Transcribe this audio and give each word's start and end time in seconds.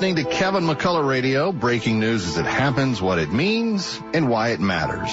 Listening 0.00 0.24
to 0.24 0.30
Kevin 0.30 0.64
McCullough 0.64 1.06
Radio, 1.06 1.52
breaking 1.52 2.00
news 2.00 2.26
as 2.26 2.38
it 2.38 2.46
happens, 2.46 3.02
what 3.02 3.18
it 3.18 3.30
means, 3.30 4.00
and 4.14 4.30
why 4.30 4.48
it 4.48 4.58
matters. 4.58 5.10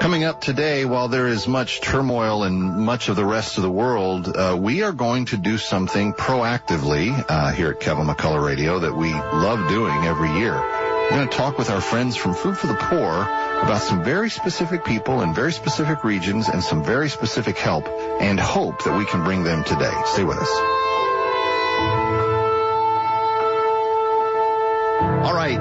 Coming 0.00 0.24
up 0.24 0.40
today, 0.40 0.86
while 0.86 1.08
there 1.08 1.26
is 1.26 1.46
much 1.46 1.82
turmoil 1.82 2.44
in 2.44 2.80
much 2.80 3.10
of 3.10 3.16
the 3.16 3.26
rest 3.26 3.58
of 3.58 3.62
the 3.64 3.70
world, 3.70 4.34
uh, 4.34 4.56
we 4.58 4.82
are 4.82 4.92
going 4.92 5.26
to 5.26 5.36
do 5.36 5.58
something 5.58 6.14
proactively 6.14 7.12
uh, 7.28 7.52
here 7.52 7.72
at 7.72 7.80
Kevin 7.80 8.06
McCullough 8.06 8.42
Radio 8.42 8.78
that 8.78 8.96
we 8.96 9.12
love 9.12 9.68
doing 9.68 10.04
every 10.04 10.32
year. 10.38 10.81
We're 11.12 11.18
going 11.18 11.28
to 11.28 11.36
talk 11.36 11.58
with 11.58 11.68
our 11.68 11.82
friends 11.82 12.16
from 12.16 12.32
Food 12.32 12.56
for 12.56 12.68
the 12.68 12.74
Poor 12.74 13.20
about 13.20 13.82
some 13.82 14.02
very 14.02 14.30
specific 14.30 14.82
people 14.82 15.20
in 15.20 15.34
very 15.34 15.52
specific 15.52 16.04
regions 16.04 16.48
and 16.48 16.64
some 16.64 16.82
very 16.82 17.10
specific 17.10 17.58
help 17.58 17.86
and 17.86 18.40
hope 18.40 18.82
that 18.84 18.96
we 18.96 19.04
can 19.04 19.22
bring 19.22 19.44
them 19.44 19.62
today. 19.62 19.92
Stay 20.06 20.24
with 20.24 20.38
us. 20.38 21.01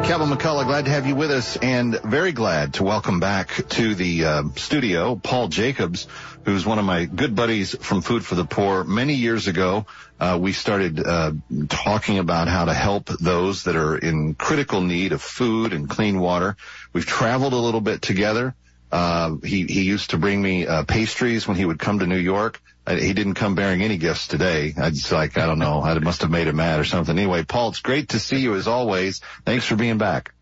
Kevin 0.03 0.29
McCullough, 0.29 0.65
glad 0.65 0.85
to 0.85 0.91
have 0.91 1.05
you 1.05 1.15
with 1.15 1.31
us 1.31 1.57
and 1.57 1.97
very 2.01 2.31
glad 2.31 2.73
to 2.73 2.83
welcome 2.83 3.19
back 3.19 3.67
to 3.69 3.95
the 3.95 4.25
uh, 4.25 4.43
studio 4.55 5.15
Paul 5.15 5.47
Jacobs, 5.47 6.07
who's 6.43 6.65
one 6.65 6.79
of 6.79 6.85
my 6.85 7.05
good 7.05 7.35
buddies 7.35 7.75
from 7.77 8.01
Food 8.01 8.25
for 8.25 8.35
the 8.35 8.43
Poor. 8.43 8.83
Many 8.83 9.13
years 9.13 9.47
ago, 9.47 9.85
uh, 10.19 10.37
we 10.41 10.53
started 10.53 10.99
uh, 10.99 11.33
talking 11.69 12.19
about 12.19 12.47
how 12.47 12.65
to 12.65 12.73
help 12.73 13.05
those 13.05 13.63
that 13.63 13.75
are 13.75 13.97
in 13.97 14.33
critical 14.35 14.81
need 14.81 15.13
of 15.13 15.21
food 15.21 15.71
and 15.71 15.89
clean 15.89 16.19
water. 16.19 16.57
We've 16.93 17.05
traveled 17.05 17.53
a 17.53 17.57
little 17.57 17.81
bit 17.81 18.01
together. 18.01 18.55
Uh, 18.91 19.35
he, 19.43 19.65
he 19.65 19.83
used 19.83 20.09
to 20.09 20.17
bring 20.17 20.41
me 20.41 20.67
uh, 20.67 20.83
pastries 20.83 21.47
when 21.47 21.55
he 21.55 21.65
would 21.65 21.79
come 21.79 21.99
to 21.99 22.07
New 22.07 22.17
York. 22.17 22.61
I, 22.85 22.95
he 22.95 23.13
didn't 23.13 23.35
come 23.35 23.55
bearing 23.55 23.81
any 23.81 23.97
gifts 23.97 24.27
today. 24.27 24.73
I 24.77 24.89
just 24.89 25.11
like, 25.11 25.37
I 25.37 25.45
don't 25.45 25.59
know, 25.59 25.81
I 25.81 25.97
must 25.99 26.21
have 26.21 26.31
made 26.31 26.47
him 26.47 26.55
mad 26.55 26.79
or 26.79 26.83
something. 26.83 27.17
Anyway, 27.17 27.43
Paul, 27.43 27.69
it's 27.69 27.79
great 27.79 28.09
to 28.09 28.19
see 28.19 28.39
you 28.39 28.55
as 28.55 28.67
always. 28.67 29.21
Thanks 29.45 29.65
for 29.65 29.75
being 29.75 29.97
back. 29.97 30.33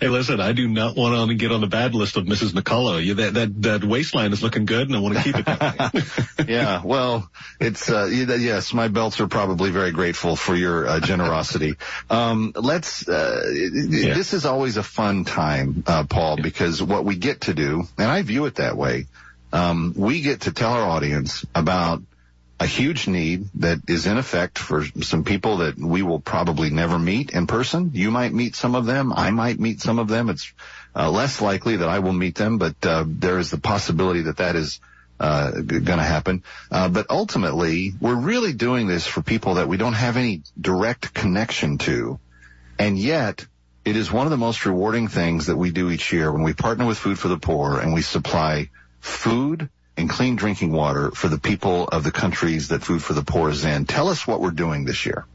Hey, 0.00 0.08
listen, 0.08 0.40
I 0.40 0.52
do 0.52 0.66
not 0.66 0.96
want 0.96 1.28
to 1.28 1.34
get 1.34 1.52
on 1.52 1.60
the 1.60 1.66
bad 1.66 1.94
list 1.94 2.16
of 2.16 2.24
Mrs. 2.24 2.52
McCullough. 2.52 3.04
You, 3.04 3.14
that, 3.14 3.34
that, 3.34 3.62
that 3.62 3.84
waistline 3.84 4.32
is 4.32 4.42
looking 4.42 4.64
good 4.64 4.86
and 4.86 4.96
I 4.96 5.00
want 5.00 5.18
to 5.18 5.22
keep 5.22 5.36
it 5.36 5.44
that 5.44 5.92
way. 5.92 6.02
yeah, 6.48 6.80
well, 6.82 7.30
it's, 7.60 7.90
uh, 7.90 8.06
yes, 8.06 8.72
my 8.72 8.88
belts 8.88 9.20
are 9.20 9.28
probably 9.28 9.70
very 9.70 9.92
grateful 9.92 10.36
for 10.36 10.56
your 10.56 10.86
uh, 10.86 11.00
generosity. 11.00 11.74
Um, 12.08 12.52
let's, 12.56 13.08
uh, 13.08 13.42
yeah. 13.52 14.14
this 14.14 14.32
is 14.32 14.44
always 14.44 14.76
a 14.76 14.82
fun 14.82 15.24
time, 15.24 15.84
uh, 15.86 16.04
Paul, 16.04 16.36
yeah. 16.36 16.42
because 16.42 16.82
what 16.82 17.04
we 17.04 17.16
get 17.16 17.42
to 17.42 17.54
do, 17.54 17.84
and 17.98 18.10
I 18.10 18.22
view 18.22 18.46
it 18.46 18.56
that 18.56 18.76
way, 18.76 19.06
um, 19.52 19.94
we 19.96 20.20
get 20.20 20.42
to 20.42 20.52
tell 20.52 20.72
our 20.72 20.82
audience 20.82 21.44
about 21.54 22.02
a 22.60 22.66
huge 22.66 23.08
need 23.08 23.48
that 23.54 23.78
is 23.88 24.06
in 24.06 24.18
effect 24.18 24.58
for 24.58 24.84
some 25.00 25.24
people 25.24 25.58
that 25.58 25.78
we 25.78 26.02
will 26.02 26.20
probably 26.20 26.68
never 26.68 26.98
meet 26.98 27.30
in 27.30 27.46
person. 27.46 27.92
You 27.94 28.10
might 28.10 28.34
meet 28.34 28.54
some 28.54 28.74
of 28.74 28.84
them. 28.84 29.14
I 29.14 29.30
might 29.30 29.58
meet 29.58 29.80
some 29.80 29.98
of 29.98 30.08
them. 30.08 30.28
It's 30.28 30.52
uh, 30.94 31.10
less 31.10 31.40
likely 31.40 31.76
that 31.76 31.88
I 31.88 32.00
will 32.00 32.12
meet 32.12 32.34
them, 32.34 32.58
but 32.58 32.74
uh, 32.84 33.04
there 33.06 33.38
is 33.38 33.50
the 33.50 33.58
possibility 33.58 34.22
that 34.22 34.36
that 34.36 34.56
is 34.56 34.78
uh, 35.18 35.52
going 35.52 35.84
to 35.84 36.02
happen. 36.02 36.42
Uh, 36.70 36.88
but 36.90 37.06
ultimately, 37.08 37.92
we're 37.98 38.14
really 38.14 38.52
doing 38.52 38.86
this 38.86 39.06
for 39.06 39.22
people 39.22 39.54
that 39.54 39.68
we 39.68 39.78
don't 39.78 39.94
have 39.94 40.18
any 40.18 40.42
direct 40.60 41.14
connection 41.14 41.78
to, 41.78 42.20
and 42.78 42.98
yet 42.98 43.46
it 43.86 43.96
is 43.96 44.12
one 44.12 44.26
of 44.26 44.30
the 44.30 44.36
most 44.36 44.66
rewarding 44.66 45.08
things 45.08 45.46
that 45.46 45.56
we 45.56 45.70
do 45.70 45.90
each 45.90 46.12
year 46.12 46.30
when 46.30 46.42
we 46.42 46.52
partner 46.52 46.86
with 46.86 46.98
Food 46.98 47.18
for 47.18 47.28
the 47.28 47.38
Poor 47.38 47.80
and 47.80 47.94
we 47.94 48.02
supply 48.02 48.68
food 49.00 49.68
and 49.96 50.08
clean 50.08 50.36
drinking 50.36 50.72
water 50.72 51.10
for 51.10 51.28
the 51.28 51.38
people 51.38 51.88
of 51.88 52.04
the 52.04 52.12
countries 52.12 52.68
that 52.68 52.82
Food 52.82 53.02
for 53.02 53.12
the 53.12 53.22
Poor 53.22 53.50
is 53.50 53.64
in. 53.64 53.84
Tell 53.84 54.08
us 54.08 54.26
what 54.26 54.40
we're 54.40 54.50
doing 54.50 54.84
this 54.84 55.04
year. 55.04 55.26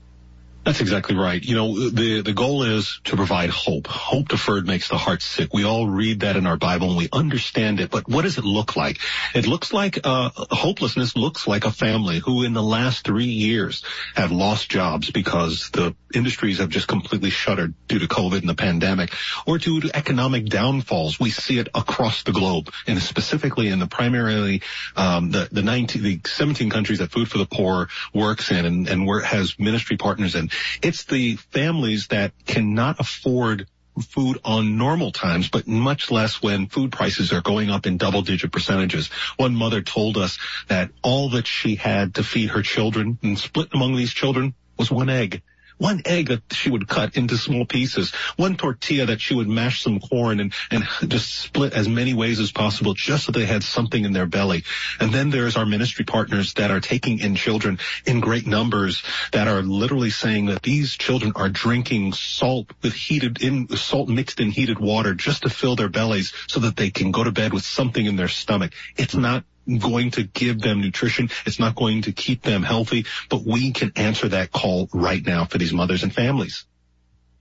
That's 0.66 0.82
exactly 0.82 1.16
right. 1.16 1.44
You 1.44 1.56
know, 1.56 1.90
the, 1.92 2.22
the 2.22 2.34
goal 2.34 2.64
is 2.64 3.00
to 3.04 3.16
provide 3.16 3.52
hope. 3.52 3.86
Hope 3.86 4.30
deferred 4.30 4.66
makes 4.66 4.90
the 4.90 4.98
heart 4.98 5.22
sick. 5.22 5.54
We 5.54 5.64
all 5.64 5.88
read 5.88 6.22
that 6.22 6.38
in 6.38 6.48
our 6.48 6.58
Bible 6.58 6.90
and 6.90 6.98
we 6.98 7.08
understand 7.14 7.80
it, 7.80 7.92
but 7.92 8.10
what 8.10 8.24
does 8.24 8.40
it 8.40 8.44
look 8.44 8.76
like? 8.76 8.98
It 9.36 9.46
looks 9.46 9.72
like, 9.72 10.00
uh, 10.04 10.32
hopelessness 10.34 11.16
looks 11.16 11.46
like 11.46 11.66
a 11.66 11.72
family 11.72 12.18
who 12.18 12.44
in 12.44 12.54
the 12.54 12.64
last 12.64 13.06
three 13.06 13.26
years 13.26 13.84
have 14.16 14.32
lost 14.32 14.68
jobs 14.68 15.12
because 15.12 15.70
the 15.70 15.96
industries 16.16 16.58
have 16.58 16.70
just 16.70 16.88
completely 16.88 17.30
shuttered 17.30 17.76
due 17.88 18.00
to 18.00 18.08
COVID 18.08 18.40
and 18.40 18.50
the 18.50 18.56
pandemic 18.56 19.14
or 19.46 19.60
due 19.60 19.82
to 19.82 19.96
economic 19.96 20.48
downfalls. 20.48 21.20
We 21.20 21.30
see 21.30 21.60
it 21.60 21.70
across 21.76 22.24
the 22.24 22.32
globe 22.32 22.72
and 22.88 23.00
specifically 23.00 23.68
in 23.68 23.78
the 23.78 23.88
primarily, 23.88 24.64
um, 24.96 25.30
the, 25.30 25.48
the 25.52 25.62
19, 25.62 26.02
the 26.02 26.22
17 26.26 26.72
countries 26.72 26.98
that 26.98 27.12
Food 27.12 27.30
for 27.30 27.38
the 27.38 27.46
Poor 27.46 27.88
works 28.16 28.50
in 28.50 28.66
and, 28.66 28.90
and 28.90 29.06
where 29.06 29.20
it 29.20 29.26
has 29.26 29.60
ministry 29.60 29.98
partners 29.98 30.34
in 30.34 30.50
it's 30.82 31.06
the 31.06 31.36
families 31.36 32.08
that 32.08 32.34
cannot 32.46 33.00
afford 33.00 33.68
food 34.10 34.40
on 34.44 34.78
normal 34.78 35.12
times, 35.12 35.50
but 35.50 35.68
much 35.68 36.12
less 36.12 36.42
when 36.42 36.68
food 36.68 36.92
prices 36.92 37.32
are 37.32 37.42
going 37.42 37.70
up 37.70 37.86
in 37.86 37.98
double 37.98 38.22
digit 38.22 38.52
percentages. 38.52 39.08
One 39.38 39.56
mother 39.56 39.82
told 39.82 40.18
us 40.18 40.38
that 40.68 40.92
all 41.02 41.30
that 41.30 41.48
she 41.48 41.76
had 41.76 42.16
to 42.16 42.24
feed 42.24 42.50
her 42.50 42.62
children 42.62 43.18
and 43.24 43.40
split 43.40 43.70
among 43.74 43.96
these 43.96 44.14
children 44.14 44.54
was 44.78 44.92
one 44.92 45.10
egg 45.10 45.42
one 45.78 46.02
egg 46.06 46.28
that 46.28 46.42
she 46.52 46.70
would 46.70 46.88
cut 46.88 47.18
into 47.18 47.38
small 47.38 47.66
pieces, 47.66 48.12
one 48.38 48.56
tortilla 48.56 49.08
that 49.08 49.22
she 49.22 49.36
would 49.36 49.48
mash 49.48 49.82
some 49.82 50.00
corn 50.00 50.40
and, 50.40 50.54
and 50.72 50.86
just 51.08 51.36
split 51.36 51.74
as 51.74 51.88
many 51.88 52.14
ways 52.14 52.40
as 52.40 52.52
possible 52.52 52.94
just 52.94 53.26
so 53.26 53.32
they 53.32 53.46
had 53.46 53.64
something 53.64 54.06
in 54.06 54.14
their 54.14 54.26
belly. 54.26 54.64
And 55.00 55.12
then 55.12 55.30
there's 55.30 55.58
our 55.58 55.66
ministry 55.66 56.06
partners 56.06 56.54
that 56.56 56.72
are 56.72 56.80
taking 56.80 57.20
in 57.20 57.36
children 57.36 57.80
in 58.06 58.20
great 58.20 58.48
numbers 58.48 59.04
that 59.32 59.48
are 59.48 59.62
literally 59.62 60.10
saying 60.10 60.48
that 60.48 60.62
these 60.62 60.96
children 60.96 61.34
are 61.36 61.50
drinking 61.50 62.14
salt 62.14 62.72
with 62.82 62.94
heated 62.94 63.42
in 63.42 63.68
salt 63.76 64.10
mixed 64.10 64.40
in 64.40 64.52
heated 64.52 64.80
water 64.80 65.14
just 65.14 65.44
to 65.44 65.50
fill 65.50 65.76
their 65.76 65.90
bellies 65.90 66.34
so 66.48 66.62
that 66.62 66.76
they 66.76 66.90
can 66.90 67.12
go 67.12 67.24
to 67.24 67.32
bed 67.32 67.54
with 67.54 67.64
something 67.64 68.06
in 68.06 68.16
their 68.16 68.28
stomach. 68.28 68.74
It's 68.96 69.16
not 69.16 69.44
going 69.68 70.12
to 70.12 70.24
give 70.24 70.62
them 70.62 70.82
nutrition. 70.82 71.30
It's 71.46 71.60
not 71.60 71.76
going 71.76 72.04
to 72.04 72.12
keep 72.12 72.42
them 72.42 72.64
healthy, 72.64 73.06
but 73.30 73.44
we 73.44 73.72
can 73.72 73.92
answer 73.96 74.30
that 74.30 74.52
call 74.52 74.90
right 74.94 75.26
now 75.26 75.46
for 75.46 75.58
these 75.58 75.74
mothers 75.74 76.04
and 76.04 76.14
families. 76.14 76.66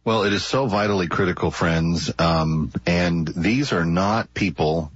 Well, 0.05 0.25
it 0.25 0.33
is 0.34 0.45
so 0.45 0.67
vitally 0.67 1.07
critical, 1.07 1.51
friends. 1.51 2.13
Um, 2.19 2.73
and 2.87 3.27
these 3.27 3.73
are 3.73 3.87
not 3.87 4.34
people 4.34 4.93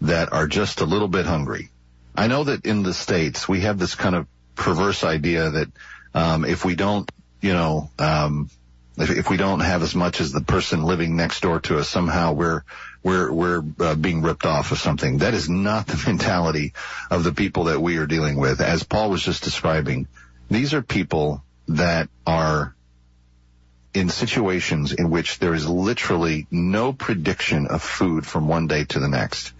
that 0.00 0.32
are 0.32 0.46
just 0.46 0.80
a 0.80 0.84
little 0.84 1.08
bit 1.08 1.26
hungry. 1.26 1.70
I 2.16 2.26
know 2.26 2.44
that 2.44 2.66
in 2.66 2.82
the 2.82 2.94
States, 2.94 3.48
we 3.48 3.60
have 3.60 3.78
this 3.78 3.94
kind 3.94 4.16
of 4.16 4.26
perverse 4.56 5.04
idea 5.04 5.50
that, 5.50 5.68
um, 6.14 6.44
if 6.44 6.64
we 6.64 6.74
don't, 6.74 7.08
you 7.40 7.52
know, 7.52 7.90
um, 7.98 8.50
if, 8.96 9.10
if, 9.10 9.30
we 9.30 9.36
don't 9.36 9.60
have 9.60 9.84
as 9.84 9.94
much 9.94 10.20
as 10.20 10.32
the 10.32 10.40
person 10.40 10.82
living 10.82 11.14
next 11.14 11.40
door 11.42 11.60
to 11.60 11.78
us, 11.78 11.88
somehow 11.88 12.32
we're 12.32 12.62
we're 13.08 13.32
we're 13.32 13.62
uh, 13.80 13.94
being 13.94 14.20
ripped 14.22 14.44
off 14.44 14.70
of 14.70 14.78
something. 14.78 15.18
That 15.18 15.34
is 15.34 15.48
not 15.48 15.86
the 15.86 16.02
mentality 16.06 16.74
of 17.10 17.24
the 17.24 17.32
people 17.32 17.64
that 17.64 17.80
we 17.80 17.96
are 17.96 18.06
dealing 18.06 18.36
with. 18.36 18.60
As 18.60 18.82
Paul 18.82 19.10
was 19.10 19.22
just 19.22 19.42
describing, 19.42 20.06
these 20.50 20.74
are 20.74 20.82
people 20.82 21.42
that 21.68 22.08
are 22.26 22.74
in 23.94 24.10
situations 24.10 24.92
in 24.92 25.08
which 25.10 25.38
there 25.38 25.54
is 25.54 25.66
literally 25.66 26.46
no 26.50 26.92
prediction 26.92 27.66
of 27.66 27.82
food 27.82 28.26
from 28.26 28.46
one 28.46 28.66
day 28.66 28.84
to 28.84 29.00
the 29.00 29.08
next. 29.08 29.52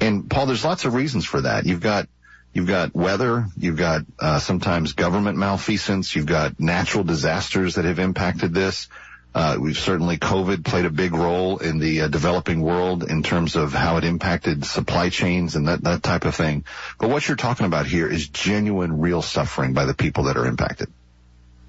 And 0.00 0.28
Paul, 0.28 0.46
there's 0.46 0.64
lots 0.64 0.84
of 0.84 0.94
reasons 0.94 1.24
for 1.24 1.40
that. 1.40 1.64
You've 1.64 1.80
got 1.80 2.08
You've 2.54 2.66
got 2.66 2.94
weather, 2.94 3.46
you've 3.56 3.78
got 3.78 4.02
uh, 4.18 4.38
sometimes 4.38 4.92
government 4.92 5.38
malfeasance, 5.38 6.14
you've 6.14 6.26
got 6.26 6.60
natural 6.60 7.02
disasters 7.02 7.76
that 7.76 7.86
have 7.86 7.98
impacted 7.98 8.52
this. 8.52 8.88
Uh, 9.34 9.56
we've 9.58 9.78
certainly 9.78 10.18
COVID 10.18 10.64
played 10.64 10.84
a 10.84 10.90
big 10.90 11.14
role 11.14 11.58
in 11.58 11.78
the 11.78 12.02
uh, 12.02 12.08
developing 12.08 12.60
world 12.60 13.04
in 13.04 13.22
terms 13.22 13.56
of 13.56 13.72
how 13.72 13.96
it 13.96 14.04
impacted 14.04 14.64
supply 14.64 15.08
chains 15.08 15.56
and 15.56 15.68
that, 15.68 15.82
that 15.84 16.02
type 16.02 16.24
of 16.24 16.34
thing. 16.34 16.64
But 16.98 17.08
what 17.08 17.26
you're 17.26 17.36
talking 17.36 17.66
about 17.66 17.86
here 17.86 18.08
is 18.08 18.28
genuine, 18.28 19.00
real 19.00 19.22
suffering 19.22 19.72
by 19.72 19.86
the 19.86 19.94
people 19.94 20.24
that 20.24 20.36
are 20.36 20.46
impacted. 20.46 20.92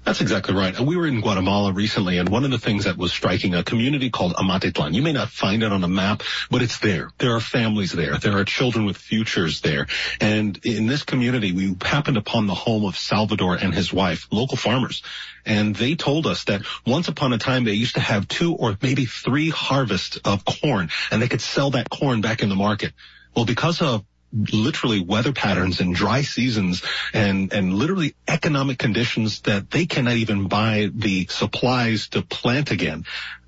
That's 0.04 0.20
exactly 0.20 0.54
right. 0.54 0.76
And 0.76 0.86
we 0.86 0.96
were 0.96 1.06
in 1.06 1.22
Guatemala 1.22 1.72
recently, 1.72 2.18
and 2.18 2.28
one 2.28 2.44
of 2.44 2.50
the 2.50 2.58
things 2.58 2.84
that 2.84 2.98
was 2.98 3.10
striking, 3.10 3.54
a 3.54 3.64
community 3.64 4.10
called 4.10 4.34
Amatitlan. 4.34 4.92
You 4.92 5.00
may 5.00 5.12
not 5.12 5.30
find 5.30 5.62
it 5.62 5.72
on 5.72 5.82
a 5.82 5.88
map, 5.88 6.22
but 6.50 6.60
it's 6.60 6.78
there. 6.78 7.10
There 7.16 7.34
are 7.34 7.40
families 7.40 7.90
there. 7.90 8.18
There 8.18 8.36
are 8.36 8.44
children 8.44 8.84
with 8.84 8.98
futures 8.98 9.62
there. 9.62 9.86
And 10.20 10.60
in 10.62 10.86
this 10.86 11.04
community, 11.04 11.52
we 11.52 11.74
happened 11.80 12.18
upon 12.18 12.46
the 12.46 12.54
home 12.54 12.84
of 12.84 12.98
Salvador 12.98 13.54
and 13.54 13.74
his 13.74 13.94
wife, 13.94 14.28
local 14.30 14.58
farmers. 14.58 15.02
And 15.46 15.74
they 15.74 15.94
told 15.94 16.26
us 16.26 16.44
that 16.44 16.62
once 16.86 17.08
upon 17.08 17.32
a 17.32 17.38
time, 17.38 17.64
they 17.64 17.72
used 17.72 17.94
to 17.94 18.00
have 18.00 18.28
two 18.28 18.54
or 18.54 18.76
maybe 18.82 19.06
three 19.06 19.48
harvests 19.48 20.18
of 20.18 20.44
corn, 20.44 20.90
and 21.10 21.22
they 21.22 21.28
could 21.28 21.40
sell 21.40 21.70
that 21.70 21.88
corn 21.88 22.20
back 22.20 22.42
in 22.42 22.50
the 22.50 22.54
market. 22.54 22.92
Well, 23.34 23.46
because 23.46 23.80
of 23.80 24.04
literally 24.52 25.00
weather 25.00 25.32
patterns 25.32 25.80
and 25.80 25.94
dry 25.94 26.22
seasons 26.22 26.82
and, 27.12 27.52
and 27.52 27.72
literally 27.72 28.14
economic 28.26 28.78
conditions 28.78 29.40
that 29.42 29.70
they 29.70 29.86
cannot 29.86 30.14
even 30.14 30.48
buy 30.48 30.90
the 30.92 31.26
supplies 31.28 32.08
to 32.08 32.22
plant 32.22 32.70
again 32.70 33.04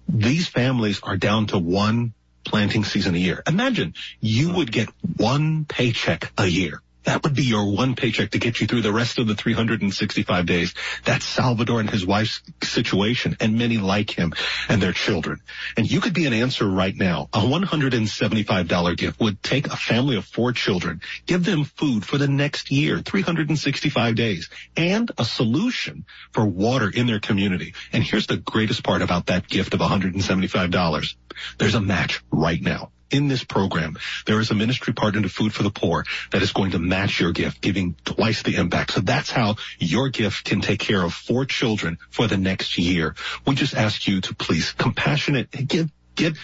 these 0.09 0.47
families 0.49 1.00
are 1.03 1.17
down 1.17 1.47
to 1.47 1.59
one 1.59 2.12
planting 2.44 2.85
season 2.85 3.15
a 3.15 3.19
year. 3.19 3.43
Imagine 3.47 3.94
you 4.21 4.53
would 4.53 4.71
get 4.71 4.88
one 5.17 5.65
paycheck 5.65 6.33
a 6.38 6.47
year. 6.47 6.81
That 7.06 7.23
would 7.23 7.35
be 7.35 7.44
your 7.44 7.73
one 7.73 7.94
paycheck 7.94 8.32
to 8.32 8.38
get 8.38 8.61
you 8.61 8.67
through 8.67 8.82
the 8.82 8.93
rest 8.93 9.20
of 9.20 9.29
the 9.29 9.37
365 9.37 10.44
days. 10.44 10.75
That's 11.05 11.25
Salvador 11.25 11.79
and 11.79 11.88
his 11.88 12.05
wife's 12.05 12.43
situation 12.64 13.37
and 13.38 13.56
many 13.56 13.79
like 13.79 14.11
him 14.11 14.32
and 14.69 14.82
their 14.82 14.93
children. 14.93 15.41
And 15.76 15.88
you 15.88 16.00
could 16.00 16.14
be 16.14 16.26
an 16.26 16.32
answer 16.32 16.69
right 16.69 16.94
now. 16.97 17.29
A 17.32 17.38
$175 17.38 18.97
gift 18.97 19.20
would 19.20 19.41
take 19.41 19.69
a 19.69 19.76
family 19.76 20.17
of 20.17 20.25
four 20.25 20.53
children, 20.53 21.00
give 21.26 21.44
them 21.44 21.62
food 21.64 22.05
for 22.05 22.19
the 22.19 22.26
next 22.26 22.73
year, 22.73 22.99
365 22.99 24.17
days, 24.17 24.50
and 24.76 25.08
a 25.17 25.25
solution 25.25 26.06
for 26.32 26.44
water 26.44 26.91
in 26.91 27.06
their 27.06 27.20
community. 27.20 27.75
And 27.93 28.03
here's 28.03 28.26
the 28.26 28.37
greatest 28.37 28.82
part 28.82 29.03
about 29.03 29.26
that 29.26 29.47
gift 29.47 29.75
of 29.75 29.81
$175. 29.81 31.14
There's 31.58 31.75
a 31.75 31.81
match 31.81 32.25
right 32.32 32.61
now 32.61 32.91
in 33.11 33.29
this 33.29 33.44
program, 33.44 33.97
there 34.26 34.41
is 34.41 34.50
a 34.50 34.55
ministry 34.55 34.93
partner 34.93 35.23
to 35.23 35.29
Food 35.29 35.55
for 35.55 35.62
the 35.62 35.70
Poor 35.70 36.05
that 36.32 36.43
is 36.43 36.53
going 36.53 36.73
to 36.73 36.79
match 36.79 37.20
your 37.20 37.32
gift, 37.32 37.61
giving 37.61 37.94
twice 38.05 38.43
the 38.43 38.56
impact. 38.56 38.93
So 38.93 39.00
that's 39.00 39.31
how 39.31 39.56
your 39.79 40.08
gift 40.08 40.44
can 40.44 40.61
take 40.61 40.81
care 40.81 41.03
of 41.03 41.14
four 41.14 41.44
children 41.44 41.99
for 42.11 42.26
the 42.26 42.37
next 42.37 42.79
year. 42.79 43.14
We 43.47 43.55
just 43.55 43.75
ask 43.75 44.06
you 44.06 44.20
to 44.23 44.35
please 44.35 44.73
compassionate, 44.73 45.50
give, 45.50 45.91
give, 46.14 46.38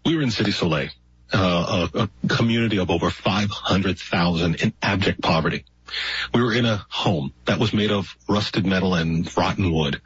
we 0.06 0.17
were 0.17 0.23
in 0.23 0.31
City 0.31 0.53
Soleil, 0.53 0.88
uh, 1.32 1.88
a, 1.93 2.03
a 2.03 2.29
community 2.29 2.79
of 2.79 2.91
over 2.91 3.11
500,000 3.11 4.55
in 4.62 4.73
abject 4.81 5.20
poverty. 5.20 5.64
We 6.32 6.43
were 6.43 6.53
in 6.53 6.64
a 6.64 6.87
home 6.88 7.32
that 7.44 7.58
was 7.58 7.75
made 7.75 7.91
of 7.91 8.17
rusted 8.29 8.64
metal 8.64 8.94
and 8.94 9.29
rotten 9.37 9.73
wood. 9.73 10.00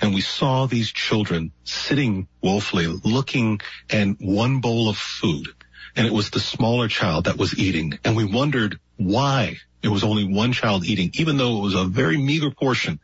And 0.00 0.14
we 0.14 0.20
saw 0.20 0.66
these 0.66 0.92
children 0.92 1.52
sitting 1.64 2.28
woefully 2.42 2.86
looking 2.86 3.60
at 3.88 4.20
one 4.20 4.60
bowl 4.60 4.90
of 4.90 4.98
food. 4.98 5.48
And 5.94 6.06
it 6.06 6.12
was 6.12 6.28
the 6.30 6.40
smaller 6.40 6.88
child 6.88 7.24
that 7.24 7.38
was 7.38 7.58
eating. 7.58 7.98
And 8.04 8.14
we 8.14 8.24
wondered 8.24 8.78
why 8.96 9.56
it 9.82 9.88
was 9.88 10.04
only 10.04 10.24
one 10.24 10.52
child 10.52 10.84
eating, 10.84 11.12
even 11.14 11.38
though 11.38 11.58
it 11.58 11.62
was 11.62 11.74
a 11.74 11.84
very 11.84 12.18
meager 12.18 12.50
portion. 12.50 13.00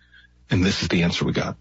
And 0.50 0.62
this 0.62 0.82
is 0.82 0.88
the 0.88 1.05
answer 1.05 1.25
we 1.25 1.32
got. 1.32 1.56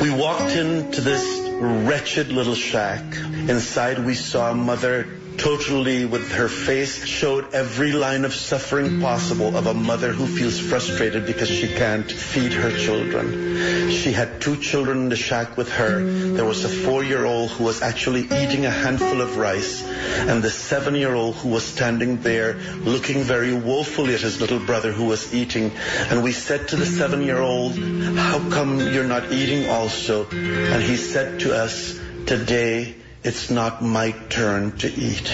We 0.00 0.10
walked 0.10 0.52
into 0.52 1.00
this 1.00 1.37
wretched 1.60 2.28
little 2.28 2.54
shack. 2.54 3.02
Inside 3.14 4.04
we 4.04 4.14
saw 4.14 4.52
mother 4.54 5.06
totally 5.38 6.04
with 6.04 6.32
her 6.32 6.48
face 6.48 7.04
showed 7.06 7.54
every 7.54 7.92
line 7.92 8.24
of 8.24 8.34
suffering 8.34 9.00
possible 9.00 9.56
of 9.56 9.66
a 9.66 9.74
mother 9.74 10.12
who 10.12 10.26
feels 10.26 10.58
frustrated 10.58 11.26
because 11.26 11.48
she 11.48 11.68
can't 11.68 12.10
feed 12.10 12.52
her 12.52 12.76
children. 12.76 13.90
She 13.90 14.12
had 14.12 14.40
two 14.40 14.56
children 14.56 14.98
in 14.98 15.08
the 15.08 15.16
shack 15.16 15.56
with 15.56 15.70
her. 15.70 16.02
There 16.02 16.44
was 16.44 16.64
a 16.64 16.68
four-year-old 16.68 17.50
who 17.52 17.64
was 17.64 17.82
actually 17.82 18.22
eating 18.22 18.66
a 18.66 18.70
handful 18.70 19.20
of 19.20 19.36
rice 19.36 19.84
and 19.86 20.42
the 20.42 20.50
seven-year-old 20.50 21.36
who 21.36 21.50
was 21.50 21.64
standing 21.64 22.20
there 22.22 22.54
looking 22.82 23.22
very 23.22 23.54
woefully 23.54 24.14
at 24.14 24.20
his 24.20 24.40
little 24.40 24.58
brother 24.58 24.92
who 24.92 25.04
was 25.04 25.32
eating. 25.32 25.70
And 26.10 26.22
we 26.22 26.32
said 26.32 26.68
to 26.68 26.76
the 26.76 26.86
seven-year-old, 26.86 27.78
how 28.18 28.50
come 28.50 28.80
you're 28.80 29.04
not 29.04 29.30
eating 29.32 29.68
also? 29.68 30.28
And 30.30 30.82
he 30.82 30.96
said 30.96 31.40
to 31.40 31.54
us, 31.54 31.98
today 32.26 32.96
it's 33.24 33.50
not 33.50 33.82
my 33.82 34.12
turn 34.28 34.76
to 34.78 34.88
eat. 34.88 35.24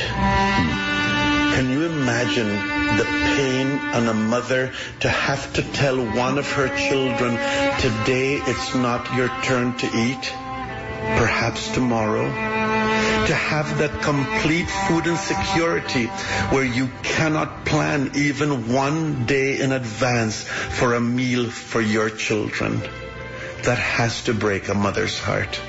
Can 1.54 1.70
you 1.70 1.84
imagine 1.84 2.48
the 2.96 3.04
pain 3.04 3.78
on 3.94 4.08
a 4.08 4.14
mother 4.14 4.72
to 5.00 5.08
have 5.08 5.52
to 5.52 5.62
tell 5.62 5.96
one 5.96 6.38
of 6.38 6.50
her 6.52 6.68
children, 6.76 7.36
today 7.78 8.36
it's 8.36 8.74
not 8.74 9.14
your 9.14 9.28
turn 9.42 9.76
to 9.78 9.86
eat? 9.86 10.32
Perhaps 11.18 11.74
tomorrow? 11.74 12.24
To 12.24 13.34
have 13.34 13.78
that 13.78 14.02
complete 14.02 14.68
food 14.88 15.06
insecurity 15.06 16.06
where 16.50 16.64
you 16.64 16.90
cannot 17.02 17.64
plan 17.66 18.10
even 18.14 18.72
one 18.72 19.26
day 19.26 19.60
in 19.60 19.72
advance 19.72 20.42
for 20.42 20.94
a 20.94 21.00
meal 21.00 21.50
for 21.50 21.80
your 21.80 22.10
children. 22.10 22.80
That 23.62 23.78
has 23.78 24.24
to 24.24 24.34
break 24.34 24.68
a 24.68 24.74
mother's 24.74 25.18
heart. 25.18 25.60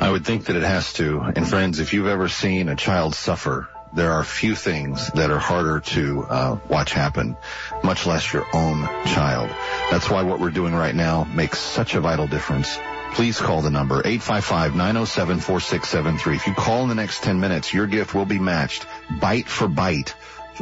I 0.00 0.10
would 0.10 0.24
think 0.24 0.46
that 0.46 0.56
it 0.56 0.62
has 0.62 0.94
to. 0.94 1.20
And 1.20 1.46
friends, 1.46 1.78
if 1.78 1.92
you've 1.92 2.06
ever 2.06 2.28
seen 2.28 2.70
a 2.70 2.76
child 2.76 3.14
suffer, 3.14 3.68
there 3.92 4.12
are 4.12 4.24
few 4.24 4.54
things 4.54 5.10
that 5.12 5.30
are 5.30 5.38
harder 5.38 5.80
to 5.80 6.22
uh, 6.22 6.58
watch 6.68 6.92
happen, 6.92 7.36
much 7.82 8.06
less 8.06 8.32
your 8.32 8.46
own 8.54 8.84
child. 9.06 9.50
That's 9.90 10.08
why 10.08 10.22
what 10.22 10.40
we're 10.40 10.50
doing 10.50 10.74
right 10.74 10.94
now 10.94 11.24
makes 11.24 11.58
such 11.58 11.94
a 11.94 12.00
vital 12.00 12.26
difference. 12.26 12.78
Please 13.12 13.38
call 13.38 13.60
the 13.60 13.68
number 13.70 14.00
855-907-4673. 14.02 16.36
If 16.36 16.46
you 16.46 16.54
call 16.54 16.84
in 16.84 16.88
the 16.88 16.94
next 16.94 17.22
10 17.22 17.38
minutes, 17.40 17.74
your 17.74 17.86
gift 17.86 18.14
will 18.14 18.24
be 18.24 18.38
matched 18.38 18.86
bite 19.20 19.48
for 19.48 19.68
bite 19.68 20.14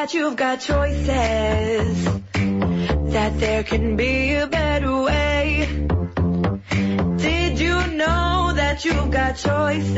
That 0.06 0.14
you've 0.14 0.36
got 0.36 0.60
choices? 0.60 2.04
That 3.12 3.40
there 3.40 3.64
can 3.64 3.96
be 3.96 4.34
a 4.34 4.46
better 4.46 5.02
way? 5.02 5.66
Did 7.16 7.58
you 7.58 7.86
know 7.88 8.52
that 8.54 8.84
you've 8.84 9.10
got 9.10 9.32
choices? 9.34 9.96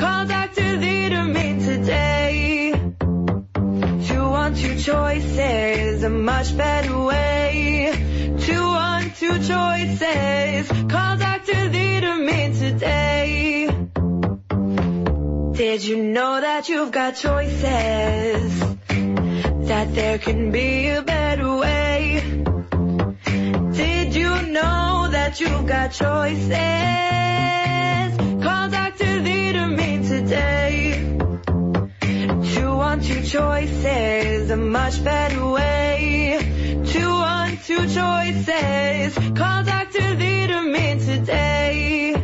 Call 0.00 0.26
Dr. 0.26 0.78
Lederman 0.82 1.64
today. 1.64 2.72
Two 4.08 4.24
on 4.42 4.54
two 4.56 4.76
choices, 4.80 6.02
a 6.02 6.10
much 6.10 6.56
better 6.56 6.98
way. 6.98 8.34
Two 8.40 8.64
on 8.88 9.12
two 9.12 9.38
choices. 9.52 10.68
Call 10.90 11.16
Dr. 11.18 11.70
Lederman 11.70 12.58
today. 12.58 13.57
Did 15.58 15.82
you 15.84 15.96
know 16.00 16.40
that 16.40 16.68
you've 16.68 16.92
got 16.92 17.16
choices? 17.16 18.60
That 19.66 19.92
there 19.92 20.18
can 20.18 20.52
be 20.52 20.86
a 20.86 21.02
better 21.02 21.56
way? 21.56 22.20
Did 23.72 24.14
you 24.14 24.42
know 24.52 25.08
that 25.10 25.40
you've 25.40 25.66
got 25.66 25.88
choices? 25.90 26.52
Call 28.44 28.68
Dr. 28.70 29.20
Lederman 29.26 30.06
today. 30.06 31.16
Two 32.54 32.68
on 32.68 33.00
two 33.00 33.22
choices, 33.24 34.50
a 34.50 34.56
much 34.56 35.02
better 35.02 35.44
way. 35.44 36.38
Two 36.86 37.10
on 37.34 37.56
two 37.66 37.84
choices. 37.88 39.18
Call 39.36 39.64
Dr. 39.64 40.14
Lederman 40.22 41.04
today. 41.04 42.17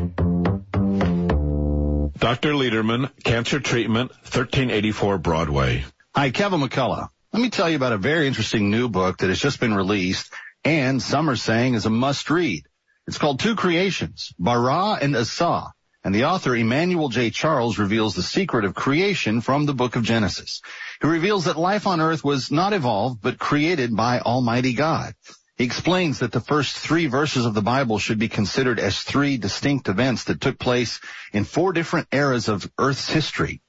Dr. 2.25 2.55
Lederman, 2.55 3.11
Cancer 3.23 3.61
Treatment, 3.61 4.11
1384 4.11 5.19
Broadway. 5.19 5.85
Hi, 6.15 6.31
Kevin 6.31 6.63
McCullough. 6.63 7.11
Let 7.35 7.43
me 7.43 7.51
tell 7.51 7.69
you 7.69 7.77
about 7.77 7.93
a 7.93 7.99
very 7.99 8.27
interesting 8.27 8.71
new 8.71 8.89
book 8.89 9.19
that 9.19 9.29
has 9.29 9.39
just 9.39 9.61
been 9.61 9.75
released 9.75 10.33
and 10.65 11.03
some 11.03 11.29
are 11.29 11.37
saying 11.37 11.75
is 11.75 11.85
a 11.85 11.91
must 11.91 12.31
read. 12.31 12.65
It's 13.07 13.19
called 13.19 13.41
Two 13.41 13.57
Creations, 13.57 14.33
Bara 14.39 14.97
and 15.03 15.15
Asa. 15.15 15.75
And 16.03 16.15
the 16.15 16.25
author, 16.25 16.57
Emmanuel 16.57 17.11
J. 17.11 17.29
Charles, 17.29 17.79
reveals 17.79 18.15
the 18.15 18.23
secret 18.23 18.65
of 18.65 18.75
creation 18.75 19.43
from 19.43 19.67
the 19.67 19.75
book 19.75 19.95
of 19.95 20.03
Genesis. 20.03 20.63
He 21.03 21.09
reveals 21.09 21.45
that 21.45 21.59
life 21.59 21.87
on 21.87 22.01
earth 22.01 22.25
was 22.25 22.51
not 22.51 22.73
evolved, 22.73 23.21
but 23.21 23.39
created 23.39 23.95
by 23.95 24.21
Almighty 24.21 24.73
God. 24.73 25.13
He 25.57 25.65
explains 25.65 26.19
that 26.19 26.33
the 26.33 26.41
first 26.41 26.77
three 26.77 27.07
verses 27.07 27.47
of 27.47 27.55
the 27.55 27.63
Bible 27.63 28.01
should 28.01 28.19
be 28.19 28.29
considered 28.29 28.81
as 28.81 28.99
three 28.99 29.37
distinct 29.37 29.89
events 29.89 30.25
that 30.25 30.41
took 30.41 30.59
place 30.59 31.01
in 31.33 31.45
four 31.45 31.73
different 31.73 32.09
eras 32.11 32.49
of 32.49 32.69
Earth's 32.77 33.09
history. 33.09 33.61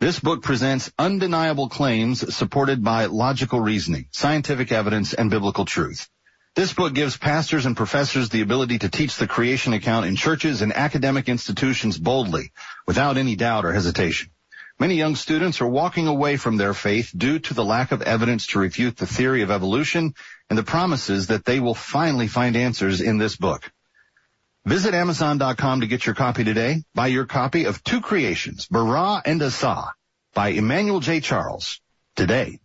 This 0.00 0.20
book 0.20 0.42
presents 0.42 0.92
undeniable 0.98 1.70
claims 1.70 2.34
supported 2.34 2.84
by 2.84 3.06
logical 3.06 3.60
reasoning, 3.60 4.08
scientific 4.10 4.70
evidence, 4.70 5.14
and 5.14 5.30
biblical 5.30 5.64
truth. 5.64 6.10
This 6.56 6.74
book 6.74 6.94
gives 6.94 7.16
pastors 7.16 7.64
and 7.64 7.76
professors 7.76 8.28
the 8.28 8.42
ability 8.42 8.78
to 8.80 8.90
teach 8.90 9.16
the 9.16 9.26
creation 9.26 9.72
account 9.72 10.04
in 10.04 10.16
churches 10.16 10.60
and 10.60 10.74
academic 10.74 11.28
institutions 11.28 11.96
boldly, 11.96 12.52
without 12.86 13.16
any 13.16 13.34
doubt 13.36 13.64
or 13.64 13.72
hesitation. 13.72 14.30
Many 14.78 14.96
young 14.96 15.16
students 15.16 15.60
are 15.60 15.68
walking 15.68 16.06
away 16.06 16.38
from 16.38 16.56
their 16.56 16.72
faith 16.74 17.12
due 17.16 17.38
to 17.38 17.54
the 17.54 17.64
lack 17.64 17.92
of 17.92 18.02
evidence 18.02 18.46
to 18.48 18.58
refute 18.58 18.96
the 18.96 19.06
theory 19.06 19.42
of 19.42 19.50
evolution 19.50 20.14
and 20.50 20.58
the 20.58 20.64
promises 20.64 21.28
that 21.28 21.44
they 21.44 21.60
will 21.60 21.74
finally 21.74 22.26
find 22.26 22.56
answers 22.56 23.00
in 23.00 23.16
this 23.16 23.36
book. 23.36 23.72
Visit 24.66 24.92
Amazon.com 24.92 25.80
to 25.80 25.86
get 25.86 26.04
your 26.04 26.14
copy 26.14 26.44
today. 26.44 26.82
Buy 26.94 27.06
your 27.06 27.24
copy 27.24 27.64
of 27.64 27.82
Two 27.82 28.02
Creations, 28.02 28.66
Bara 28.66 29.22
and 29.24 29.42
Asa 29.42 29.94
by 30.34 30.48
Emmanuel 30.48 31.00
J. 31.00 31.20
Charles 31.20 31.80
today. 32.16 32.60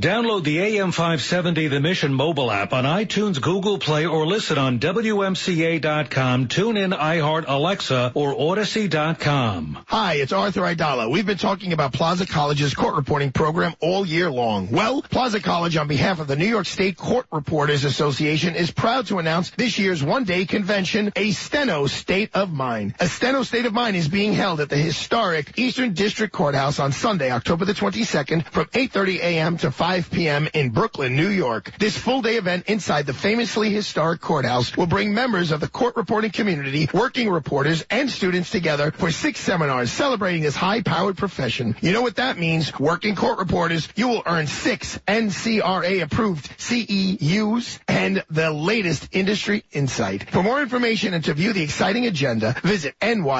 Download 0.00 0.42
the 0.42 0.56
AM570 0.56 1.70
The 1.70 1.78
Mission 1.78 2.12
mobile 2.12 2.50
app 2.50 2.72
on 2.72 2.82
iTunes, 2.82 3.40
Google 3.40 3.78
Play, 3.78 4.06
or 4.06 4.26
listen 4.26 4.58
on 4.58 4.80
WMCA.com, 4.80 6.48
TuneIn, 6.48 6.98
iHeart, 6.98 7.44
Alexa, 7.46 8.10
or 8.16 8.34
Odyssey.com. 8.36 9.84
Hi, 9.86 10.14
it's 10.14 10.32
Arthur 10.32 10.62
Aidala. 10.62 11.08
We've 11.08 11.24
been 11.24 11.38
talking 11.38 11.72
about 11.72 11.92
Plaza 11.92 12.26
College's 12.26 12.74
court 12.74 12.96
reporting 12.96 13.30
program 13.30 13.74
all 13.78 14.04
year 14.04 14.32
long. 14.32 14.68
Well, 14.72 15.00
Plaza 15.00 15.38
College, 15.38 15.76
on 15.76 15.86
behalf 15.86 16.18
of 16.18 16.26
the 16.26 16.34
New 16.34 16.48
York 16.48 16.66
State 16.66 16.96
Court 16.96 17.26
Reporters 17.30 17.84
Association, 17.84 18.56
is 18.56 18.72
proud 18.72 19.06
to 19.06 19.20
announce 19.20 19.50
this 19.50 19.78
year's 19.78 20.02
one-day 20.02 20.46
convention, 20.46 21.12
A 21.14 21.30
Steno 21.30 21.86
State 21.86 22.30
of 22.34 22.52
Mind. 22.52 22.96
A 22.98 23.06
Steno 23.06 23.44
State 23.44 23.66
of 23.66 23.72
Mind 23.72 23.94
is 23.94 24.08
being 24.08 24.32
held 24.32 24.58
at 24.58 24.70
the 24.70 24.76
historic 24.76 25.56
Eastern 25.56 25.92
District 25.92 26.32
Courthouse 26.32 26.80
on 26.80 26.90
Sunday, 26.90 27.30
October 27.30 27.64
the 27.64 27.74
22nd, 27.74 28.44
from 28.50 28.64
8.30 28.66 29.18
a.m. 29.20 29.56
to 29.58 29.70
5 29.70 29.83
p.m. 30.10 30.48
in 30.54 30.70
Brooklyn, 30.70 31.14
New 31.14 31.28
York. 31.28 31.70
This 31.78 31.94
full-day 31.94 32.36
event 32.36 32.68
inside 32.68 33.04
the 33.04 33.12
famously 33.12 33.68
historic 33.68 34.22
courthouse 34.22 34.74
will 34.76 34.86
bring 34.86 35.12
members 35.12 35.50
of 35.50 35.60
the 35.60 35.68
court 35.68 35.96
reporting 35.96 36.30
community, 36.30 36.88
working 36.94 37.28
reporters, 37.28 37.84
and 37.90 38.08
students 38.10 38.50
together 38.50 38.92
for 38.92 39.10
six 39.10 39.40
seminars 39.40 39.92
celebrating 39.92 40.40
this 40.42 40.56
high-powered 40.56 41.18
profession. 41.18 41.76
You 41.82 41.92
know 41.92 42.00
what 42.00 42.16
that 42.16 42.38
means? 42.38 42.72
Working 42.80 43.14
court 43.14 43.38
reporters, 43.38 43.86
you 43.94 44.08
will 44.08 44.22
earn 44.24 44.46
six 44.46 44.98
NCRA-approved 45.06 46.58
CEUs 46.58 47.78
and 47.86 48.24
the 48.30 48.50
latest 48.52 49.08
industry 49.12 49.64
insight. 49.70 50.30
For 50.30 50.42
more 50.42 50.62
information 50.62 51.12
and 51.12 51.22
to 51.24 51.34
view 51.34 51.52
the 51.52 51.62
exciting 51.62 52.06
agenda, 52.06 52.56
visit 52.62 52.98
nyscra.org 53.00 53.30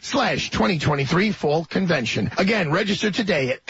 slash 0.00 0.50
2023 0.50 1.30
Fall 1.30 1.64
Convention. 1.66 2.32
Again, 2.36 2.72
register 2.72 3.12
today 3.12 3.52
at 3.52 3.64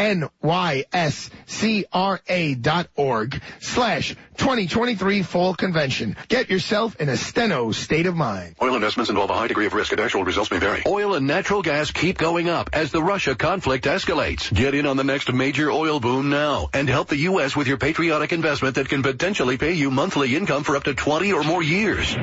nyscra.org 0.93 3.43
slash 3.61 4.15
2023 4.37 5.23
Fall 5.23 5.55
Convention. 5.55 6.17
Get 6.29 6.51
yourself 6.51 6.97
in 6.97 7.09
a 7.09 7.17
steno 7.17 7.73
state 7.73 8.07
of 8.07 8.17
mind. 8.17 8.57
Oil 8.63 8.75
investments 8.75 9.11
involve 9.11 9.31
a 9.31 9.35
high 9.35 9.49
degree 9.49 9.67
of 9.67 9.75
risk 9.75 9.93
and 9.93 10.01
actual 10.01 10.25
results 10.25 10.51
may 10.51 10.59
vary. 10.59 10.83
Oil 10.87 11.15
and 11.15 11.27
natural 11.27 11.63
gas 11.63 11.91
keep 11.91 12.17
going 12.17 12.49
up 12.49 12.71
as 12.73 12.91
the 12.91 13.03
Russia 13.03 13.35
conflict 13.35 13.85
escalates. 13.85 14.53
Get 14.53 14.75
in 14.75 14.87
on 14.87 14.97
the 14.97 15.05
next 15.05 15.33
major 15.33 15.71
oil 15.71 16.01
boom 16.01 16.31
now 16.31 16.71
and 16.73 16.89
help 16.89 17.09
the 17.09 17.19
U.S. 17.19 17.55
with 17.55 17.67
your 17.67 17.77
patriotic 17.77 18.33
investment 18.33 18.77
that 18.77 18.89
can 18.89 19.03
potentially 19.03 19.59
pay 19.59 19.73
you 19.73 19.91
monthly 19.91 20.37
income 20.37 20.65
for 20.65 20.77
up 20.77 20.85
to 20.85 20.95
20 20.95 21.33
or 21.33 21.43
more 21.43 21.63
years. 21.63 22.17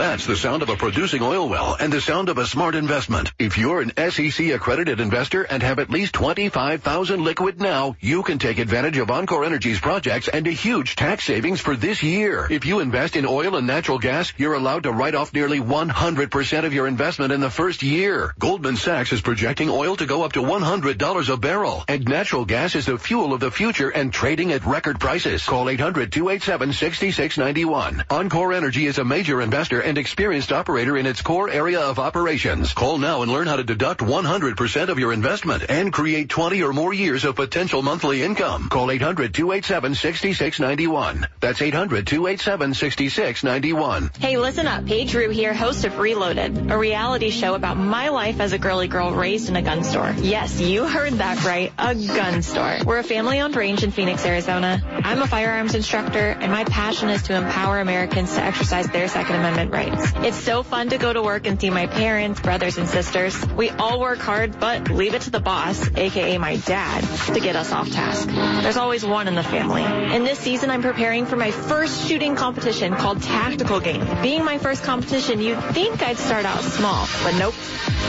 That's 0.00 0.26
the 0.26 0.36
sound 0.36 0.62
of 0.62 0.68
a 0.68 0.76
producing 0.76 1.22
oil 1.22 1.48
well 1.48 1.76
and 1.78 1.92
the 1.92 2.00
sound 2.00 2.28
of 2.28 2.38
a 2.38 2.46
smart 2.46 2.74
investment. 2.74 3.32
If 3.38 3.58
you're 3.58 3.80
an 3.80 3.92
SEC 3.96 4.46
accredited 4.50 5.00
investor 5.00 5.42
and 5.42 5.62
have 5.62 5.78
at 5.78 5.90
least 5.90 6.14
25,000 6.14 7.22
liquid 7.22 7.60
now, 7.60 7.96
you 8.00 8.22
can 8.22 8.38
take 8.38 8.58
advantage 8.58 8.98
of 8.98 9.10
Encore 9.10 9.44
Energy's 9.44 9.80
projects 9.80 10.28
and 10.28 10.46
a 10.46 10.52
huge 10.52 10.89
tax 10.94 11.24
savings 11.24 11.60
for 11.60 11.76
this 11.76 12.02
year. 12.02 12.46
If 12.50 12.64
you 12.64 12.80
invest 12.80 13.16
in 13.16 13.26
oil 13.26 13.56
and 13.56 13.66
natural 13.66 13.98
gas, 13.98 14.32
you're 14.36 14.54
allowed 14.54 14.84
to 14.84 14.92
write 14.92 15.14
off 15.14 15.32
nearly 15.32 15.60
100% 15.60 16.64
of 16.64 16.74
your 16.74 16.86
investment 16.86 17.32
in 17.32 17.40
the 17.40 17.50
first 17.50 17.82
year. 17.82 18.34
Goldman 18.38 18.76
Sachs 18.76 19.12
is 19.12 19.20
projecting 19.20 19.70
oil 19.70 19.96
to 19.96 20.06
go 20.06 20.22
up 20.22 20.32
to 20.32 20.42
$100 20.42 21.28
a 21.28 21.36
barrel, 21.36 21.84
and 21.88 22.04
natural 22.04 22.44
gas 22.44 22.74
is 22.74 22.86
the 22.86 22.98
fuel 22.98 23.32
of 23.32 23.40
the 23.40 23.50
future 23.50 23.90
and 23.90 24.12
trading 24.12 24.52
at 24.52 24.66
record 24.66 24.98
prices. 24.98 25.44
Call 25.44 25.66
800-287-6691. 25.66 28.04
Encore 28.10 28.52
Energy 28.52 28.86
is 28.86 28.98
a 28.98 29.04
major 29.04 29.40
investor 29.40 29.80
and 29.80 29.98
experienced 29.98 30.52
operator 30.52 30.96
in 30.96 31.06
its 31.06 31.22
core 31.22 31.50
area 31.50 31.80
of 31.80 31.98
operations. 31.98 32.72
Call 32.72 32.98
now 32.98 33.22
and 33.22 33.30
learn 33.30 33.46
how 33.46 33.56
to 33.56 33.64
deduct 33.64 34.00
100% 34.00 34.88
of 34.88 34.98
your 34.98 35.12
investment 35.12 35.64
and 35.68 35.92
create 35.92 36.28
20 36.28 36.62
or 36.62 36.72
more 36.72 36.94
years 36.94 37.24
of 37.24 37.36
potential 37.36 37.82
monthly 37.82 38.22
income. 38.22 38.68
Call 38.68 38.88
800-287-6691. 38.88 40.79
That's 40.86 41.60
800-287-6691. 41.60 44.16
Hey, 44.16 44.38
listen 44.38 44.66
up. 44.66 44.86
Paige 44.86 45.14
Rue 45.14 45.28
here, 45.28 45.54
host 45.54 45.84
of 45.84 45.98
Reloaded, 45.98 46.70
a 46.70 46.78
reality 46.78 47.28
show 47.30 47.54
about 47.54 47.76
my 47.76 48.08
life 48.08 48.40
as 48.40 48.52
a 48.52 48.58
girly 48.58 48.88
girl 48.88 49.12
raised 49.12 49.50
in 49.50 49.56
a 49.56 49.62
gun 49.62 49.84
store. 49.84 50.14
Yes, 50.18 50.60
you 50.60 50.86
heard 50.86 51.12
that 51.14 51.44
right. 51.44 51.72
A 51.78 51.94
gun 51.94 52.42
store. 52.42 52.78
We're 52.86 52.98
a 52.98 53.04
family-owned 53.04 53.56
range 53.56 53.84
in 53.84 53.90
Phoenix, 53.90 54.24
Arizona. 54.24 54.80
I'm 55.04 55.20
a 55.20 55.26
firearms 55.26 55.74
instructor, 55.74 56.30
and 56.40 56.50
my 56.50 56.64
passion 56.64 57.10
is 57.10 57.24
to 57.24 57.36
empower 57.36 57.80
Americans 57.80 58.32
to 58.34 58.42
exercise 58.42 58.86
their 58.88 59.08
Second 59.08 59.36
Amendment 59.36 59.72
rights. 59.72 60.12
It's 60.16 60.38
so 60.38 60.62
fun 60.62 60.88
to 60.90 60.98
go 60.98 61.12
to 61.12 61.22
work 61.22 61.46
and 61.46 61.60
see 61.60 61.70
my 61.70 61.88
parents, 61.88 62.40
brothers, 62.40 62.78
and 62.78 62.88
sisters. 62.88 63.36
We 63.48 63.68
all 63.70 64.00
work 64.00 64.18
hard, 64.18 64.58
but 64.58 64.90
leave 64.90 65.14
it 65.14 65.22
to 65.22 65.30
the 65.30 65.40
boss, 65.40 65.88
aka 65.96 66.38
my 66.38 66.56
dad, 66.56 67.04
to 67.34 67.40
get 67.40 67.56
us 67.56 67.72
off 67.72 67.90
task. 67.90 68.28
There's 68.62 68.76
always 68.76 69.04
one 69.04 69.26
in 69.28 69.34
the 69.34 69.42
family. 69.42 69.82
And 69.82 70.26
this 70.26 70.38
season, 70.38 70.69
I'm 70.70 70.82
preparing 70.82 71.26
for 71.26 71.36
my 71.36 71.50
first 71.50 72.06
shooting 72.06 72.36
competition 72.36 72.94
called 72.94 73.20
Tactical 73.22 73.80
Game. 73.80 74.06
Being 74.22 74.44
my 74.44 74.58
first 74.58 74.84
competition, 74.84 75.40
you'd 75.40 75.60
think 75.74 76.02
I'd 76.02 76.16
start 76.16 76.44
out 76.44 76.62
small, 76.62 77.08
but 77.24 77.36
nope. 77.38 77.54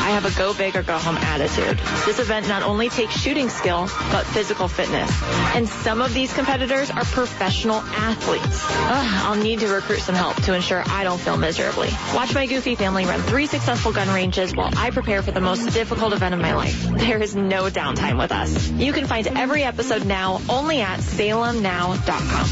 I 0.01 0.11
have 0.11 0.25
a 0.25 0.37
go 0.37 0.53
big 0.53 0.75
or 0.75 0.83
go 0.83 0.97
home 0.97 1.17
attitude. 1.17 1.77
This 2.05 2.19
event 2.19 2.47
not 2.47 2.63
only 2.63 2.89
takes 2.89 3.19
shooting 3.19 3.49
skill, 3.49 3.87
but 4.11 4.25
physical 4.25 4.67
fitness. 4.67 5.11
And 5.55 5.67
some 5.67 6.01
of 6.01 6.13
these 6.13 6.33
competitors 6.33 6.89
are 6.89 7.03
professional 7.03 7.77
athletes. 7.77 8.63
Ugh, 8.63 9.23
I'll 9.25 9.35
need 9.35 9.59
to 9.59 9.67
recruit 9.67 9.99
some 9.99 10.15
help 10.15 10.35
to 10.43 10.53
ensure 10.53 10.83
I 10.87 11.03
don't 11.03 11.19
fail 11.19 11.37
miserably. 11.37 11.89
Watch 12.13 12.33
my 12.33 12.45
goofy 12.45 12.75
family 12.75 13.05
run 13.05 13.21
three 13.21 13.47
successful 13.47 13.91
gun 13.91 14.07
ranges 14.09 14.55
while 14.55 14.71
I 14.75 14.91
prepare 14.91 15.21
for 15.21 15.31
the 15.31 15.41
most 15.41 15.73
difficult 15.73 16.13
event 16.13 16.33
of 16.33 16.39
my 16.39 16.53
life. 16.55 16.81
There 16.89 17.21
is 17.21 17.35
no 17.35 17.65
downtime 17.65 18.19
with 18.19 18.31
us. 18.31 18.69
You 18.69 18.93
can 18.93 19.05
find 19.07 19.27
every 19.27 19.63
episode 19.63 20.05
now 20.05 20.41
only 20.49 20.81
at 20.81 20.99
salemnow.com. 20.99 22.50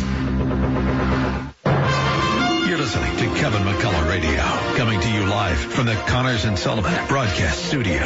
Listening 2.80 3.18
to 3.18 3.26
Kevin 3.38 3.64
McCullough 3.64 4.10
Radio, 4.10 4.42
coming 4.78 5.02
to 5.02 5.12
you 5.12 5.26
live 5.26 5.58
from 5.58 5.86
the 5.86 5.96
Connors 5.96 6.46
and 6.46 6.58
Sullivan 6.58 7.08
Broadcast 7.10 7.66
Studio. 7.66 8.06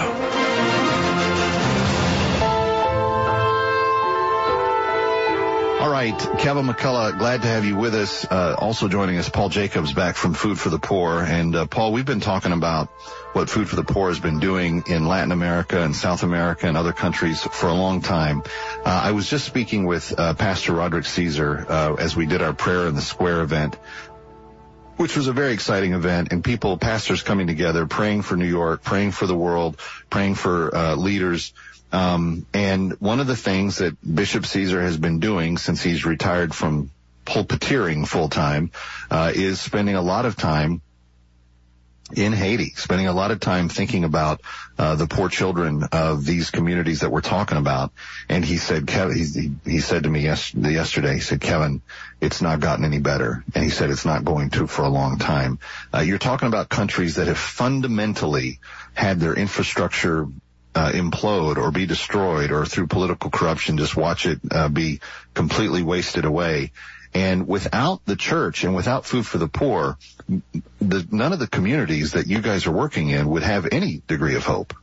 All 5.80 5.92
right, 5.92 5.94
right, 6.12 6.40
Kevin 6.40 6.66
McCullough, 6.66 7.18
glad 7.18 7.44
to 7.44 7.48
have 7.48 7.64
you 7.64 7.78
with 7.78 7.96
us. 7.96 8.26
Uh, 8.30 8.56
also 8.58 8.90
joining 8.90 9.18
us, 9.18 9.30
Paul 9.30 9.48
Jacobs 9.48 9.94
back 9.94 10.16
from 10.16 10.34
Food 10.34 10.60
for 10.60 10.70
the 10.70 10.80
Poor. 10.80 11.22
And 11.22 11.56
uh, 11.56 11.66
Paul, 11.66 11.94
we've 11.94 12.06
been 12.06 12.20
talking 12.20 12.52
about 12.52 12.90
what 13.32 13.50
Food 13.50 13.70
for 13.70 13.78
the 13.78 13.86
Poor 13.86 14.10
has 14.10 14.20
been 14.20 14.40
doing 14.40 14.84
in 14.88 15.08
Latin 15.08 15.32
America 15.32 15.82
and 15.82 15.96
South 15.96 16.24
America 16.24 16.68
and 16.68 16.76
other 16.76 16.92
countries 16.92 17.42
for 17.42 17.68
a 17.68 17.74
long 17.74 18.02
time. 18.02 18.44
Uh, 18.84 19.02
I 19.04 19.12
was 19.12 19.30
just 19.30 19.46
speaking 19.46 19.86
with 19.86 20.14
uh, 20.18 20.34
Pastor 20.34 20.74
Roderick 20.74 21.06
Caesar 21.06 21.66
uh, 21.70 21.94
as 21.94 22.18
we 22.18 22.26
did 22.26 22.42
our 22.42 22.54
prayer 22.54 22.88
in 22.88 22.96
the 22.96 23.02
square 23.02 23.42
event 23.42 23.78
which 25.04 25.18
was 25.18 25.28
a 25.28 25.34
very 25.34 25.52
exciting 25.52 25.92
event 25.92 26.32
and 26.32 26.46
people, 26.46 26.78
pastors 26.78 27.24
coming 27.24 27.46
together, 27.46 27.86
praying 27.86 28.22
for 28.22 28.38
New 28.38 28.48
York, 28.48 28.84
praying 28.84 29.12
for 29.12 29.28
the 29.28 29.36
world, 29.36 29.78
praying 30.10 30.34
for 30.34 30.74
uh, 30.74 30.96
leaders. 30.96 31.54
Um, 31.92 32.46
and 32.54 32.94
one 33.02 33.20
of 33.20 33.28
the 33.28 33.36
things 33.36 33.80
that 33.80 33.98
Bishop 34.02 34.46
Caesar 34.46 34.82
has 34.82 34.96
been 34.96 35.20
doing 35.20 35.58
since 35.58 35.84
he's 35.84 36.06
retired 36.06 36.56
from 36.56 36.90
pulpiteering 37.26 38.08
full 38.08 38.30
time 38.30 38.72
uh, 39.12 39.34
is 39.36 39.60
spending 39.60 39.96
a 39.96 40.02
lot 40.02 40.26
of 40.26 40.38
time 40.38 40.82
in 42.16 42.34
Haiti, 42.34 42.72
spending 42.76 43.08
a 43.08 43.14
lot 43.14 43.32
of 43.32 43.40
time 43.40 43.70
thinking 43.70 44.04
about 44.04 44.42
uh, 44.78 44.96
the 44.96 45.08
poor 45.08 45.30
children 45.30 45.84
of 45.92 46.26
these 46.26 46.52
communities 46.52 47.00
that 47.00 47.12
we're 47.12 47.22
talking 47.22 47.58
about. 47.58 47.92
And 48.30 48.44
he 48.44 48.58
said, 48.58 48.88
Kevin, 48.88 49.16
he, 49.16 49.52
he 49.64 49.80
said 49.80 50.04
to 50.04 50.10
me 50.10 50.22
yes, 50.22 50.54
yesterday, 50.54 51.16
he 51.16 51.20
said, 51.22 51.40
Kevin, 51.40 51.82
it's 52.20 52.42
not 52.42 52.60
gotten 52.60 52.86
any 52.86 53.00
better. 53.00 53.44
And 53.56 53.64
he 53.64 53.70
said 53.70 53.90
it's 53.90 54.06
not 54.06 54.26
going 54.26 54.50
to 54.52 54.68
for 54.68 54.84
a 54.84 54.90
long 54.90 55.18
time. 55.18 55.60
Uh, 55.94 56.00
you're 56.00 56.18
talking 56.18 56.48
about 56.48 56.70
countries 56.70 57.16
that 57.16 57.28
have 57.28 57.38
fundamentally 57.38 58.60
had 58.94 59.20
their 59.20 59.34
infrastructure 59.34 60.28
uh, 60.76 60.92
implode 60.92 61.58
or 61.58 61.72
be 61.72 61.86
destroyed 61.86 62.52
or 62.52 62.66
through 62.66 62.88
political 62.88 63.30
corruption 63.30 63.78
just 63.78 63.96
watch 63.96 64.26
it 64.26 64.40
uh, 64.52 64.70
be 64.70 65.00
completely 65.34 65.84
wasted 65.84 66.26
away. 66.26 66.72
And 67.14 67.48
without 67.48 68.06
the 68.06 68.16
church 68.16 68.64
and 68.64 68.76
without 68.76 69.06
food 69.06 69.26
for 69.26 69.38
the 69.38 69.48
poor, 69.48 69.98
the, 70.82 71.08
none 71.12 71.34
of 71.34 71.40
the 71.40 71.48
communities 71.48 72.14
that 72.14 72.28
you 72.28 72.42
guys 72.42 72.66
are 72.66 72.72
working 72.72 73.10
in 73.10 73.30
would 73.30 73.44
have 73.44 73.68
any 73.72 74.02
degree 74.08 74.36
of 74.36 74.44
hope. 74.44 74.74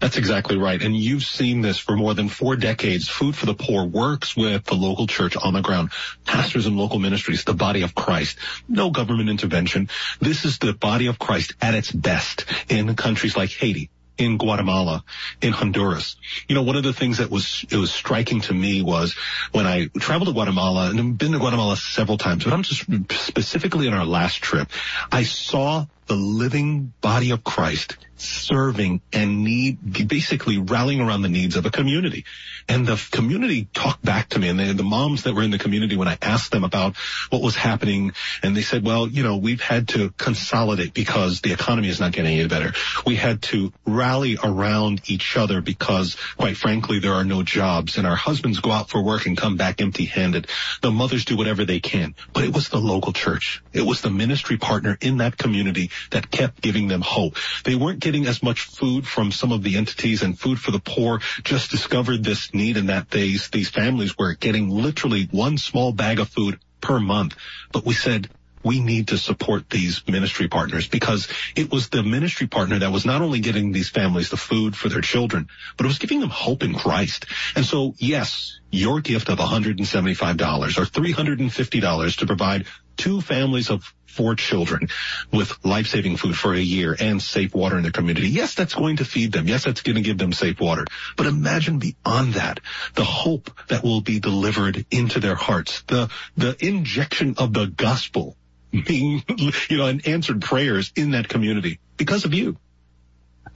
That's 0.00 0.18
exactly 0.18 0.58
right. 0.58 0.80
And 0.80 0.94
you've 0.94 1.24
seen 1.24 1.62
this 1.62 1.78
for 1.78 1.96
more 1.96 2.12
than 2.12 2.28
four 2.28 2.56
decades. 2.56 3.08
Food 3.08 3.34
for 3.34 3.46
the 3.46 3.54
Poor 3.54 3.84
works 3.84 4.36
with 4.36 4.64
the 4.64 4.74
local 4.74 5.06
church 5.06 5.36
on 5.36 5.54
the 5.54 5.62
ground, 5.62 5.90
pastors 6.26 6.66
and 6.66 6.76
local 6.76 6.98
ministries, 6.98 7.44
the 7.44 7.54
body 7.54 7.82
of 7.82 7.94
Christ. 7.94 8.38
No 8.68 8.90
government 8.90 9.30
intervention. 9.30 9.88
This 10.20 10.44
is 10.44 10.58
the 10.58 10.74
body 10.74 11.06
of 11.06 11.18
Christ 11.18 11.54
at 11.62 11.74
its 11.74 11.90
best 11.90 12.44
in 12.68 12.94
countries 12.94 13.36
like 13.36 13.50
Haiti, 13.50 13.88
in 14.18 14.38
Guatemala, 14.38 15.04
in 15.40 15.52
Honduras. 15.52 16.16
You 16.48 16.54
know, 16.54 16.62
one 16.62 16.76
of 16.76 16.82
the 16.82 16.92
things 16.92 17.18
that 17.18 17.30
was, 17.30 17.64
it 17.70 17.76
was 17.76 17.92
striking 17.92 18.40
to 18.42 18.54
me 18.54 18.82
was 18.82 19.14
when 19.52 19.66
I 19.66 19.86
traveled 19.98 20.28
to 20.28 20.32
Guatemala 20.32 20.90
and 20.90 20.98
I've 20.98 21.18
been 21.18 21.32
to 21.32 21.38
Guatemala 21.38 21.76
several 21.76 22.18
times, 22.18 22.44
but 22.44 22.52
I'm 22.52 22.62
just 22.62 22.84
specifically 23.12 23.88
on 23.88 23.94
our 23.94 24.06
last 24.06 24.42
trip, 24.42 24.68
I 25.12 25.24
saw 25.24 25.86
the 26.06 26.16
living 26.16 26.92
body 27.00 27.30
of 27.30 27.44
Christ 27.44 27.96
serving 28.20 29.00
and 29.12 29.44
need, 29.44 30.08
basically 30.08 30.58
rallying 30.58 31.00
around 31.00 31.22
the 31.22 31.28
needs 31.28 31.56
of 31.56 31.66
a 31.66 31.70
community. 31.70 32.24
And 32.68 32.86
the 32.86 33.02
community 33.10 33.68
talked 33.72 34.04
back 34.04 34.30
to 34.30 34.38
me 34.38 34.48
and 34.48 34.58
they, 34.58 34.72
the 34.72 34.82
moms 34.82 35.22
that 35.22 35.34
were 35.34 35.42
in 35.42 35.50
the 35.50 35.58
community 35.58 35.96
when 35.96 36.08
I 36.08 36.18
asked 36.20 36.50
them 36.50 36.64
about 36.64 36.96
what 37.30 37.42
was 37.42 37.54
happening 37.54 38.12
and 38.42 38.56
they 38.56 38.62
said, 38.62 38.84
well, 38.84 39.06
you 39.06 39.22
know, 39.22 39.36
we've 39.36 39.60
had 39.60 39.88
to 39.88 40.10
consolidate 40.10 40.94
because 40.94 41.40
the 41.40 41.52
economy 41.52 41.88
is 41.88 42.00
not 42.00 42.12
getting 42.12 42.38
any 42.38 42.48
better. 42.48 42.72
We 43.06 43.16
had 43.16 43.42
to 43.42 43.72
rally 43.86 44.36
around 44.42 45.02
each 45.06 45.36
other 45.36 45.60
because 45.60 46.16
quite 46.36 46.56
frankly, 46.56 46.98
there 46.98 47.12
are 47.12 47.24
no 47.24 47.42
jobs 47.42 47.98
and 47.98 48.06
our 48.06 48.16
husbands 48.16 48.60
go 48.60 48.70
out 48.70 48.90
for 48.90 49.02
work 49.02 49.26
and 49.26 49.36
come 49.36 49.56
back 49.56 49.80
empty 49.80 50.04
handed. 50.04 50.48
The 50.82 50.90
mothers 50.90 51.24
do 51.24 51.36
whatever 51.36 51.64
they 51.64 51.80
can, 51.80 52.14
but 52.32 52.44
it 52.44 52.52
was 52.52 52.68
the 52.68 52.78
local 52.78 53.12
church. 53.12 53.62
It 53.72 53.82
was 53.82 54.00
the 54.00 54.10
ministry 54.10 54.56
partner 54.56 54.98
in 55.00 55.18
that 55.18 55.36
community 55.36 55.90
that 56.10 56.30
kept 56.30 56.60
giving 56.60 56.88
them 56.88 57.00
hope. 57.00 57.36
They 57.64 57.74
weren't 57.74 58.00
getting 58.06 58.26
as 58.28 58.40
much 58.40 58.60
food 58.60 59.04
from 59.04 59.32
some 59.32 59.50
of 59.50 59.64
the 59.64 59.76
entities 59.76 60.22
and 60.22 60.38
food 60.38 60.60
for 60.60 60.70
the 60.70 60.78
poor 60.78 61.20
just 61.42 61.72
discovered 61.72 62.22
this 62.22 62.54
need 62.54 62.76
and 62.76 62.88
that 62.88 63.10
these, 63.10 63.48
these 63.48 63.68
families 63.68 64.16
were 64.16 64.34
getting 64.34 64.70
literally 64.70 65.26
one 65.32 65.58
small 65.58 65.90
bag 65.90 66.20
of 66.20 66.28
food 66.28 66.56
per 66.80 67.00
month. 67.00 67.34
But 67.72 67.84
we 67.84 67.94
said, 67.94 68.28
we 68.62 68.78
need 68.78 69.08
to 69.08 69.18
support 69.18 69.68
these 69.70 70.06
ministry 70.06 70.46
partners 70.46 70.86
because 70.86 71.26
it 71.56 71.72
was 71.72 71.88
the 71.88 72.04
ministry 72.04 72.46
partner 72.46 72.78
that 72.78 72.92
was 72.92 73.04
not 73.04 73.22
only 73.22 73.40
getting 73.40 73.72
these 73.72 73.88
families 73.88 74.30
the 74.30 74.36
food 74.36 74.76
for 74.76 74.88
their 74.88 75.00
children, 75.00 75.48
but 75.76 75.84
it 75.84 75.88
was 75.88 75.98
giving 75.98 76.20
them 76.20 76.30
hope 76.30 76.62
in 76.62 76.74
Christ. 76.74 77.26
And 77.56 77.64
so, 77.64 77.96
yes, 77.98 78.60
your 78.70 79.00
gift 79.00 79.28
of 79.30 79.38
$175 79.38 79.80
or 79.80 80.84
$350 80.84 82.18
to 82.18 82.26
provide 82.26 82.66
two 82.96 83.20
families 83.20 83.68
of 83.68 83.92
four 84.16 84.34
children 84.34 84.88
with 85.32 85.64
life-saving 85.64 86.16
food 86.16 86.36
for 86.36 86.54
a 86.54 86.58
year 86.58 86.96
and 86.98 87.22
safe 87.22 87.54
water 87.54 87.76
in 87.76 87.82
the 87.82 87.92
community. 87.92 88.28
Yes, 88.28 88.54
that's 88.54 88.74
going 88.74 88.96
to 88.96 89.04
feed 89.04 89.32
them. 89.32 89.46
Yes, 89.46 89.64
that's 89.64 89.82
going 89.82 89.96
to 89.96 90.02
give 90.02 90.18
them 90.18 90.32
safe 90.32 90.58
water. 90.58 90.86
But 91.16 91.26
imagine 91.26 91.78
beyond 91.78 92.34
that, 92.34 92.60
the 92.94 93.04
hope 93.04 93.50
that 93.68 93.84
will 93.84 94.00
be 94.00 94.18
delivered 94.18 94.86
into 94.90 95.20
their 95.20 95.34
hearts, 95.34 95.82
the, 95.82 96.10
the 96.36 96.56
injection 96.64 97.34
of 97.38 97.52
the 97.52 97.66
gospel 97.66 98.36
being, 98.70 99.22
you 99.68 99.76
know, 99.76 99.86
and 99.86 100.06
answered 100.06 100.42
prayers 100.42 100.92
in 100.96 101.12
that 101.12 101.28
community 101.28 101.78
because 101.96 102.24
of 102.24 102.34
you. 102.34 102.56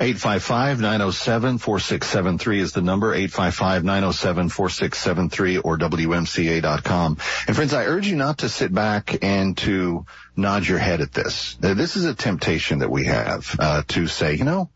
855-907-4673 0.01 2.59
is 2.59 2.73
the 2.73 2.81
number, 2.81 3.15
855-907-4673 3.15 5.61
or 5.63 5.77
WMCA.com. 5.77 7.19
And 7.47 7.55
friends, 7.55 7.75
I 7.75 7.85
urge 7.85 8.07
you 8.07 8.17
not 8.17 8.39
to 8.39 8.49
sit 8.49 8.73
back 8.73 9.23
and 9.23 9.55
to 9.59 10.07
nod 10.37 10.67
your 10.67 10.79
head 10.79 11.03
at 11.03 11.13
this. 11.13 11.59
This 11.61 11.97
is 11.97 12.07
a 12.07 12.15
temptation 12.15 12.79
that 12.79 12.91
we 12.91 13.05
have, 13.05 13.55
uh, 13.59 13.83
to 13.89 14.07
say, 14.07 14.37
you 14.37 14.45
know, 14.45 14.71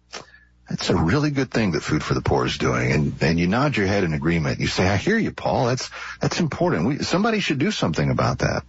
that's 0.69 0.91
a 0.91 0.97
really 0.97 1.31
good 1.31 1.51
thing 1.51 1.71
that 1.73 1.83
Food 1.83 2.05
for 2.05 2.13
the 2.13 2.21
Poor 2.21 2.45
is 2.45 2.59
doing. 2.59 2.93
And, 2.93 3.15
and 3.23 3.41
you 3.41 3.47
nod 3.47 3.79
your 3.79 3.87
head 3.87 4.05
in 4.05 4.13
agreement. 4.13 4.61
You 4.61 4.67
say, 4.67 4.87
I 4.87 4.97
hear 4.97 5.17
you, 5.17 5.33
Paul. 5.33 5.65
That's, 5.67 5.89
that's 6.21 6.39
important. 6.39 6.87
We, 6.87 6.99
somebody 6.99 7.41
should 7.41 7.59
do 7.59 7.71
something 7.71 8.11
about 8.11 8.41
that. 8.41 8.63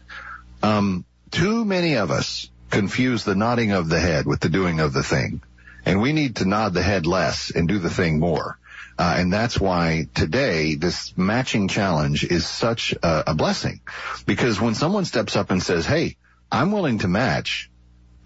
Um, 0.64 1.04
too 1.32 1.66
many 1.66 1.96
of 1.96 2.12
us 2.12 2.50
confuse 2.70 3.26
the 3.26 3.36
nodding 3.36 3.72
of 3.72 3.90
the 3.90 4.00
head 4.00 4.26
with 4.26 4.40
the 4.40 4.48
doing 4.48 4.80
of 4.80 4.94
the 4.94 5.04
thing. 5.04 5.42
And 5.86 6.02
we 6.02 6.14
need 6.14 6.38
to 6.38 6.46
nod 6.46 6.74
the 6.74 6.82
head 6.82 7.06
less 7.06 7.52
and 7.52 7.68
do 7.68 7.80
the 7.80 7.90
thing 7.90 8.20
more. 8.20 8.58
Uh, 8.98 9.16
and 9.18 9.32
that's 9.32 9.60
why 9.60 10.08
today 10.14 10.76
this 10.76 11.16
matching 11.18 11.68
challenge 11.68 12.24
is 12.24 12.48
such 12.48 12.94
a, 13.04 13.32
a 13.32 13.34
blessing 13.34 13.82
because 14.26 14.60
when 14.60 14.74
someone 14.74 15.06
steps 15.06 15.36
up 15.36 15.52
and 15.52 15.62
says, 15.62 15.86
Hey, 15.86 16.16
I'm 16.52 16.72
willing 16.72 17.00
to 17.00 17.08
match 17.08 17.70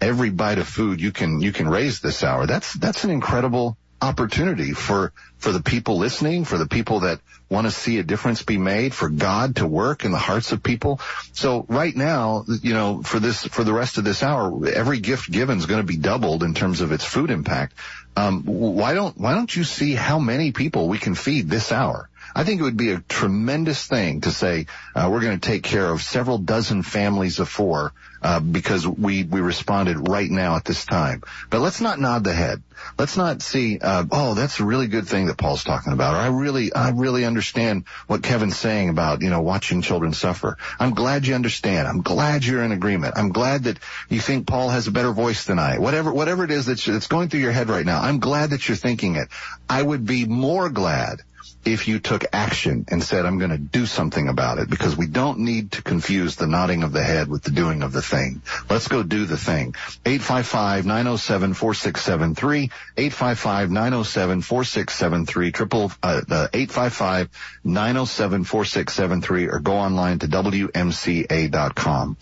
every 0.00 0.30
bite 0.30 0.58
of 0.58 0.68
food 0.68 1.00
you 1.00 1.10
can, 1.10 1.40
you 1.40 1.52
can 1.52 1.68
raise 1.68 2.00
this 2.00 2.22
hour. 2.22 2.46
That's, 2.46 2.72
that's 2.74 3.04
an 3.04 3.10
incredible 3.10 3.76
opportunity 4.02 4.72
for, 4.72 5.12
for 5.38 5.52
the 5.52 5.62
people 5.62 5.98
listening, 5.98 6.44
for 6.44 6.58
the 6.58 6.66
people 6.66 7.00
that 7.00 7.20
want 7.48 7.66
to 7.66 7.70
see 7.70 7.98
a 7.98 8.02
difference 8.02 8.42
be 8.42 8.58
made, 8.58 8.94
for 8.94 9.08
God 9.08 9.56
to 9.56 9.66
work 9.66 10.04
in 10.04 10.12
the 10.12 10.18
hearts 10.18 10.52
of 10.52 10.62
people. 10.62 11.00
So 11.32 11.66
right 11.68 11.94
now, 11.94 12.44
you 12.62 12.74
know, 12.74 13.02
for 13.02 13.18
this, 13.18 13.44
for 13.44 13.64
the 13.64 13.72
rest 13.72 13.98
of 13.98 14.04
this 14.04 14.22
hour, 14.22 14.66
every 14.68 15.00
gift 15.00 15.30
given 15.30 15.58
is 15.58 15.66
going 15.66 15.80
to 15.80 15.86
be 15.86 15.96
doubled 15.96 16.42
in 16.42 16.54
terms 16.54 16.80
of 16.80 16.92
its 16.92 17.04
food 17.04 17.30
impact. 17.30 17.74
Um, 18.16 18.42
why 18.44 18.94
don't, 18.94 19.18
why 19.18 19.34
don't 19.34 19.54
you 19.54 19.64
see 19.64 19.94
how 19.94 20.18
many 20.18 20.52
people 20.52 20.88
we 20.88 20.98
can 20.98 21.14
feed 21.14 21.48
this 21.48 21.72
hour? 21.72 22.08
I 22.34 22.44
think 22.44 22.60
it 22.60 22.64
would 22.64 22.76
be 22.76 22.92
a 22.92 23.00
tremendous 23.00 23.86
thing 23.86 24.22
to 24.22 24.30
say 24.30 24.66
uh, 24.94 25.08
we're 25.10 25.20
going 25.20 25.38
to 25.38 25.48
take 25.48 25.62
care 25.62 25.90
of 25.90 26.02
several 26.02 26.38
dozen 26.38 26.82
families 26.82 27.38
of 27.38 27.48
four 27.48 27.92
uh, 28.22 28.40
because 28.40 28.86
we 28.86 29.24
we 29.24 29.40
responded 29.40 30.08
right 30.08 30.30
now 30.30 30.56
at 30.56 30.64
this 30.64 30.84
time. 30.84 31.22
But 31.48 31.60
let's 31.60 31.80
not 31.80 31.98
nod 31.98 32.24
the 32.24 32.32
head. 32.32 32.62
Let's 32.98 33.16
not 33.16 33.42
see. 33.42 33.78
Uh, 33.78 34.04
oh, 34.10 34.34
that's 34.34 34.60
a 34.60 34.64
really 34.64 34.86
good 34.88 35.06
thing 35.06 35.26
that 35.26 35.36
Paul's 35.36 35.64
talking 35.64 35.92
about. 35.92 36.14
Or 36.14 36.18
I 36.18 36.28
really 36.28 36.72
I 36.72 36.90
really 36.90 37.24
understand 37.24 37.84
what 38.06 38.22
Kevin's 38.22 38.56
saying 38.56 38.90
about 38.90 39.22
you 39.22 39.30
know 39.30 39.40
watching 39.40 39.82
children 39.82 40.12
suffer. 40.12 40.58
I'm 40.78 40.94
glad 40.94 41.26
you 41.26 41.34
understand. 41.34 41.88
I'm 41.88 42.02
glad 42.02 42.44
you're 42.44 42.62
in 42.62 42.72
agreement. 42.72 43.14
I'm 43.16 43.30
glad 43.32 43.64
that 43.64 43.78
you 44.08 44.20
think 44.20 44.46
Paul 44.46 44.68
has 44.68 44.86
a 44.86 44.92
better 44.92 45.12
voice 45.12 45.44
than 45.44 45.58
I. 45.58 45.78
Whatever 45.78 46.12
whatever 46.12 46.44
it 46.44 46.50
is 46.50 46.66
that's 46.66 46.84
that's 46.84 47.06
going 47.06 47.28
through 47.28 47.40
your 47.40 47.52
head 47.52 47.68
right 47.68 47.86
now. 47.86 48.00
I'm 48.00 48.20
glad 48.20 48.50
that 48.50 48.68
you're 48.68 48.76
thinking 48.76 49.16
it. 49.16 49.28
I 49.68 49.82
would 49.82 50.04
be 50.04 50.26
more 50.26 50.68
glad 50.68 51.22
if 51.64 51.88
you 51.88 51.98
took 51.98 52.26
action 52.32 52.84
and 52.88 53.02
said, 53.02 53.26
I'm 53.26 53.38
going 53.38 53.50
to 53.50 53.58
do 53.58 53.84
something 53.86 54.28
about 54.28 54.58
it 54.58 54.70
because 54.70 54.96
we 54.96 55.06
don't 55.06 55.40
need 55.40 55.72
to 55.72 55.82
confuse 55.82 56.36
the 56.36 56.46
nodding 56.46 56.82
of 56.82 56.92
the 56.92 57.02
head 57.02 57.28
with 57.28 57.42
the 57.42 57.50
doing 57.50 57.82
of 57.82 57.92
the 57.92 58.00
thing. 58.02 58.40
Let's 58.68 58.88
go 58.88 59.02
do 59.02 59.24
the 59.26 59.36
thing. 59.36 59.74
855-907-4673, 60.04 62.70
855-907-4673, 62.96 65.54
triple, 65.54 65.92
uh, 66.02 66.22
855-907-4673 67.62 69.52
or 69.52 69.60
go 69.60 69.74
online 69.74 70.18
to 70.20 70.28
WMCA.com. 70.28 72.16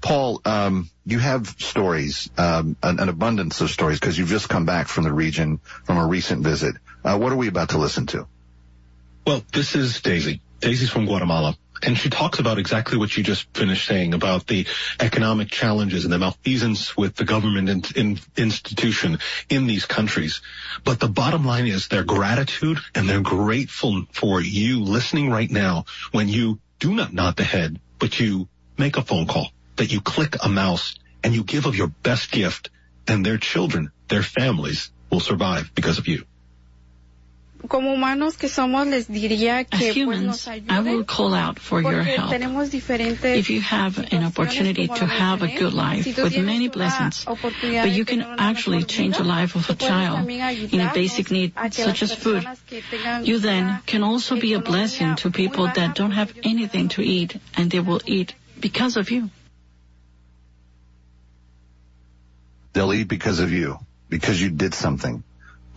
Paul, 0.00 0.40
um, 0.44 0.88
you 1.04 1.18
have 1.18 1.48
stories, 1.58 2.30
um, 2.38 2.76
an, 2.82 3.00
an, 3.00 3.08
abundance 3.08 3.60
of 3.60 3.70
stories 3.70 3.98
because 3.98 4.16
you've 4.16 4.28
just 4.28 4.48
come 4.48 4.64
back 4.64 4.86
from 4.86 5.02
the 5.04 5.12
region 5.12 5.58
from 5.84 5.98
a 5.98 6.06
recent 6.06 6.44
visit. 6.44 6.76
Uh, 7.04 7.18
what 7.18 7.32
are 7.32 7.36
we 7.36 7.48
about 7.48 7.70
to 7.70 7.78
listen 7.78 8.06
to? 8.06 8.28
Well, 9.28 9.44
this 9.52 9.74
is 9.74 10.00
Daisy. 10.00 10.40
Daisy's 10.60 10.88
from 10.88 11.04
Guatemala. 11.04 11.54
And 11.82 11.98
she 11.98 12.08
talks 12.08 12.38
about 12.38 12.58
exactly 12.58 12.96
what 12.96 13.14
you 13.14 13.22
just 13.22 13.46
finished 13.54 13.86
saying 13.86 14.14
about 14.14 14.46
the 14.46 14.66
economic 15.00 15.50
challenges 15.50 16.04
and 16.04 16.12
the 16.14 16.18
malfeasance 16.18 16.96
with 16.96 17.14
the 17.14 17.26
government 17.26 17.68
and 17.68 17.90
in, 17.94 18.18
institution 18.38 19.18
in 19.50 19.66
these 19.66 19.84
countries. 19.84 20.40
But 20.82 20.98
the 20.98 21.10
bottom 21.10 21.44
line 21.44 21.66
is 21.66 21.88
their 21.88 22.04
gratitude 22.04 22.78
and 22.94 23.06
they're 23.06 23.20
grateful 23.20 24.06
for 24.14 24.40
you 24.40 24.80
listening 24.80 25.28
right 25.28 25.50
now 25.50 25.84
when 26.10 26.30
you 26.30 26.58
do 26.78 26.94
not 26.94 27.12
nod 27.12 27.36
the 27.36 27.44
head, 27.44 27.78
but 27.98 28.18
you 28.18 28.48
make 28.78 28.96
a 28.96 29.02
phone 29.02 29.26
call, 29.26 29.48
that 29.76 29.92
you 29.92 30.00
click 30.00 30.36
a 30.42 30.48
mouse 30.48 30.98
and 31.22 31.34
you 31.34 31.44
give 31.44 31.66
of 31.66 31.76
your 31.76 31.88
best 31.88 32.30
gift 32.30 32.70
and 33.06 33.26
their 33.26 33.36
children, 33.36 33.90
their 34.08 34.22
families 34.22 34.90
will 35.10 35.20
survive 35.20 35.70
because 35.74 35.98
of 35.98 36.08
you. 36.08 36.24
Como 37.66 37.92
humanos 37.92 38.36
que 38.36 38.48
somos, 38.48 38.86
les 38.86 39.08
diría 39.08 39.64
que 39.64 39.90
As 39.90 39.96
humans, 39.96 40.44
pues, 40.44 40.58
nos 40.58 40.70
I 40.70 40.80
will 40.80 41.02
ayuden 41.02 41.06
call 41.06 41.34
out 41.34 41.58
for 41.58 41.80
your 41.82 42.04
porque 42.04 42.16
help. 42.16 42.30
tenemos 42.30 42.70
diferentes 42.70 43.36
If 43.36 43.50
you 43.50 43.60
have 43.60 43.98
an 44.12 44.24
opportunity 44.24 44.86
to 44.86 45.06
have 45.06 45.42
a 45.42 45.48
good 45.58 45.74
life 45.74 46.06
with 46.22 46.38
many 46.38 46.68
blessings, 46.68 47.24
but 47.24 47.90
you 47.90 48.04
can 48.04 48.22
actually 48.38 48.84
change 48.84 49.16
the 49.16 49.24
life 49.24 49.56
of 49.56 49.68
a 49.70 49.74
child 49.74 50.28
in 50.28 50.80
a 50.80 50.92
basic 50.94 51.30
need 51.30 51.52
such 51.72 52.02
as 52.02 52.14
food. 52.14 52.44
personas 52.44 52.58
que 52.68 52.82
tengan 52.82 53.26
You 53.26 53.38
then 53.40 53.80
can 53.86 54.02
also 54.04 54.36
be 54.38 54.54
a 54.54 54.60
blessing 54.60 55.16
to 55.16 55.30
people 55.30 55.66
that 55.74 55.94
don't 55.96 56.12
have 56.12 56.32
anything 56.44 56.88
to 56.90 57.02
eat 57.02 57.36
and 57.56 57.70
they 57.70 57.80
will 57.80 58.00
eat 58.06 58.34
because 58.60 58.96
of 58.96 59.10
you. 59.10 59.30
They'll 62.72 62.92
eat 62.94 63.08
because 63.08 63.40
of 63.40 63.50
you, 63.50 63.78
because 64.08 64.40
you 64.40 64.50
did 64.50 64.74
something. 64.74 65.24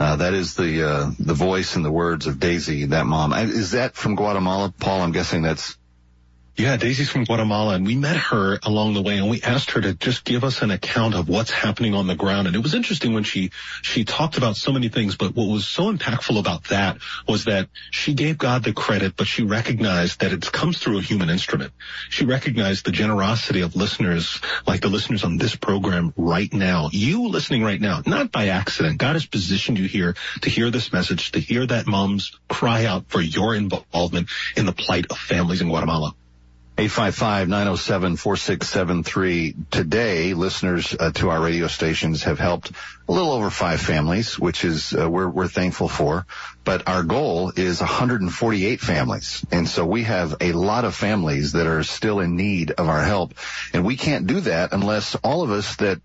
Uh, 0.02 0.16
that 0.16 0.34
is 0.34 0.56
the 0.56 0.90
uh, 0.90 1.12
the 1.20 1.36
voice 1.36 1.76
and 1.76 1.86
the 1.86 1.92
words 1.92 2.26
of 2.26 2.40
Daisy, 2.40 2.86
that 2.86 3.06
mom. 3.06 3.34
Is 3.34 3.72
that 3.72 3.96
from 3.96 4.16
Guatemala, 4.16 4.74
Paul? 4.80 5.02
I'm 5.02 5.12
guessing 5.12 5.44
that's. 5.44 5.78
Yeah, 6.58 6.76
Daisy's 6.76 7.10
from 7.10 7.24
Guatemala, 7.24 7.76
and 7.76 7.88
we 7.88 7.96
met 7.96 8.18
her 8.18 8.60
along 8.64 8.94
the 8.94 9.02
way, 9.02 9.18
and 9.18 9.30
we 9.30 9.42
asked 9.42 9.72
her 9.72 9.82
to 9.82 9.94
just 9.94 10.26
give 10.26 10.44
us 10.44 10.62
an 10.62 10.70
account 10.70 11.16
of 11.16 11.30
what's 11.30 11.50
happening 11.50 11.96
on 11.96 12.08
the 12.08 12.16
ground. 12.16 12.46
And 12.46 12.56
it 12.58 12.62
was 12.62 12.76
interesting 12.76 13.14
when 13.14 13.24
she 13.24 13.52
she 13.82 14.04
talked 14.04 14.38
about 14.38 14.58
so 14.58 14.74
many 14.74 14.90
things, 14.90 15.16
but 15.16 15.34
what 15.34 15.48
was 15.48 15.66
so 15.66 15.92
impactful 15.92 16.38
about 16.38 16.66
that 16.66 16.98
was 17.26 17.46
that 17.46 17.70
she 17.92 18.14
gave 18.14 18.38
God 18.38 18.66
the 18.66 18.74
credit, 18.74 19.16
but 19.16 19.28
she 19.28 19.44
recognized 19.44 20.20
that 20.20 20.34
it 20.34 20.52
comes 20.52 20.78
through 20.78 21.00
a 21.00 21.02
human 21.02 21.30
instrument. 21.30 21.72
She 22.10 22.26
recognized 22.26 22.86
the 22.86 22.92
generosity 22.92 23.62
of 23.62 23.78
listeners, 23.78 24.42
like 24.68 24.82
the 24.82 24.90
listeners 24.90 25.24
on 25.24 25.38
this 25.38 25.56
program 25.56 26.14
right 26.18 26.52
now. 26.52 26.90
You 26.92 27.30
listening 27.30 27.64
right 27.64 27.80
now, 27.80 28.02
not 28.06 28.30
by 28.30 28.50
accident. 28.50 28.98
God 28.98 29.14
has 29.14 29.26
positioned 29.26 29.80
you 29.80 29.88
here 29.88 30.16
to 30.42 30.50
hear 30.50 30.70
this 30.70 30.92
message, 30.92 31.32
to 31.32 31.40
hear 31.40 31.66
that 31.66 31.88
moms 31.88 32.38
cry 32.50 32.86
out 32.86 33.06
for 33.08 33.22
your 33.22 33.56
involvement 33.56 34.28
in 34.58 34.66
the 34.66 34.74
plight 34.74 35.06
of 35.10 35.18
families 35.18 35.62
in 35.62 35.70
Guatemala. 35.70 36.14
855-907-4673. 36.88 39.70
Today, 39.70 40.34
listeners 40.34 40.96
uh, 41.00 41.12
to 41.12 41.30
our 41.30 41.40
radio 41.40 41.68
stations 41.68 42.24
have 42.24 42.40
helped 42.40 42.72
a 43.08 43.12
little 43.12 43.34
over 43.34 43.52
five 43.52 43.80
families, 43.80 44.40
which 44.40 44.66
is 44.66 44.96
uh, 44.96 45.08
we're 45.08 45.30
we're 45.30 45.48
thankful 45.48 45.88
for. 45.88 46.26
But 46.64 46.88
our 46.88 47.04
goal 47.04 47.52
is 47.56 47.82
148 47.82 48.82
families, 48.82 49.46
and 49.52 49.70
so 49.70 49.86
we 49.86 50.02
have 50.04 50.38
a 50.42 50.54
lot 50.54 50.86
of 50.86 50.96
families 50.96 51.52
that 51.52 51.68
are 51.68 51.84
still 51.84 52.20
in 52.20 52.36
need 52.36 52.72
of 52.72 52.90
our 52.90 53.04
help, 53.04 53.36
and 53.74 53.86
we 53.86 53.96
can't 53.96 54.26
do 54.26 54.40
that 54.42 54.74
unless 54.74 55.14
all 55.16 55.44
of 55.44 55.52
us 55.52 55.76
that 55.76 56.02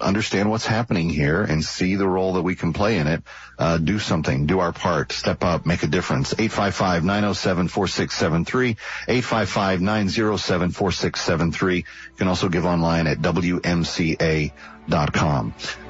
understand 0.00 0.50
what's 0.50 0.66
happening 0.66 1.08
here 1.08 1.42
and 1.42 1.64
see 1.64 1.94
the 1.96 2.06
role 2.06 2.34
that 2.34 2.42
we 2.42 2.54
can 2.54 2.72
play 2.72 2.98
in 2.98 3.06
it, 3.06 3.22
uh, 3.58 3.78
do 3.78 3.98
something, 3.98 4.44
do 4.46 4.58
our 4.58 4.72
part, 4.72 5.12
step 5.12 5.42
up, 5.42 5.64
make 5.66 5.82
a 5.82 5.86
difference. 5.86 6.34
855-907-4673, 6.34 8.76
855-907-4673. 9.08 11.76
You 11.76 11.84
can 12.16 12.28
also 12.28 12.48
give 12.48 12.66
online 12.66 13.06
at 13.06 13.18
WMCA.com. 13.18 14.52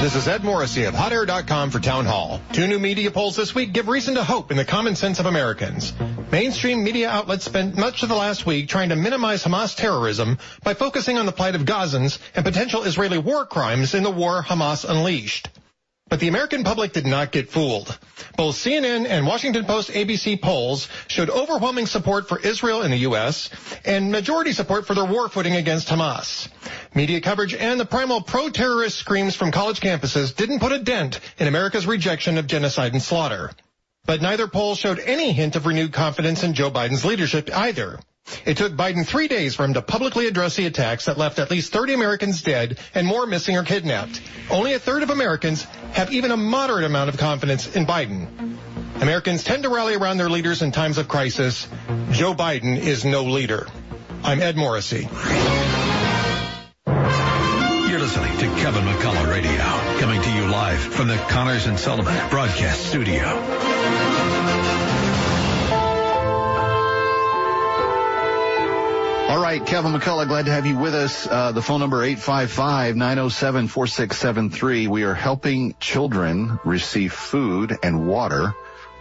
This 0.00 0.14
is 0.14 0.28
Ed 0.28 0.44
Morrissey 0.44 0.84
of 0.84 0.94
HotAir.com 0.94 1.70
for 1.70 1.80
Town 1.80 2.04
Hall. 2.04 2.40
Two 2.52 2.66
new 2.66 2.78
media 2.78 3.10
polls 3.10 3.34
this 3.34 3.54
week 3.54 3.72
give 3.72 3.88
reason 3.88 4.14
to 4.16 4.22
hope 4.22 4.50
in 4.50 4.58
the 4.58 4.64
common 4.64 4.94
sense 4.94 5.18
of 5.20 5.26
Americans. 5.26 5.94
Mainstream 6.30 6.84
media 6.84 7.08
outlets 7.08 7.46
spent 7.46 7.78
much 7.78 8.02
of 8.02 8.10
the 8.10 8.14
last 8.14 8.44
week 8.44 8.68
trying 8.68 8.90
to 8.90 8.96
minimize 8.96 9.42
Hamas 9.42 9.74
terrorism 9.74 10.36
by 10.62 10.74
focusing 10.74 11.16
on 11.16 11.24
the 11.24 11.32
plight 11.32 11.54
of 11.54 11.62
Gazans 11.62 12.18
and 12.34 12.44
potential 12.44 12.84
Israeli 12.84 13.16
war 13.16 13.46
crimes 13.46 13.94
in 13.94 14.02
the 14.02 14.10
war 14.10 14.42
Hamas 14.42 14.88
unleashed. 14.88 15.48
But 16.08 16.20
the 16.20 16.28
American 16.28 16.62
public 16.62 16.92
did 16.92 17.04
not 17.04 17.32
get 17.32 17.50
fooled. 17.50 17.98
Both 18.36 18.54
CNN 18.56 19.06
and 19.08 19.26
Washington 19.26 19.64
Post 19.64 19.90
ABC 19.90 20.40
polls 20.40 20.88
showed 21.08 21.30
overwhelming 21.30 21.86
support 21.86 22.28
for 22.28 22.38
Israel 22.38 22.82
in 22.82 22.92
the 22.92 22.98
U.S. 22.98 23.50
and 23.84 24.12
majority 24.12 24.52
support 24.52 24.86
for 24.86 24.94
their 24.94 25.04
war 25.04 25.28
footing 25.28 25.56
against 25.56 25.88
Hamas. 25.88 26.46
Media 26.94 27.20
coverage 27.20 27.54
and 27.54 27.80
the 27.80 27.84
primal 27.84 28.20
pro-terrorist 28.20 28.96
screams 28.96 29.34
from 29.34 29.50
college 29.50 29.80
campuses 29.80 30.34
didn't 30.36 30.60
put 30.60 30.70
a 30.70 30.78
dent 30.78 31.18
in 31.38 31.48
America's 31.48 31.88
rejection 31.88 32.38
of 32.38 32.46
genocide 32.46 32.92
and 32.92 33.02
slaughter. 33.02 33.50
But 34.04 34.22
neither 34.22 34.46
poll 34.46 34.76
showed 34.76 35.00
any 35.00 35.32
hint 35.32 35.56
of 35.56 35.66
renewed 35.66 35.92
confidence 35.92 36.44
in 36.44 36.54
Joe 36.54 36.70
Biden's 36.70 37.04
leadership 37.04 37.50
either. 37.52 37.98
It 38.44 38.56
took 38.56 38.72
Biden 38.72 39.06
three 39.06 39.28
days 39.28 39.54
for 39.54 39.64
him 39.64 39.74
to 39.74 39.82
publicly 39.82 40.26
address 40.26 40.56
the 40.56 40.66
attacks 40.66 41.06
that 41.06 41.18
left 41.18 41.38
at 41.38 41.50
least 41.50 41.72
30 41.72 41.94
Americans 41.94 42.42
dead 42.42 42.78
and 42.94 43.06
more 43.06 43.26
missing 43.26 43.56
or 43.56 43.62
kidnapped. 43.62 44.20
Only 44.50 44.74
a 44.74 44.78
third 44.78 45.02
of 45.02 45.10
Americans 45.10 45.64
have 45.92 46.12
even 46.12 46.30
a 46.30 46.36
moderate 46.36 46.84
amount 46.84 47.08
of 47.08 47.18
confidence 47.18 47.74
in 47.74 47.86
Biden. 47.86 48.56
Americans 49.00 49.44
tend 49.44 49.62
to 49.64 49.68
rally 49.68 49.94
around 49.94 50.16
their 50.16 50.30
leaders 50.30 50.62
in 50.62 50.72
times 50.72 50.98
of 50.98 51.06
crisis. 51.06 51.68
Joe 52.10 52.34
Biden 52.34 52.78
is 52.78 53.04
no 53.04 53.24
leader. 53.24 53.66
I'm 54.22 54.40
Ed 54.40 54.56
Morrissey. 54.56 55.08
You're 56.86 58.00
listening 58.00 58.36
to 58.38 58.46
Kevin 58.60 58.84
McCullough 58.84 59.30
Radio, 59.30 60.00
coming 60.00 60.20
to 60.22 60.30
you 60.30 60.46
live 60.48 60.78
from 60.78 61.08
the 61.08 61.16
Connors 61.28 61.66
and 61.66 61.78
Sullivan 61.78 62.30
Broadcast 62.30 62.86
Studio. 62.86 64.05
All 69.36 69.42
right, 69.42 69.60
Kevin 69.66 69.92
McCullough, 69.92 70.28
glad 70.28 70.46
to 70.46 70.50
have 70.50 70.64
you 70.64 70.78
with 70.78 70.94
us. 70.94 71.26
Uh, 71.26 71.52
the 71.52 71.60
phone 71.60 71.80
number 71.80 71.98
855-907-4673. 71.98 74.88
We 74.88 75.02
are 75.02 75.12
helping 75.12 75.74
children 75.78 76.58
receive 76.64 77.12
food 77.12 77.76
and 77.82 78.08
water. 78.08 78.54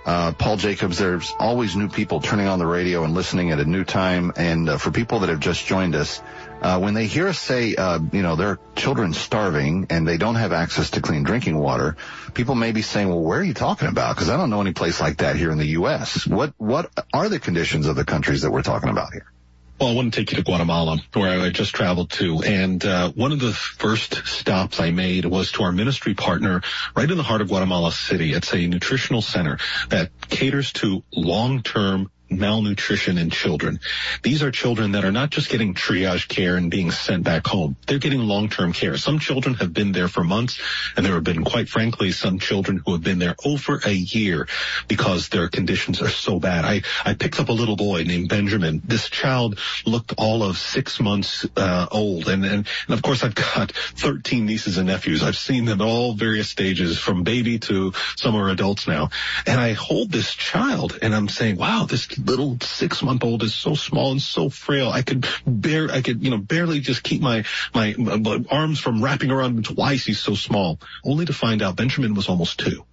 Uh, 0.05 0.33
Paul 0.33 0.57
Jacobs, 0.57 0.97
there's 0.97 1.33
always 1.39 1.77
new 1.77 1.87
people 1.87 2.19
turning 2.19 2.47
on 2.47 2.59
the 2.59 2.65
radio 2.65 3.05
and 3.05 3.13
listening 3.13 3.51
at 3.51 3.61
a 3.61 3.65
new 3.65 3.85
time. 3.85 4.33
And 4.35 4.67
uh, 4.67 4.77
for 4.77 4.91
people 4.91 5.19
that 5.19 5.29
have 5.29 5.39
just 5.39 5.65
joined 5.67 5.95
us, 5.95 6.21
uh, 6.61 6.81
when 6.81 6.95
they 6.95 7.05
hear 7.05 7.29
us 7.29 7.39
say, 7.39 7.75
uh, 7.75 7.99
you 8.11 8.21
know, 8.21 8.35
there 8.35 8.49
are 8.49 8.59
children 8.75 9.13
starving 9.13 9.87
and 9.89 10.05
they 10.05 10.17
don't 10.17 10.35
have 10.35 10.51
access 10.51 10.89
to 10.89 11.01
clean 11.01 11.23
drinking 11.23 11.57
water, 11.57 11.95
people 12.33 12.55
may 12.55 12.73
be 12.73 12.81
saying, 12.81 13.07
well, 13.07 13.21
where 13.21 13.39
are 13.39 13.43
you 13.43 13.53
talking 13.53 13.87
about? 13.87 14.17
Because 14.17 14.29
I 14.29 14.35
don't 14.35 14.49
know 14.49 14.59
any 14.59 14.73
place 14.73 14.99
like 14.99 15.19
that 15.19 15.37
here 15.37 15.51
in 15.51 15.59
the 15.59 15.67
U.S. 15.79 16.27
What 16.27 16.53
what 16.57 16.91
are 17.13 17.29
the 17.29 17.39
conditions 17.39 17.87
of 17.87 17.95
the 17.95 18.03
countries 18.03 18.41
that 18.41 18.51
we're 18.51 18.63
talking 18.63 18.89
about 18.89 19.13
here? 19.13 19.31
Well, 19.79 19.89
I 19.89 19.93
want 19.93 20.13
to 20.13 20.19
take 20.21 20.31
you 20.31 20.37
to 20.37 20.43
Guatemala, 20.43 20.99
where 21.13 21.41
I 21.41 21.49
just 21.49 21.75
traveled 21.75 22.09
to. 22.11 22.41
And 22.43 22.83
uh, 22.85 23.11
one 23.11 23.33
of 23.33 23.41
the 23.41 23.51
first 23.51 24.25
stops 24.25 24.79
I 24.79 24.91
made 24.91 25.25
was 25.25 25.51
to 25.53 25.63
our 25.63 25.73
ministry 25.73 26.13
partner 26.13 26.61
right 26.95 27.11
in 27.11 27.17
the 27.17 27.23
heart 27.23 27.41
of 27.41 27.49
Guatemala 27.49 27.91
City. 27.91 28.31
It's 28.31 28.53
a 28.53 28.67
nutritional 28.67 29.21
center 29.21 29.57
that 29.89 30.11
caters 30.29 30.71
to 30.73 31.03
long-term 31.11 32.09
malnutrition 32.37 33.17
in 33.17 33.29
children. 33.29 33.79
These 34.23 34.43
are 34.43 34.51
children 34.51 34.93
that 34.93 35.05
are 35.05 35.11
not 35.11 35.29
just 35.29 35.49
getting 35.49 35.73
triage 35.73 36.27
care 36.27 36.55
and 36.55 36.71
being 36.71 36.91
sent 36.91 37.23
back 37.23 37.47
home. 37.47 37.75
They're 37.87 37.99
getting 37.99 38.21
long-term 38.21 38.73
care. 38.73 38.97
Some 38.97 39.19
children 39.19 39.55
have 39.55 39.73
been 39.73 39.91
there 39.91 40.07
for 40.07 40.23
months 40.23 40.59
and 40.95 41.05
there 41.05 41.13
have 41.13 41.23
been, 41.23 41.43
quite 41.43 41.69
frankly, 41.69 42.11
some 42.11 42.39
children 42.39 42.81
who 42.85 42.93
have 42.93 43.03
been 43.03 43.19
there 43.19 43.35
over 43.45 43.79
a 43.85 43.91
year 43.91 44.47
because 44.87 45.29
their 45.29 45.47
conditions 45.47 46.01
are 46.01 46.09
so 46.09 46.39
bad. 46.39 46.65
I, 46.65 46.81
I 47.03 47.13
picked 47.13 47.39
up 47.39 47.49
a 47.49 47.53
little 47.53 47.75
boy 47.75 48.03
named 48.03 48.29
Benjamin. 48.29 48.81
This 48.83 49.09
child 49.09 49.59
looked 49.85 50.13
all 50.17 50.43
of 50.43 50.57
six 50.57 50.99
months 50.99 51.45
uh, 51.55 51.87
old. 51.91 52.27
And, 52.29 52.45
and, 52.45 52.67
and 52.87 52.93
of 52.93 53.01
course 53.01 53.23
I've 53.23 53.35
got 53.35 53.71
13 53.71 54.45
nieces 54.45 54.77
and 54.77 54.87
nephews. 54.87 55.23
I've 55.23 55.37
seen 55.37 55.65
them 55.65 55.81
at 55.81 55.85
all 55.85 56.13
various 56.13 56.49
stages 56.49 56.99
from 56.99 57.23
baby 57.23 57.59
to 57.59 57.93
some 58.15 58.35
are 58.35 58.49
adults 58.49 58.87
now. 58.87 59.09
And 59.45 59.59
I 59.59 59.73
hold 59.73 60.11
this 60.11 60.33
child 60.33 60.97
and 61.01 61.13
I'm 61.13 61.27
saying, 61.27 61.57
wow, 61.57 61.85
this 61.89 62.07
little 62.25 62.57
six 62.61 63.01
month 63.01 63.23
old 63.23 63.43
is 63.43 63.53
so 63.53 63.75
small 63.75 64.11
and 64.11 64.21
so 64.21 64.49
frail. 64.49 64.89
I 64.89 65.01
could 65.01 65.27
bear, 65.45 65.89
I 65.91 66.01
could, 66.01 66.23
you 66.23 66.31
know, 66.31 66.37
barely 66.37 66.79
just 66.79 67.03
keep 67.03 67.21
my, 67.21 67.45
my, 67.73 67.95
my 67.97 68.43
arms 68.49 68.79
from 68.79 69.03
wrapping 69.03 69.31
around 69.31 69.57
him 69.57 69.63
twice. 69.63 70.05
He's 70.05 70.19
so 70.19 70.35
small. 70.35 70.79
Only 71.03 71.25
to 71.25 71.33
find 71.33 71.61
out 71.61 71.75
Benjamin 71.75 72.13
was 72.13 72.29
almost 72.29 72.59
two. 72.59 72.85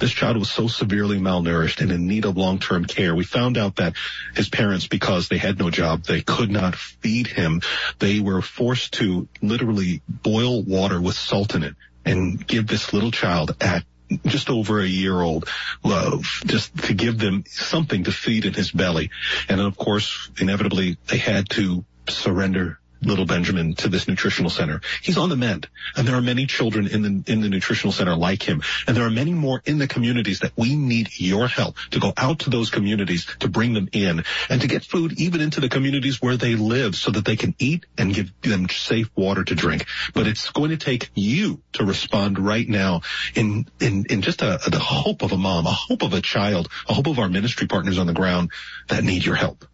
This 0.00 0.12
child 0.12 0.36
was 0.36 0.50
so 0.50 0.68
severely 0.68 1.18
malnourished 1.18 1.80
and 1.80 1.90
in 1.90 2.06
need 2.06 2.26
of 2.26 2.36
long-term 2.36 2.84
care. 2.84 3.14
We 3.14 3.24
found 3.24 3.56
out 3.56 3.76
that 3.76 3.94
his 4.34 4.48
parents, 4.48 4.86
because 4.86 5.28
they 5.28 5.38
had 5.38 5.58
no 5.58 5.70
job, 5.70 6.02
they 6.02 6.20
could 6.20 6.50
not 6.50 6.76
feed 6.76 7.26
him. 7.26 7.62
They 7.98 8.20
were 8.20 8.42
forced 8.42 8.94
to 8.94 9.28
literally 9.40 10.02
boil 10.08 10.62
water 10.62 11.00
with 11.00 11.14
salt 11.14 11.54
in 11.54 11.62
it 11.62 11.74
and 12.04 12.46
give 12.46 12.66
this 12.66 12.92
little 12.92 13.10
child 13.10 13.56
at 13.60 13.84
just 14.26 14.50
over 14.50 14.80
a 14.80 14.86
year 14.86 15.20
old, 15.20 15.48
uh, 15.84 16.18
just 16.46 16.76
to 16.84 16.94
give 16.94 17.18
them 17.18 17.44
something 17.46 18.04
to 18.04 18.12
feed 18.12 18.44
in 18.44 18.54
his 18.54 18.70
belly. 18.70 19.10
And 19.48 19.60
of 19.60 19.76
course, 19.76 20.30
inevitably, 20.38 20.96
they 21.06 21.18
had 21.18 21.48
to 21.50 21.84
surrender 22.08 22.80
little 23.02 23.26
Benjamin 23.26 23.74
to 23.74 23.88
this 23.88 24.08
nutritional 24.08 24.50
center. 24.50 24.80
He's 25.02 25.18
on 25.18 25.28
the 25.28 25.36
mend. 25.36 25.68
And 25.96 26.06
there 26.06 26.16
are 26.16 26.22
many 26.22 26.46
children 26.46 26.86
in 26.86 27.02
the, 27.02 27.32
in 27.32 27.40
the 27.40 27.48
nutritional 27.48 27.92
center 27.92 28.14
like 28.14 28.42
him. 28.42 28.62
And 28.86 28.96
there 28.96 29.04
are 29.04 29.10
many 29.10 29.32
more 29.32 29.62
in 29.64 29.78
the 29.78 29.86
communities 29.86 30.40
that 30.40 30.52
we 30.56 30.76
need 30.76 31.08
your 31.18 31.48
help 31.48 31.76
to 31.90 32.00
go 32.00 32.12
out 32.16 32.40
to 32.40 32.50
those 32.50 32.70
communities 32.70 33.26
to 33.40 33.48
bring 33.48 33.72
them 33.72 33.88
in 33.92 34.24
and 34.48 34.60
to 34.60 34.66
get 34.66 34.84
food 34.84 35.20
even 35.20 35.40
into 35.40 35.60
the 35.60 35.68
communities 35.68 36.20
where 36.20 36.36
they 36.36 36.54
live 36.54 36.96
so 36.96 37.10
that 37.10 37.24
they 37.24 37.36
can 37.36 37.54
eat 37.58 37.86
and 37.96 38.14
give 38.14 38.32
them 38.42 38.68
safe 38.68 39.10
water 39.16 39.44
to 39.44 39.54
drink. 39.54 39.86
But 40.14 40.26
it's 40.26 40.50
going 40.50 40.70
to 40.70 40.76
take 40.76 41.10
you 41.14 41.62
to 41.74 41.84
respond 41.84 42.38
right 42.38 42.68
now 42.68 43.02
in, 43.34 43.66
in, 43.80 44.06
in 44.10 44.22
just 44.22 44.42
a, 44.42 44.58
the 44.68 44.78
hope 44.78 45.22
of 45.22 45.32
a 45.32 45.36
mom, 45.36 45.66
a 45.66 45.72
hope 45.72 46.02
of 46.02 46.14
a 46.14 46.20
child, 46.20 46.68
a 46.88 46.94
hope 46.94 47.06
of 47.06 47.18
our 47.18 47.28
ministry 47.28 47.66
partners 47.66 47.98
on 47.98 48.06
the 48.06 48.12
ground 48.12 48.50
that 48.88 49.04
need 49.04 49.24
your 49.24 49.36
help. 49.36 49.64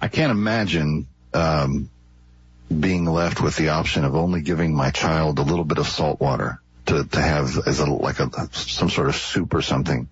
I 0.00 0.08
can't 0.08 0.30
imagine, 0.30 1.08
um, 1.34 1.90
being 2.78 3.04
left 3.04 3.40
with 3.40 3.56
the 3.56 3.70
option 3.70 4.04
of 4.04 4.14
only 4.14 4.42
giving 4.42 4.74
my 4.74 4.90
child 4.90 5.38
a 5.38 5.42
little 5.42 5.64
bit 5.64 5.78
of 5.78 5.88
salt 5.88 6.20
water 6.20 6.60
to, 6.86 7.04
to 7.04 7.20
have 7.20 7.66
as 7.66 7.80
a, 7.80 7.86
like 7.86 8.20
a, 8.20 8.30
some 8.52 8.90
sort 8.90 9.08
of 9.08 9.16
soup 9.16 9.54
or 9.54 9.62
something, 9.62 10.08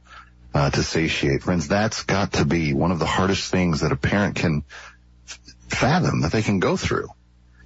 uh, 0.55 0.71
to 0.71 0.83
satiate. 0.83 1.42
Friends, 1.42 1.68
that's 1.68 2.03
got 2.03 2.33
to 2.35 2.44
be 2.44 2.75
one 2.75 2.90
of 2.90 2.99
the 2.99 3.07
hardest 3.07 3.51
things 3.51 3.81
that 3.81 3.92
a 3.92 3.97
parent 3.97 4.37
can 4.37 4.64
fathom, 5.68 6.23
that 6.23 6.33
they 6.33 6.42
can 6.42 6.59
go 6.59 6.77
through. 6.77 7.09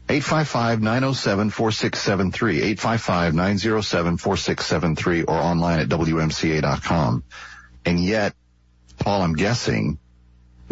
855-907-4673, 0.08 2.76
855-907-4673 2.76 5.24
or 5.28 5.34
online 5.34 5.78
at 5.80 5.88
WMCA.com. 5.88 7.24
And 7.84 8.04
yet, 8.04 8.34
Paul, 8.98 9.22
I'm 9.22 9.34
guessing 9.34 9.98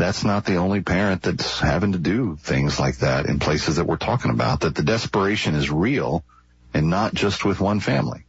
that's 0.00 0.24
not 0.24 0.44
the 0.44 0.56
only 0.56 0.80
parent 0.80 1.22
that's 1.22 1.60
having 1.60 1.92
to 1.92 1.98
do 1.98 2.36
things 2.40 2.78
like 2.80 2.98
that 2.98 3.26
in 3.26 3.38
places 3.38 3.76
that 3.76 3.86
we're 3.86 3.96
talking 3.96 4.30
about, 4.30 4.60
that 4.60 4.74
the 4.74 4.82
desperation 4.82 5.54
is 5.54 5.70
real 5.70 6.24
and 6.72 6.88
not 6.88 7.14
just 7.14 7.44
with 7.44 7.60
one 7.60 7.80
family. 7.80 8.24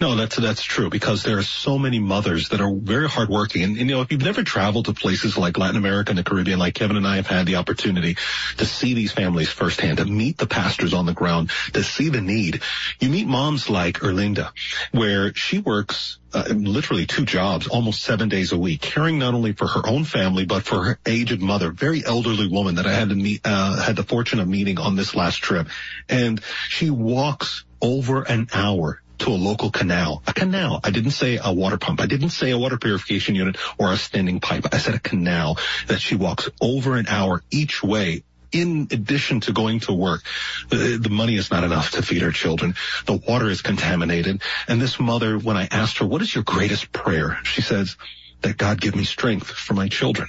No, 0.00 0.16
that's 0.16 0.36
that's 0.36 0.62
true 0.62 0.90
because 0.90 1.22
there 1.22 1.38
are 1.38 1.42
so 1.42 1.78
many 1.78 2.00
mothers 2.00 2.48
that 2.48 2.60
are 2.60 2.74
very 2.74 3.08
hardworking, 3.08 3.62
and, 3.62 3.78
and 3.78 3.88
you 3.88 3.94
know 3.94 4.02
if 4.02 4.10
you've 4.10 4.22
never 4.22 4.42
traveled 4.42 4.86
to 4.86 4.92
places 4.92 5.38
like 5.38 5.56
Latin 5.56 5.76
America 5.76 6.10
and 6.10 6.18
the 6.18 6.24
Caribbean, 6.24 6.58
like 6.58 6.74
Kevin 6.74 6.96
and 6.96 7.06
I 7.06 7.16
have 7.16 7.28
had 7.28 7.46
the 7.46 7.56
opportunity 7.56 8.16
to 8.56 8.66
see 8.66 8.94
these 8.94 9.12
families 9.12 9.50
firsthand, 9.50 9.98
to 9.98 10.04
meet 10.04 10.36
the 10.36 10.48
pastors 10.48 10.94
on 10.94 11.06
the 11.06 11.14
ground, 11.14 11.50
to 11.74 11.84
see 11.84 12.08
the 12.08 12.20
need. 12.20 12.60
You 12.98 13.08
meet 13.08 13.28
moms 13.28 13.70
like 13.70 14.00
Erlinda, 14.00 14.50
where 14.90 15.32
she 15.34 15.60
works 15.60 16.18
uh, 16.32 16.44
literally 16.48 17.06
two 17.06 17.24
jobs, 17.24 17.68
almost 17.68 18.02
seven 18.02 18.28
days 18.28 18.50
a 18.50 18.58
week, 18.58 18.80
caring 18.80 19.20
not 19.20 19.34
only 19.34 19.52
for 19.52 19.68
her 19.68 19.86
own 19.86 20.02
family 20.04 20.44
but 20.44 20.64
for 20.64 20.82
her 20.82 20.98
aged 21.06 21.40
mother, 21.40 21.70
very 21.70 22.04
elderly 22.04 22.48
woman 22.48 22.74
that 22.74 22.86
I 22.86 22.92
had 22.92 23.10
to 23.10 23.14
meet, 23.14 23.42
uh, 23.44 23.80
had 23.80 23.94
the 23.94 24.02
fortune 24.02 24.40
of 24.40 24.48
meeting 24.48 24.80
on 24.80 24.96
this 24.96 25.14
last 25.14 25.36
trip, 25.36 25.68
and 26.08 26.42
she 26.68 26.90
walks 26.90 27.64
over 27.80 28.22
an 28.22 28.48
hour 28.52 29.00
to 29.18 29.30
a 29.30 29.38
local 29.38 29.70
canal. 29.70 30.22
A 30.26 30.32
canal. 30.32 30.80
I 30.82 30.90
didn't 30.90 31.12
say 31.12 31.38
a 31.42 31.52
water 31.52 31.78
pump. 31.78 32.00
I 32.00 32.06
didn't 32.06 32.30
say 32.30 32.50
a 32.50 32.58
water 32.58 32.78
purification 32.78 33.34
unit 33.34 33.56
or 33.78 33.92
a 33.92 33.96
standing 33.96 34.40
pipe. 34.40 34.66
I 34.72 34.78
said 34.78 34.94
a 34.94 35.00
canal 35.00 35.58
that 35.86 36.00
she 36.00 36.16
walks 36.16 36.48
over 36.60 36.96
an 36.96 37.06
hour 37.06 37.42
each 37.50 37.82
way 37.82 38.24
in 38.52 38.86
addition 38.92 39.40
to 39.40 39.52
going 39.52 39.80
to 39.80 39.92
work, 39.92 40.22
the, 40.68 41.08
money 41.10 41.34
is 41.34 41.50
not 41.50 41.64
enough 41.64 41.90
to 41.90 42.02
feed 42.02 42.22
her 42.22 42.30
children. 42.30 42.76
The 43.04 43.14
water 43.14 43.48
is 43.48 43.62
contaminated. 43.62 44.40
And 44.68 44.80
this 44.80 45.00
mother, 45.00 45.36
when 45.36 45.56
I 45.56 45.66
asked 45.72 45.98
her, 45.98 46.06
what 46.06 46.22
is 46.22 46.32
your 46.32 46.44
greatest 46.44 46.92
prayer? 46.92 47.40
She 47.42 47.62
says, 47.62 47.96
that 48.44 48.58
God 48.58 48.80
give 48.80 48.94
me 48.94 49.04
strength 49.04 49.46
for 49.46 49.72
my 49.72 49.88
children. 49.88 50.28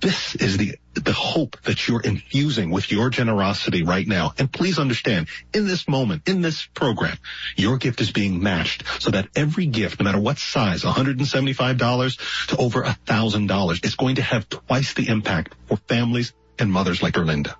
This 0.00 0.34
is 0.34 0.56
the, 0.56 0.76
the 0.94 1.12
hope 1.12 1.60
that 1.62 1.86
you're 1.86 2.00
infusing 2.00 2.70
with 2.70 2.90
your 2.90 3.10
generosity 3.10 3.82
right 3.82 4.06
now. 4.06 4.32
And 4.38 4.50
please 4.50 4.78
understand, 4.78 5.28
in 5.52 5.66
this 5.66 5.86
moment, 5.86 6.26
in 6.26 6.40
this 6.40 6.66
program, 6.66 7.18
your 7.56 7.76
gift 7.76 8.00
is 8.00 8.10
being 8.10 8.42
matched 8.42 8.84
so 8.98 9.10
that 9.10 9.28
every 9.36 9.66
gift, 9.66 10.00
no 10.00 10.04
matter 10.04 10.20
what 10.20 10.38
size, 10.38 10.84
$175 10.84 12.46
to 12.48 12.56
over 12.56 12.82
$1,000, 12.82 13.84
is 13.84 13.94
going 13.94 14.16
to 14.16 14.22
have 14.22 14.48
twice 14.48 14.94
the 14.94 15.08
impact 15.08 15.54
for 15.66 15.76
families 15.76 16.32
and 16.58 16.72
mothers 16.72 17.02
like 17.02 17.14
Erlinda. 17.14 17.54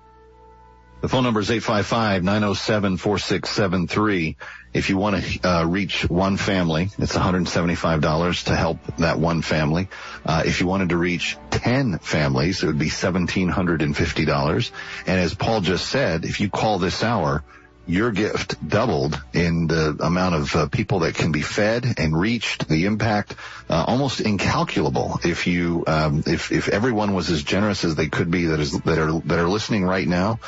The 1.01 1.09
phone 1.09 1.23
number 1.23 1.39
is 1.39 1.49
855-907-4673. 1.49 4.35
If 4.71 4.91
you 4.91 4.97
want 4.97 5.23
to 5.23 5.49
uh, 5.49 5.65
reach 5.65 6.07
one 6.07 6.37
family, 6.37 6.91
it's 6.99 7.15
$175 7.15 8.43
to 8.45 8.55
help 8.55 8.77
that 8.97 9.17
one 9.17 9.41
family. 9.41 9.87
Uh, 10.23 10.43
if 10.45 10.61
you 10.61 10.67
wanted 10.67 10.89
to 10.89 10.97
reach 10.97 11.39
10 11.49 11.97
families, 11.97 12.61
it 12.61 12.67
would 12.67 12.77
be 12.77 12.89
$1,750. 12.89 14.71
And 15.07 15.19
as 15.19 15.33
Paul 15.33 15.61
just 15.61 15.87
said, 15.87 16.23
if 16.23 16.39
you 16.39 16.51
call 16.51 16.77
this 16.77 17.03
hour, 17.03 17.43
your 17.87 18.11
gift 18.11 18.55
doubled 18.67 19.19
in 19.33 19.65
the 19.67 19.97
amount 20.01 20.35
of 20.35 20.55
uh, 20.55 20.67
people 20.67 20.99
that 20.99 21.15
can 21.15 21.31
be 21.31 21.41
fed 21.41 21.95
and 21.97 22.15
reached. 22.17 22.67
The 22.67 22.85
impact 22.85 23.35
uh, 23.69 23.85
almost 23.87 24.21
incalculable. 24.21 25.19
If 25.23 25.47
you 25.47 25.83
um, 25.87 26.21
if 26.27 26.51
if 26.51 26.69
everyone 26.69 27.15
was 27.15 27.31
as 27.31 27.41
generous 27.43 27.83
as 27.83 27.95
they 27.95 28.07
could 28.07 28.29
be 28.29 28.45
that 28.45 28.59
is 28.59 28.79
that 28.81 28.99
are 28.99 29.19
that 29.21 29.39
are 29.39 29.49
listening 29.49 29.83
right 29.83 30.07
now, 30.07 30.39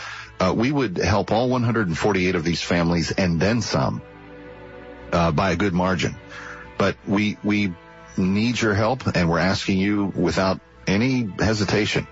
uh, 0.43 0.53
we 0.53 0.71
would 0.71 0.97
help 0.97 1.31
all 1.31 1.49
148 1.49 2.35
of 2.35 2.43
these 2.43 2.61
families 2.61 3.11
and 3.11 3.39
then 3.39 3.61
some 3.61 4.01
uh, 5.11 5.31
by 5.31 5.51
a 5.51 5.55
good 5.55 5.73
margin. 5.73 6.15
But 6.77 6.97
we 7.07 7.37
we 7.43 7.73
need 8.17 8.59
your 8.59 8.73
help, 8.73 9.07
and 9.15 9.29
we're 9.29 9.39
asking 9.39 9.77
you 9.77 10.05
without 10.05 10.59
any 10.85 11.29
hesitation. 11.39 12.07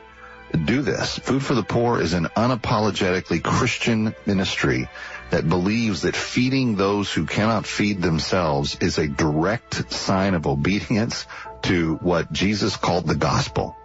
Do 0.66 0.82
this. 0.82 1.18
Food 1.18 1.44
for 1.44 1.56
the 1.56 1.64
Poor 1.64 2.00
is 2.00 2.14
an 2.14 2.26
unapologetically 2.26 3.42
Christian 3.42 4.14
ministry 4.26 4.90
that 5.30 5.48
believes 5.48 6.02
that 6.02 6.16
feeding 6.16 6.76
those 6.76 7.12
who 7.12 7.26
cannot 7.26 7.66
feed 7.66 8.02
themselves 8.02 8.78
is 8.82 8.98
a 8.98 9.08
direct 9.08 9.92
sign 9.92 10.34
of 10.34 10.48
obedience 10.48 11.26
to 11.64 11.96
what 11.96 12.32
Jesus 12.32 12.76
called 12.76 13.08
the 13.08 13.16
gospel 13.16 13.76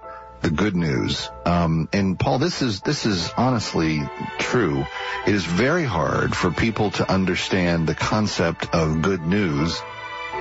the 0.43 0.51
good 0.51 0.77
news. 0.77 1.31
Um, 1.45 1.89
and 1.93 2.19
Paul, 2.19 2.39
this 2.39 2.63
is 2.63 2.81
this 2.81 3.07
is 3.07 3.31
honestly 3.37 4.03
true. 4.39 4.85
It 5.27 5.35
is 5.35 5.45
very 5.45 5.85
hard 5.85 6.37
for 6.37 6.51
people 6.51 6.91
to 6.93 7.11
understand 7.11 7.87
the 7.87 7.95
concept 7.95 8.75
of 8.75 9.03
good 9.03 9.23
news 9.23 9.81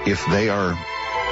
if 0.05 0.25
they 0.27 0.49
are 0.49 0.77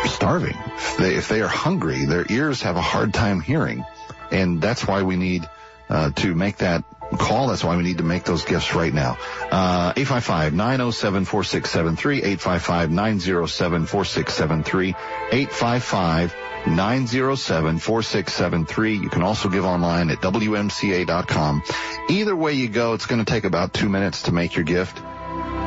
starving, 0.06 0.58
if 0.76 0.98
they, 0.98 1.16
if 1.16 1.30
they 1.30 1.42
are 1.42 1.48
hungry. 1.48 2.06
Their 2.06 2.26
ears 2.30 2.64
have 2.64 2.76
a 2.76 2.82
hard 2.82 3.14
time 3.14 3.40
hearing, 3.40 3.86
and 4.32 4.62
that's 4.62 4.88
why 4.88 5.04
we 5.04 5.16
need 5.16 5.48
uh, 5.90 6.10
to 6.12 6.34
make 6.34 6.58
that 6.58 6.84
call. 7.18 7.48
That's 7.48 7.64
why 7.64 7.78
we 7.78 7.84
need 7.84 8.00
to 8.00 8.04
make 8.04 8.24
those 8.24 8.46
gifts 8.46 8.74
right 8.74 8.92
now. 8.94 9.18
Uh, 9.52 9.94
855-907-4673, 9.94 12.24
855-907-4673, 12.38 14.96
855 15.32 16.36
907-4673. 16.64 19.04
You 19.04 19.10
can 19.10 19.24
also 19.24 19.50
give 19.50 19.66
online 19.66 20.10
at 20.10 20.20
WMCA.com. 20.20 21.64
Either 22.10 22.36
way 22.36 22.54
you 22.54 22.70
go, 22.70 22.94
it's 22.94 23.06
going 23.06 23.24
to 23.24 23.32
take 23.32 23.44
about 23.44 23.74
two 23.74 23.90
minutes 23.90 24.24
to 24.24 24.32
make 24.32 24.56
your 24.56 24.66
gift. 24.66 25.00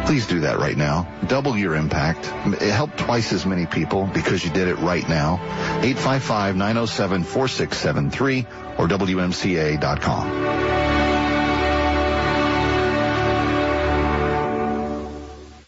Please 0.06 0.26
do 0.26 0.40
that 0.40 0.58
right 0.58 0.76
now. 0.76 1.08
Double 1.26 1.56
your 1.56 1.74
impact. 1.74 2.26
Help 2.26 2.96
twice 2.96 3.32
as 3.32 3.44
many 3.44 3.66
people 3.66 4.06
because 4.06 4.44
you 4.44 4.50
did 4.50 4.68
it 4.68 4.76
right 4.76 5.08
now. 5.08 5.38
855-907-4673 5.82 8.78
or 8.78 8.86
WMCA.com. 8.86 10.75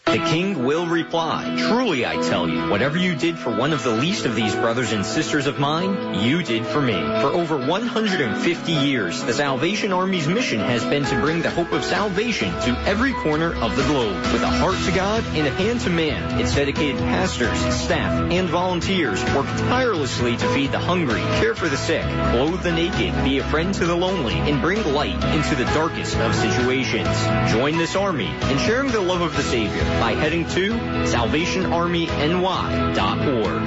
The 0.09 0.17
king 0.17 0.65
will 0.65 0.87
reply, 0.87 1.55
Truly 1.69 2.03
I 2.03 2.15
tell 2.15 2.49
you, 2.49 2.67
whatever 2.67 2.97
you 2.97 3.15
did 3.15 3.37
for 3.37 3.55
one 3.55 3.73
of 3.73 3.83
the 3.83 3.91
least 3.91 4.25
of 4.25 4.33
these 4.33 4.55
brothers 4.55 4.91
and 4.91 5.05
sisters 5.05 5.45
of 5.45 5.59
mine, 5.59 6.15
you 6.15 6.41
did 6.41 6.65
for 6.65 6.81
me. 6.81 6.93
For 6.93 7.27
over 7.27 7.55
150 7.55 8.71
years, 8.71 9.23
the 9.23 9.33
Salvation 9.33 9.93
Army's 9.93 10.27
mission 10.27 10.61
has 10.61 10.83
been 10.83 11.05
to 11.05 11.21
bring 11.21 11.43
the 11.43 11.51
hope 11.51 11.71
of 11.73 11.85
salvation 11.85 12.51
to 12.51 12.83
every 12.87 13.13
corner 13.13 13.53
of 13.53 13.75
the 13.75 13.83
globe. 13.83 14.15
With 14.33 14.41
a 14.41 14.47
heart 14.47 14.79
to 14.85 14.91
God 14.93 15.23
and 15.35 15.45
a 15.45 15.51
hand 15.51 15.81
to 15.81 15.91
man, 15.91 16.39
its 16.39 16.55
dedicated 16.55 16.97
pastors, 16.97 17.59
staff, 17.75 18.31
and 18.31 18.49
volunteers 18.49 19.23
work 19.35 19.45
tirelessly 19.45 20.37
to 20.37 20.53
feed 20.55 20.71
the 20.71 20.79
hungry, 20.79 21.21
care 21.39 21.53
for 21.53 21.69
the 21.69 21.77
sick, 21.77 22.01
clothe 22.01 22.63
the 22.63 22.71
naked, 22.71 23.13
be 23.23 23.37
a 23.37 23.43
friend 23.43 23.75
to 23.75 23.85
the 23.85 23.95
lonely, 23.95 24.33
and 24.33 24.59
bring 24.59 24.83
light 24.91 25.23
into 25.35 25.55
the 25.55 25.65
darkest 25.65 26.17
of 26.17 26.33
situations. 26.33 27.15
Join 27.51 27.77
this 27.77 27.95
army 27.95 28.33
in 28.49 28.57
sharing 28.57 28.91
the 28.91 29.01
love 29.01 29.21
of 29.21 29.37
the 29.37 29.43
Savior 29.43 29.98
by 29.99 30.13
heading 30.13 30.45
to 30.45 30.71
SalvationArmyNY.org. 30.71 33.58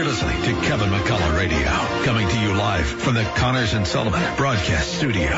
You're 0.00 0.08
listening 0.08 0.40
to 0.44 0.54
Kevin 0.62 0.88
McCullough 0.88 1.36
Radio, 1.36 1.68
coming 2.06 2.26
to 2.26 2.40
you 2.40 2.54
live 2.54 2.86
from 2.86 3.12
the 3.12 3.22
Connors 3.36 3.74
and 3.74 3.86
Sullivan 3.86 4.34
Broadcast 4.34 4.94
Studio. 4.94 5.30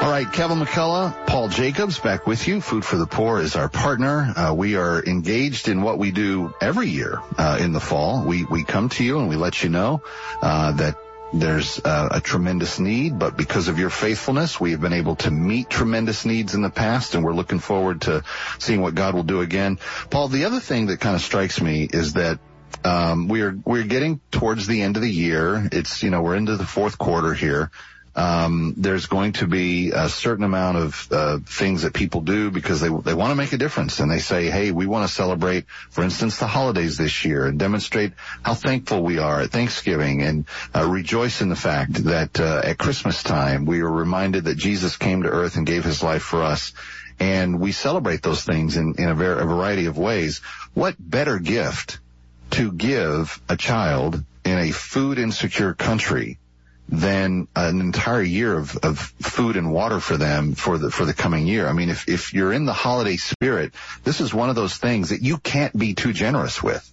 All 0.00 0.10
right, 0.10 0.26
Kevin 0.32 0.60
McCullough, 0.60 1.26
Paul 1.26 1.50
Jacobs 1.50 1.98
back 1.98 2.26
with 2.26 2.48
you. 2.48 2.62
Food 2.62 2.86
for 2.86 2.96
the 2.96 3.06
Poor 3.06 3.38
is 3.40 3.54
our 3.54 3.68
partner. 3.68 4.32
Uh, 4.34 4.54
we 4.56 4.76
are 4.76 5.04
engaged 5.04 5.68
in 5.68 5.82
what 5.82 5.98
we 5.98 6.10
do 6.10 6.54
every 6.62 6.88
year 6.88 7.20
uh, 7.36 7.58
in 7.60 7.74
the 7.74 7.80
fall. 7.80 8.24
We 8.24 8.46
we 8.46 8.64
come 8.64 8.88
to 8.88 9.04
you 9.04 9.18
and 9.18 9.28
we 9.28 9.36
let 9.36 9.62
you 9.62 9.68
know 9.68 10.00
uh, 10.40 10.72
that 10.72 11.03
there's 11.40 11.80
uh, 11.84 12.08
a 12.12 12.20
tremendous 12.20 12.78
need, 12.78 13.18
but 13.18 13.36
because 13.36 13.68
of 13.68 13.78
your 13.78 13.90
faithfulness, 13.90 14.60
we 14.60 14.70
have 14.70 14.80
been 14.80 14.92
able 14.92 15.16
to 15.16 15.30
meet 15.30 15.68
tremendous 15.68 16.24
needs 16.24 16.54
in 16.54 16.62
the 16.62 16.70
past, 16.70 17.14
and 17.14 17.24
we're 17.24 17.34
looking 17.34 17.58
forward 17.58 18.02
to 18.02 18.22
seeing 18.58 18.80
what 18.80 18.94
God 18.94 19.14
will 19.14 19.24
do 19.24 19.40
again. 19.40 19.78
Paul, 20.10 20.28
the 20.28 20.44
other 20.44 20.60
thing 20.60 20.86
that 20.86 21.00
kind 21.00 21.16
of 21.16 21.22
strikes 21.22 21.60
me 21.60 21.84
is 21.84 22.14
that 22.14 22.38
um, 22.84 23.28
we're 23.28 23.58
we're 23.64 23.84
getting 23.84 24.20
towards 24.30 24.66
the 24.66 24.82
end 24.82 24.96
of 24.96 25.02
the 25.02 25.10
year. 25.10 25.68
It's 25.72 26.02
you 26.02 26.10
know 26.10 26.22
we're 26.22 26.36
into 26.36 26.56
the 26.56 26.66
fourth 26.66 26.98
quarter 26.98 27.34
here. 27.34 27.70
Um, 28.16 28.74
there's 28.76 29.06
going 29.06 29.32
to 29.34 29.48
be 29.48 29.90
a 29.90 30.08
certain 30.08 30.44
amount 30.44 30.76
of 30.76 31.08
uh, 31.10 31.38
things 31.44 31.82
that 31.82 31.94
people 31.94 32.20
do 32.20 32.50
because 32.50 32.80
they 32.80 32.88
they 32.88 33.14
want 33.14 33.30
to 33.32 33.34
make 33.34 33.52
a 33.52 33.58
difference 33.58 33.98
and 33.98 34.10
they 34.10 34.20
say, 34.20 34.50
hey, 34.50 34.70
we 34.70 34.86
want 34.86 35.08
to 35.08 35.12
celebrate, 35.12 35.66
for 35.90 36.04
instance, 36.04 36.38
the 36.38 36.46
holidays 36.46 36.96
this 36.96 37.24
year 37.24 37.46
and 37.46 37.58
demonstrate 37.58 38.12
how 38.42 38.54
thankful 38.54 39.02
we 39.02 39.18
are 39.18 39.40
at 39.40 39.50
Thanksgiving 39.50 40.22
and 40.22 40.46
uh, 40.74 40.86
rejoice 40.88 41.40
in 41.40 41.48
the 41.48 41.56
fact 41.56 42.04
that 42.04 42.38
uh, 42.38 42.62
at 42.64 42.78
Christmas 42.78 43.22
time 43.22 43.64
we 43.64 43.80
are 43.80 43.90
reminded 43.90 44.44
that 44.44 44.58
Jesus 44.58 44.96
came 44.96 45.24
to 45.24 45.28
earth 45.28 45.56
and 45.56 45.66
gave 45.66 45.84
his 45.84 46.02
life 46.02 46.22
for 46.22 46.42
us. 46.42 46.72
And 47.18 47.60
we 47.60 47.72
celebrate 47.72 48.22
those 48.22 48.42
things 48.42 48.76
in, 48.76 48.94
in 48.98 49.08
a, 49.08 49.14
ver- 49.14 49.38
a 49.38 49.46
variety 49.46 49.86
of 49.86 49.98
ways. 49.98 50.40
What 50.72 50.96
better 50.98 51.38
gift 51.38 51.98
to 52.50 52.70
give 52.70 53.40
a 53.48 53.56
child 53.56 54.22
in 54.44 54.58
a 54.58 54.70
food 54.70 55.18
insecure 55.18 55.74
country 55.74 56.38
than 56.88 57.48
an 57.56 57.80
entire 57.80 58.22
year 58.22 58.56
of, 58.56 58.76
of 58.78 58.98
food 58.98 59.56
and 59.56 59.72
water 59.72 60.00
for 60.00 60.16
them 60.16 60.54
for 60.54 60.78
the 60.78 60.90
for 60.90 61.04
the 61.04 61.14
coming 61.14 61.46
year. 61.46 61.66
I 61.66 61.72
mean, 61.72 61.90
if 61.90 62.08
if 62.08 62.34
you're 62.34 62.52
in 62.52 62.66
the 62.66 62.72
holiday 62.72 63.16
spirit, 63.16 63.74
this 64.04 64.20
is 64.20 64.34
one 64.34 64.50
of 64.50 64.56
those 64.56 64.76
things 64.76 65.10
that 65.10 65.22
you 65.22 65.38
can't 65.38 65.76
be 65.76 65.94
too 65.94 66.12
generous 66.12 66.62
with. 66.62 66.90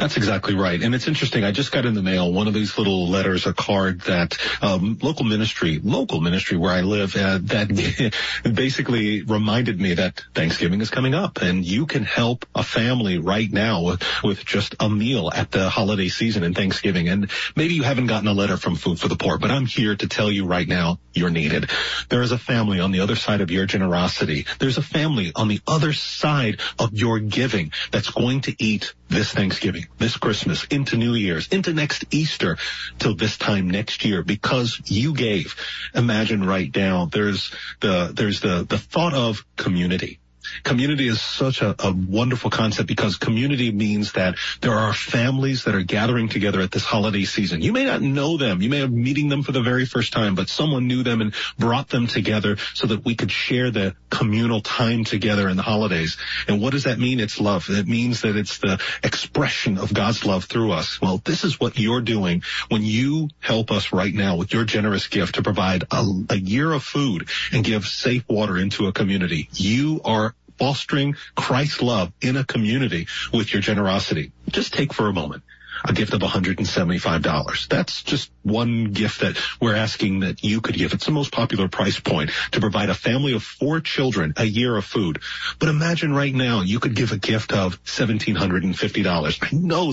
That's 0.00 0.16
exactly 0.16 0.54
right. 0.54 0.82
And 0.82 0.94
it's 0.94 1.06
interesting. 1.06 1.44
I 1.44 1.52
just 1.52 1.72
got 1.72 1.84
in 1.84 1.92
the 1.92 2.00
mail 2.00 2.32
one 2.32 2.48
of 2.48 2.54
these 2.54 2.78
little 2.78 3.06
letters, 3.06 3.46
a 3.46 3.52
card 3.52 4.00
that 4.02 4.38
um, 4.62 4.98
local 5.02 5.26
ministry, 5.26 5.78
local 5.84 6.22
ministry 6.22 6.56
where 6.56 6.72
I 6.72 6.80
live, 6.80 7.14
uh, 7.14 7.38
that 7.42 8.14
basically 8.54 9.20
reminded 9.20 9.78
me 9.78 9.92
that 9.92 10.24
Thanksgiving 10.34 10.80
is 10.80 10.88
coming 10.88 11.12
up 11.12 11.42
and 11.42 11.66
you 11.66 11.84
can 11.84 12.02
help 12.02 12.46
a 12.54 12.62
family 12.62 13.18
right 13.18 13.52
now 13.52 13.82
with, 13.82 14.02
with 14.24 14.42
just 14.42 14.74
a 14.80 14.88
meal 14.88 15.30
at 15.34 15.50
the 15.50 15.68
holiday 15.68 16.08
season 16.08 16.44
and 16.44 16.56
Thanksgiving. 16.56 17.10
And 17.10 17.30
maybe 17.54 17.74
you 17.74 17.82
haven't 17.82 18.06
gotten 18.06 18.26
a 18.26 18.32
letter 18.32 18.56
from 18.56 18.76
Food 18.76 18.98
for 18.98 19.08
the 19.08 19.16
Poor, 19.16 19.36
but 19.36 19.50
I'm 19.50 19.66
here 19.66 19.94
to 19.96 20.08
tell 20.08 20.30
you 20.30 20.46
right 20.46 20.66
now 20.66 20.98
you're 21.12 21.28
needed. 21.28 21.68
There 22.08 22.22
is 22.22 22.32
a 22.32 22.38
family 22.38 22.80
on 22.80 22.90
the 22.90 23.00
other 23.00 23.16
side 23.16 23.42
of 23.42 23.50
your 23.50 23.66
generosity. 23.66 24.46
There's 24.60 24.78
a 24.78 24.82
family 24.82 25.32
on 25.36 25.48
the 25.48 25.60
other 25.66 25.92
side 25.92 26.60
of 26.78 26.94
your 26.94 27.18
giving 27.18 27.72
that's 27.90 28.08
going 28.08 28.40
to 28.42 28.54
eat 28.58 28.94
this 29.10 29.32
Thanksgiving 29.32 29.86
this 29.98 30.16
Christmas, 30.16 30.64
into 30.64 30.96
New 30.96 31.14
Year's, 31.14 31.48
into 31.48 31.74
next 31.74 32.04
Easter, 32.10 32.56
till 32.98 33.14
this 33.14 33.36
time 33.36 33.68
next 33.68 34.04
year, 34.04 34.22
because 34.22 34.80
you 34.86 35.12
gave. 35.12 35.56
Imagine 35.94 36.46
right 36.46 36.74
now, 36.74 37.06
there's 37.06 37.52
the, 37.80 38.12
there's 38.14 38.40
the, 38.40 38.64
the 38.68 38.78
thought 38.78 39.12
of 39.12 39.44
community. 39.56 40.20
Community 40.62 41.08
is 41.08 41.20
such 41.20 41.62
a, 41.62 41.74
a, 41.78 41.92
wonderful 41.92 42.50
concept 42.50 42.88
because 42.88 43.16
community 43.16 43.72
means 43.72 44.12
that 44.12 44.36
there 44.60 44.72
are 44.72 44.92
families 44.92 45.64
that 45.64 45.74
are 45.74 45.82
gathering 45.82 46.28
together 46.28 46.60
at 46.60 46.70
this 46.70 46.84
holiday 46.84 47.24
season. 47.24 47.62
You 47.62 47.72
may 47.72 47.84
not 47.84 48.02
know 48.02 48.36
them. 48.36 48.62
You 48.62 48.70
may 48.70 48.80
have 48.80 48.90
meeting 48.90 49.28
them 49.28 49.42
for 49.42 49.52
the 49.52 49.62
very 49.62 49.86
first 49.86 50.12
time, 50.12 50.34
but 50.34 50.48
someone 50.48 50.86
knew 50.86 51.02
them 51.02 51.20
and 51.20 51.34
brought 51.58 51.88
them 51.88 52.06
together 52.06 52.56
so 52.74 52.86
that 52.86 53.04
we 53.04 53.14
could 53.14 53.30
share 53.30 53.70
the 53.70 53.94
communal 54.10 54.60
time 54.60 55.04
together 55.04 55.48
in 55.48 55.56
the 55.56 55.62
holidays. 55.62 56.16
And 56.48 56.60
what 56.60 56.72
does 56.72 56.84
that 56.84 56.98
mean? 56.98 57.20
It's 57.20 57.40
love. 57.40 57.66
It 57.68 57.86
means 57.86 58.22
that 58.22 58.36
it's 58.36 58.58
the 58.58 58.80
expression 59.02 59.78
of 59.78 59.92
God's 59.92 60.24
love 60.24 60.44
through 60.44 60.72
us. 60.72 61.00
Well, 61.00 61.20
this 61.24 61.44
is 61.44 61.60
what 61.60 61.78
you're 61.78 62.00
doing 62.00 62.42
when 62.68 62.82
you 62.82 63.28
help 63.40 63.70
us 63.70 63.92
right 63.92 64.14
now 64.14 64.36
with 64.36 64.52
your 64.52 64.64
generous 64.64 65.08
gift 65.08 65.36
to 65.36 65.42
provide 65.42 65.84
a, 65.90 66.04
a 66.30 66.36
year 66.36 66.72
of 66.72 66.82
food 66.82 67.28
and 67.52 67.64
give 67.64 67.86
safe 67.86 68.24
water 68.28 68.56
into 68.56 68.86
a 68.86 68.92
community. 68.92 69.48
You 69.52 70.00
are 70.04 70.34
fostering 70.60 71.16
Christ's 71.34 71.82
love 71.82 72.12
in 72.20 72.36
a 72.36 72.44
community 72.44 73.08
with 73.32 73.52
your 73.52 73.62
generosity. 73.62 74.30
Just 74.48 74.74
take 74.74 74.92
for 74.92 75.08
a 75.08 75.12
moment 75.12 75.42
a 75.84 75.92
gift 75.92 76.12
of 76.12 76.20
$175. 76.20 77.68
That's 77.68 78.02
just 78.02 78.30
one 78.42 78.92
gift 78.92 79.20
that 79.20 79.38
we're 79.60 79.74
asking 79.74 80.20
that 80.20 80.44
you 80.44 80.60
could 80.60 80.74
give. 80.74 80.92
It's 80.92 81.06
the 81.06 81.10
most 81.10 81.32
popular 81.32 81.68
price 81.68 81.98
point 81.98 82.30
to 82.52 82.60
provide 82.60 82.90
a 82.90 82.94
family 82.94 83.32
of 83.32 83.42
four 83.42 83.80
children 83.80 84.34
a 84.36 84.44
year 84.44 84.76
of 84.76 84.84
food. 84.84 85.20
But 85.58 85.68
imagine 85.68 86.12
right 86.12 86.34
now 86.34 86.62
you 86.62 86.80
could 86.80 86.94
give 86.94 87.12
a 87.12 87.16
gift 87.16 87.52
of 87.52 87.82
$1,750. 87.84 89.38
I 89.42 89.56
know 89.56 89.92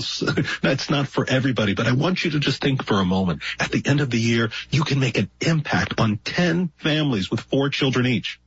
that's 0.62 0.90
not 0.90 1.08
for 1.08 1.28
everybody, 1.28 1.74
but 1.74 1.86
I 1.86 1.92
want 1.92 2.24
you 2.24 2.32
to 2.32 2.38
just 2.38 2.60
think 2.60 2.84
for 2.84 3.00
a 3.00 3.04
moment. 3.04 3.42
At 3.58 3.70
the 3.70 3.82
end 3.86 4.00
of 4.00 4.10
the 4.10 4.20
year, 4.20 4.50
you 4.70 4.84
can 4.84 5.00
make 5.00 5.18
an 5.18 5.30
impact 5.40 6.00
on 6.00 6.18
10 6.18 6.70
families 6.76 7.30
with 7.30 7.40
four 7.40 7.70
children 7.70 8.06
each. 8.06 8.40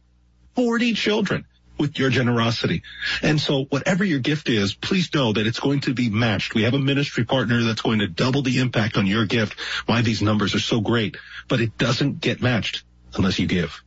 40 0.56 0.94
children 0.94 1.46
with 1.82 2.00
your 2.00 2.10
generosity. 2.10 2.84
And 3.22 3.42
so 3.42 3.66
whatever 3.66 4.06
your 4.06 4.20
gift 4.20 4.48
is, 4.48 4.74
please 4.74 5.14
know 5.14 5.34
that 5.34 5.46
it's 5.46 5.60
going 5.60 5.82
to 5.82 5.94
be 5.94 6.10
matched. 6.10 6.56
We 6.56 6.64
have 6.64 6.76
a 6.76 6.80
ministry 6.80 7.26
partner 7.26 7.64
that's 7.64 7.82
going 7.82 8.00
to 8.00 8.08
double 8.08 8.44
the 8.44 8.60
impact 8.60 8.96
on 8.96 9.08
your 9.08 9.26
gift. 9.26 9.60
Why 9.88 10.02
these 10.02 10.22
numbers 10.22 10.56
are 10.56 10.60
so 10.60 10.80
great, 10.80 11.18
but 11.50 11.60
it 11.60 11.78
doesn't 11.78 12.22
get 12.22 12.42
matched 12.42 12.86
unless 13.16 13.40
you 13.40 13.48
give. 13.48 13.84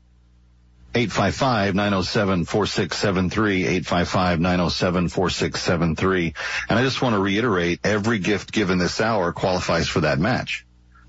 855-907-4673, 0.95 3.83
855-907-4673. 3.83 6.37
And 6.69 6.79
I 6.79 6.83
just 6.83 7.03
want 7.03 7.15
to 7.15 7.21
reiterate, 7.21 7.81
every 7.83 8.21
gift 8.21 8.53
given 8.53 8.79
this 8.79 9.01
hour 9.01 9.33
qualifies 9.33 9.89
for 9.89 10.03
that 10.03 10.21
match. 10.21 10.64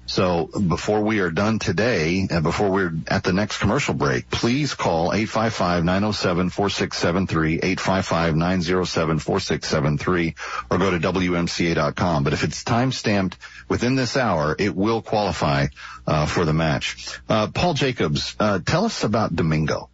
So 0.08 0.46
before 0.46 1.02
we 1.02 1.20
are 1.20 1.32
done 1.32 1.60
today 1.60 2.28
and 2.30 2.44
before 2.44 2.70
we're 2.70 2.94
at 3.08 3.24
the 3.24 3.34
next 3.34 3.58
commercial 3.58 3.96
break, 3.96 4.30
please 4.30 4.76
call 4.76 5.10
855-907-4673, 5.12 7.62
855-907-4673, 7.62 10.36
or 10.70 10.78
go 10.78 10.92
to 10.92 11.00
WMCA.com. 11.00 12.24
But 12.24 12.34
if 12.34 12.44
it's 12.44 12.64
time 12.64 12.92
stamped 12.92 13.40
within 13.68 13.96
this 13.96 14.16
hour, 14.16 14.56
it 14.58 14.76
will 14.76 15.02
qualify 15.02 15.66
uh, 16.06 16.28
for 16.28 16.46
the 16.46 16.54
match. 16.54 17.20
Uh, 17.28 17.48
Paul 17.48 17.74
Jacobs, 17.74 18.36
uh, 18.40 18.60
tell 18.64 18.86
us 18.86 19.04
about 19.04 19.36
Domingo. 19.36 19.90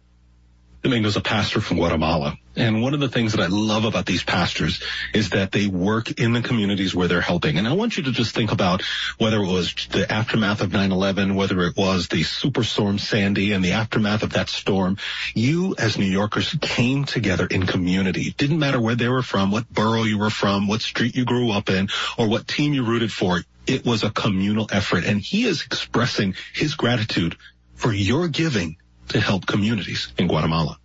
Domingo's 0.82 1.16
a 1.16 1.20
pastor 1.20 1.60
from 1.60 1.76
Guatemala. 1.76 2.36
And 2.56 2.82
one 2.82 2.92
of 2.92 3.00
the 3.00 3.08
things 3.08 3.32
that 3.32 3.40
I 3.40 3.46
love 3.46 3.84
about 3.84 4.04
these 4.04 4.24
pastors 4.24 4.82
is 5.14 5.30
that 5.30 5.52
they 5.52 5.68
work 5.68 6.20
in 6.20 6.32
the 6.32 6.42
communities 6.42 6.94
where 6.94 7.06
they're 7.06 7.20
helping. 7.20 7.56
And 7.56 7.68
I 7.68 7.72
want 7.72 7.96
you 7.96 8.02
to 8.04 8.12
just 8.12 8.34
think 8.34 8.50
about 8.50 8.82
whether 9.16 9.36
it 9.36 9.46
was 9.46 9.74
the 9.90 10.10
aftermath 10.10 10.60
of 10.60 10.70
9-11, 10.70 11.36
whether 11.36 11.60
it 11.62 11.76
was 11.76 12.08
the 12.08 12.22
superstorm 12.22 12.98
Sandy 12.98 13.52
and 13.52 13.64
the 13.64 13.72
aftermath 13.72 14.24
of 14.24 14.32
that 14.32 14.48
storm. 14.48 14.98
You 15.34 15.76
as 15.78 15.98
New 15.98 16.04
Yorkers 16.04 16.56
came 16.60 17.04
together 17.04 17.46
in 17.46 17.64
community. 17.64 18.22
It 18.22 18.36
didn't 18.36 18.58
matter 18.58 18.80
where 18.80 18.96
they 18.96 19.08
were 19.08 19.22
from, 19.22 19.52
what 19.52 19.72
borough 19.72 20.02
you 20.02 20.18
were 20.18 20.30
from, 20.30 20.66
what 20.66 20.82
street 20.82 21.14
you 21.14 21.24
grew 21.24 21.52
up 21.52 21.70
in, 21.70 21.88
or 22.18 22.28
what 22.28 22.48
team 22.48 22.74
you 22.74 22.84
rooted 22.84 23.12
for. 23.12 23.40
It 23.68 23.86
was 23.86 24.02
a 24.02 24.10
communal 24.10 24.68
effort. 24.72 25.04
And 25.04 25.20
he 25.20 25.44
is 25.44 25.62
expressing 25.62 26.34
his 26.52 26.74
gratitude 26.74 27.36
for 27.76 27.92
your 27.92 28.26
giving 28.28 28.76
to 29.08 29.20
help 29.20 29.46
communities 29.46 30.12
in 30.18 30.26
Guatemala. 30.26 30.78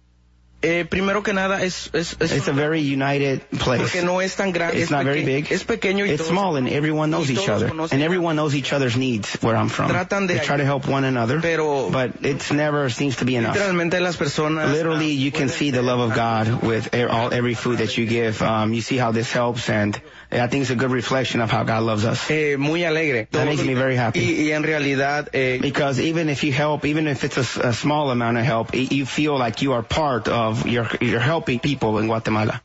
Eh, 0.64 0.86
primero 0.90 1.22
que 1.22 1.34
nada 1.34 1.62
es, 1.62 1.92
es, 1.94 2.18
es 2.20 2.32
it's 2.32 2.48
a 2.48 2.52
very 2.52 2.82
united 2.82 3.42
place. 3.60 3.80
Porque 3.80 4.02
no 4.02 4.22
es 4.22 4.36
tan 4.36 4.52
grande. 4.52 4.82
It's 4.82 4.90
not 4.90 5.06
very 5.06 5.24
big. 5.24 5.52
Es 5.52 5.64
pequeño 5.64 6.04
y 6.06 6.10
It's 6.10 6.26
small 6.26 6.56
and 6.58 6.68
everyone 6.68 7.12
knows 7.12 7.30
each 7.30 7.48
other. 7.48 7.68
And 7.68 8.02
everyone 8.02 8.36
knows 8.36 8.56
each 8.56 8.74
other's 8.74 8.98
needs 8.98 9.36
where 9.44 9.56
I'm 9.56 9.70
from. 9.70 9.92
Tratan 9.92 10.28
de 10.28 10.34
they 10.34 10.46
try 10.46 10.58
to 10.58 10.66
help 10.66 10.88
one 10.88 11.06
another. 11.06 11.40
Pero 11.42 11.92
but 11.92 12.26
it 12.26 12.52
never 12.52 12.90
seems 12.90 13.18
to 13.18 13.26
be 13.26 13.36
enough. 13.36 13.56
Literalmente 13.56 14.00
las 14.02 14.18
personas. 14.18 14.72
Literally, 14.72 15.12
you 15.12 15.32
can 15.32 15.50
see 15.50 15.70
the 15.70 15.84
love 15.84 16.00
of 16.00 16.16
God 16.16 16.64
with 16.64 16.96
all 16.96 17.32
every 17.32 17.54
food 17.54 17.78
that 17.78 17.96
you 17.96 18.08
give. 18.08 18.42
Um, 18.42 18.74
you 18.74 18.82
see 18.82 18.98
how 18.98 19.12
this 19.12 19.32
helps 19.32 19.70
and 19.70 20.02
I 20.32 20.48
think 20.48 20.64
it's 20.64 20.72
a 20.72 20.76
good 20.76 20.92
reflection 20.92 21.40
of 21.40 21.50
how 21.50 21.64
God 21.64 21.84
loves 21.84 22.04
us. 22.04 22.30
Eh, 22.30 22.58
muy 22.58 22.84
alegre. 22.84 23.28
That 23.32 23.46
makes 23.46 23.64
me 23.64 23.76
very 23.76 23.96
happy. 23.96 24.20
Y, 24.20 24.50
y 24.50 24.52
en 24.52 24.64
realidad, 24.64 25.30
eh, 25.34 25.60
because 25.62 26.02
even 26.02 26.28
if 26.28 26.44
you 26.44 26.52
help, 26.52 26.84
even 26.84 27.08
if 27.08 27.24
it's 27.24 27.38
a, 27.38 27.70
a 27.70 27.74
small 27.74 28.12
amount 28.12 28.38
of 28.38 28.44
help, 28.44 28.72
you 28.74 29.06
feel 29.06 29.38
like 29.38 29.62
you 29.62 29.74
are 29.74 29.84
part 29.84 30.28
of 30.28 30.57
your 30.66 30.88
you're 31.02 31.20
helping 31.20 31.60
people 31.60 31.98
in 32.00 32.08
Guatemala. 32.08 32.62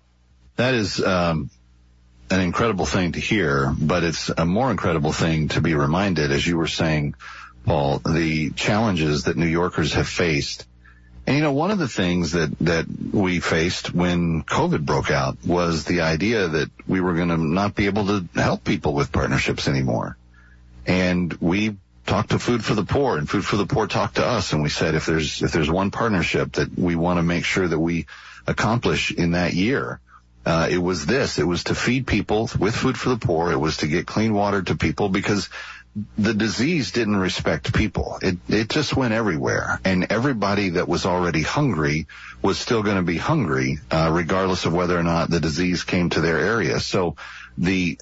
That 0.57 0.75
is 0.75 1.03
um, 1.03 1.51
an 2.31 2.41
incredible 2.41 2.87
thing 2.87 3.13
to 3.13 3.21
hear, 3.21 3.73
but 3.79 4.05
it's 4.05 4.31
a 4.37 4.45
more 4.45 4.71
incredible 4.71 5.13
thing 5.13 5.49
to 5.49 5.61
be 5.61 5.75
reminded, 5.75 6.31
as 6.31 6.47
you 6.47 6.57
were 6.57 6.67
saying, 6.67 7.15
Paul, 7.65 7.99
the 7.99 8.51
challenges 8.51 9.25
that 9.25 9.37
New 9.37 9.47
Yorkers 9.47 9.95
have 9.95 10.09
faced 10.09 10.67
and 11.27 11.37
you 11.37 11.43
know, 11.43 11.53
one 11.53 11.71
of 11.71 11.79
the 11.79 11.89
things 11.89 12.33
that, 12.33 12.59
that 12.61 12.87
we 13.13 13.39
faced 13.39 13.95
when 13.95 14.43
COVID 14.43 14.85
broke 14.85 15.11
out 15.11 15.39
was 15.47 15.85
the 15.85 16.01
idea 16.01 16.49
that 16.49 16.71
we 16.89 17.01
were 17.01 17.15
going 17.15 17.29
to 17.29 17.37
not 17.37 17.77
be 17.77 17.87
able 17.87 18.07
to 18.07 18.27
help 18.35 18.65
people 18.65 18.93
with 18.93 19.13
partnerships 19.13 19.69
anymore. 19.69 20.17
And 20.85 21.33
we 21.35 21.77
talked 22.07 22.31
to 22.31 22.39
Food 22.39 22.65
for 22.65 22.75
the 22.75 22.85
Poor 22.85 23.19
and 23.19 23.29
Food 23.29 23.45
for 23.45 23.57
the 23.57 23.67
Poor 23.67 23.87
talked 23.87 24.17
to 24.17 24.27
us 24.27 24.53
and 24.53 24.63
we 24.63 24.69
said 24.69 24.95
if 24.95 25.07
there's, 25.07 25.43
if 25.43 25.53
there's 25.53 25.71
one 25.71 25.91
partnership 25.91 26.53
that 26.53 26.77
we 26.77 26.97
want 26.97 27.19
to 27.19 27.23
make 27.23 27.45
sure 27.45 27.67
that 27.67 27.79
we 27.79 28.07
accomplish 28.47 29.13
in 29.13 29.33
that 29.33 29.55
year, 29.55 30.01
uh, 30.45 30.69
it 30.71 30.79
was 30.79 31.07
this. 31.07 31.39
It 31.39 31.47
was 31.47 31.65
to 31.65 31.75
feed 31.75 32.07
people 32.07 32.51
with 32.59 32.75
Food 32.75 32.99
for 32.99 33.11
the 33.11 33.17
Poor. 33.17 33.53
It 33.53 33.61
was 33.61 33.79
to 33.79 33.87
get 33.87 34.07
clean 34.07 34.35
water 34.35 34.63
to 34.63 34.75
people 34.77 35.09
because 35.09 35.49
the 36.17 36.35
disease 36.35 36.93
didn't 36.93 37.17
respect 37.17 37.75
people. 37.75 38.19
It 38.23 38.39
it 38.49 38.69
just 38.71 38.97
went 38.97 39.13
everywhere, 39.13 39.79
and 39.85 40.07
everybody 40.11 40.71
that 40.71 40.89
was 40.89 41.05
already 41.05 41.43
hungry 41.43 42.07
was 42.41 42.59
still 42.59 42.83
going 42.83 42.97
to 42.97 43.03
be 43.03 43.19
hungry, 43.19 43.79
uh, 43.91 44.11
regardless 44.11 44.65
of 44.65 44.73
whether 44.73 44.99
or 44.99 45.03
not 45.03 45.29
the 45.29 45.41
disease 45.41 45.85
came 45.85 46.11
to 46.11 46.21
their 46.21 46.39
area. 46.39 46.81
So 46.81 47.17
the 47.59 47.99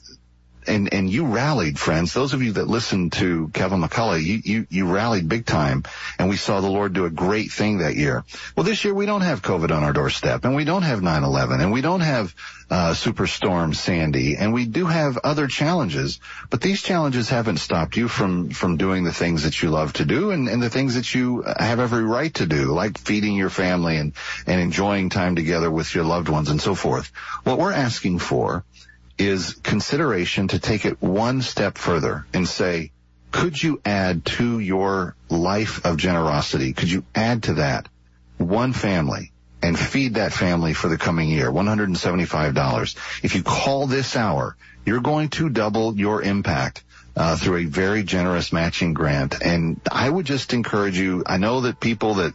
and 0.71 0.95
and 0.95 1.11
you 1.11 1.27
rallied, 1.27 1.79
friends. 1.79 2.15
Those 2.15 2.33
of 2.33 2.43
you 2.43 2.53
that 2.53 2.69
listened 2.69 3.13
to 3.15 3.49
Kevin 3.53 3.81
McCullough, 3.81 4.23
you, 4.23 4.41
you 4.45 4.67
you 4.71 4.87
rallied 4.87 5.29
big 5.29 5.45
time, 5.45 5.83
and 6.19 6.29
we 6.29 6.37
saw 6.37 6.61
the 6.61 6.71
Lord 6.71 6.93
do 6.93 7.05
a 7.05 7.11
great 7.11 7.51
thing 7.51 7.79
that 7.79 7.97
year. 7.97 8.25
Well, 8.57 8.65
this 8.65 8.85
year 8.85 8.95
we 8.95 9.07
don't 9.07 9.23
have 9.23 9.43
COVID 9.43 9.71
on 9.71 9.83
our 9.83 9.93
doorstep, 9.93 10.45
and 10.45 10.55
we 10.55 10.65
don't 10.65 10.83
have 10.83 11.01
9/11, 11.01 11.61
and 11.61 11.73
we 11.73 11.81
don't 11.81 12.01
have 12.01 12.35
uh, 12.71 12.93
Superstorm 12.93 13.75
Sandy, 13.75 14.37
and 14.37 14.55
we 14.55 14.65
do 14.65 14.87
have 14.87 15.19
other 15.19 15.49
challenges. 15.49 16.21
But 16.51 16.61
these 16.61 16.83
challenges 16.83 17.29
haven't 17.29 17.59
stopped 17.59 17.97
you 17.97 18.07
from 18.07 18.51
from 18.51 18.77
doing 18.77 19.05
the 19.05 19.13
things 19.13 19.43
that 19.43 19.61
you 19.63 19.71
love 19.71 19.93
to 19.95 20.05
do, 20.05 20.31
and, 20.31 20.49
and 20.49 20.63
the 20.63 20.71
things 20.71 20.95
that 20.95 21.15
you 21.15 21.43
have 21.43 21.81
every 21.81 22.05
right 22.05 22.33
to 22.35 22.47
do, 22.47 22.73
like 22.73 22.97
feeding 22.97 23.35
your 23.35 23.51
family 23.51 23.97
and 23.97 24.13
and 24.47 24.61
enjoying 24.61 25.11
time 25.11 25.35
together 25.35 25.71
with 25.71 25.95
your 25.95 26.05
loved 26.05 26.29
ones 26.29 26.49
and 26.49 26.63
so 26.63 26.75
forth. 26.75 27.11
What 27.43 27.59
we're 27.59 27.73
asking 27.73 28.21
for 28.21 28.65
is 29.21 29.55
consideration 29.63 30.49
to 30.49 30.59
take 30.59 30.85
it 30.85 31.01
one 31.03 31.43
step 31.43 31.79
further 31.79 32.27
and 32.33 32.49
say, 32.49 32.91
could 33.31 33.63
you 33.63 33.81
add 33.85 34.25
to 34.25 34.59
your 34.59 35.15
life 35.29 35.85
of 35.85 35.97
generosity? 35.99 36.73
Could 36.73 36.91
you 36.91 37.05
add 37.15 37.45
to 37.45 37.55
that 37.55 37.87
one 38.39 38.73
family 38.73 39.31
and 39.63 39.79
feed 39.79 40.15
that 40.15 40.33
family 40.33 40.73
for 40.73 40.89
the 40.89 40.97
coming 40.97 41.29
year. 41.29 41.51
$175. 41.51 42.97
If 43.23 43.35
you 43.35 43.43
call 43.43 43.87
this 43.87 44.17
hour, 44.17 44.57
you're 44.87 45.01
going 45.01 45.29
to 45.31 45.51
double 45.51 45.97
your 45.97 46.23
impact. 46.23 46.85
Uh, 47.17 47.37
through 47.37 47.57
a 47.57 47.65
very 47.65 48.05
generous 48.05 48.53
matching 48.53 48.95
grant. 48.95 49.43
And 49.43 49.81
I 49.91 50.09
would 50.09 50.25
just 50.25 50.55
encourage 50.55 50.97
you, 50.97 51.25
I 51.27 51.39
know 51.39 51.63
that 51.63 51.81
people 51.81 52.15
that 52.15 52.35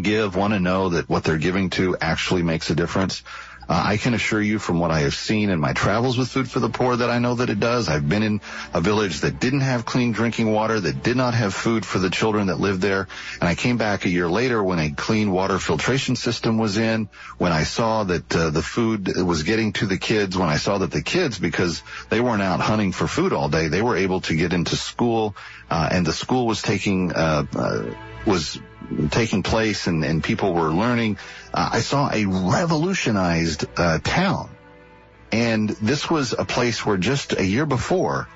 give 0.00 0.36
want 0.36 0.54
to 0.54 0.60
know 0.60 0.90
that 0.90 1.08
what 1.08 1.24
they're 1.24 1.38
giving 1.38 1.70
to 1.70 1.96
actually 2.00 2.44
makes 2.44 2.70
a 2.70 2.76
difference. 2.76 3.24
Uh, 3.68 3.82
I 3.84 3.96
can 3.98 4.14
assure 4.14 4.40
you 4.40 4.58
from 4.58 4.78
what 4.78 4.90
I 4.90 5.00
have 5.00 5.14
seen 5.14 5.50
in 5.50 5.60
my 5.60 5.74
travels 5.74 6.16
with 6.16 6.28
Food 6.28 6.50
for 6.50 6.58
the 6.58 6.70
Poor 6.70 6.96
that 6.96 7.10
I 7.10 7.18
know 7.18 7.34
that 7.34 7.50
it 7.50 7.60
does. 7.60 7.88
I've 7.88 8.08
been 8.08 8.22
in 8.22 8.40
a 8.72 8.80
village 8.80 9.20
that 9.20 9.38
didn't 9.38 9.60
have 9.60 9.84
clean 9.84 10.12
drinking 10.12 10.50
water, 10.50 10.80
that 10.80 11.02
did 11.02 11.16
not 11.16 11.34
have 11.34 11.52
food 11.52 11.84
for 11.84 11.98
the 11.98 12.08
children 12.08 12.46
that 12.46 12.58
lived 12.58 12.80
there. 12.80 13.08
And 13.40 13.48
I 13.48 13.54
came 13.54 13.76
back 13.76 14.06
a 14.06 14.08
year 14.08 14.28
later 14.28 14.62
when 14.64 14.78
a 14.78 14.90
clean 14.90 15.30
water 15.30 15.58
filtration 15.58 16.16
system 16.16 16.56
was 16.56 16.78
in, 16.78 17.10
when 17.36 17.52
I 17.52 17.64
saw 17.64 18.04
that 18.04 18.34
uh, 18.34 18.50
the 18.50 18.62
food 18.62 19.14
was 19.16 19.42
getting 19.42 19.74
to 19.74 19.86
the 19.86 19.98
kids, 19.98 20.36
when 20.36 20.48
I 20.48 20.56
saw 20.56 20.78
that 20.78 20.90
the 20.90 21.02
kids, 21.02 21.38
because 21.38 21.82
they 22.08 22.20
weren't 22.20 22.42
out 22.42 22.60
hunting 22.60 22.92
for 22.92 23.06
food 23.06 23.34
all 23.34 23.50
day, 23.50 23.68
they 23.68 23.82
were 23.82 23.96
able 23.96 24.22
to 24.22 24.34
get 24.34 24.54
into 24.54 24.76
school, 24.76 25.36
uh, 25.70 25.88
and 25.92 26.06
the 26.06 26.12
school 26.12 26.46
was 26.46 26.62
taking, 26.62 27.12
uh, 27.12 27.44
uh 27.54 27.94
was 28.26 28.60
taking 29.10 29.42
place 29.42 29.86
and, 29.86 30.04
and 30.04 30.22
people 30.22 30.54
were 30.54 30.70
learning. 30.70 31.18
Uh, 31.52 31.70
I 31.74 31.80
saw 31.80 32.10
a 32.12 32.24
revolutionized 32.24 33.66
uh, 33.76 33.98
town. 33.98 34.50
And 35.30 35.68
this 35.68 36.08
was 36.08 36.32
a 36.32 36.44
place 36.44 36.84
where 36.86 36.96
just 36.96 37.38
a 37.38 37.44
year 37.44 37.66
before, 37.66 38.28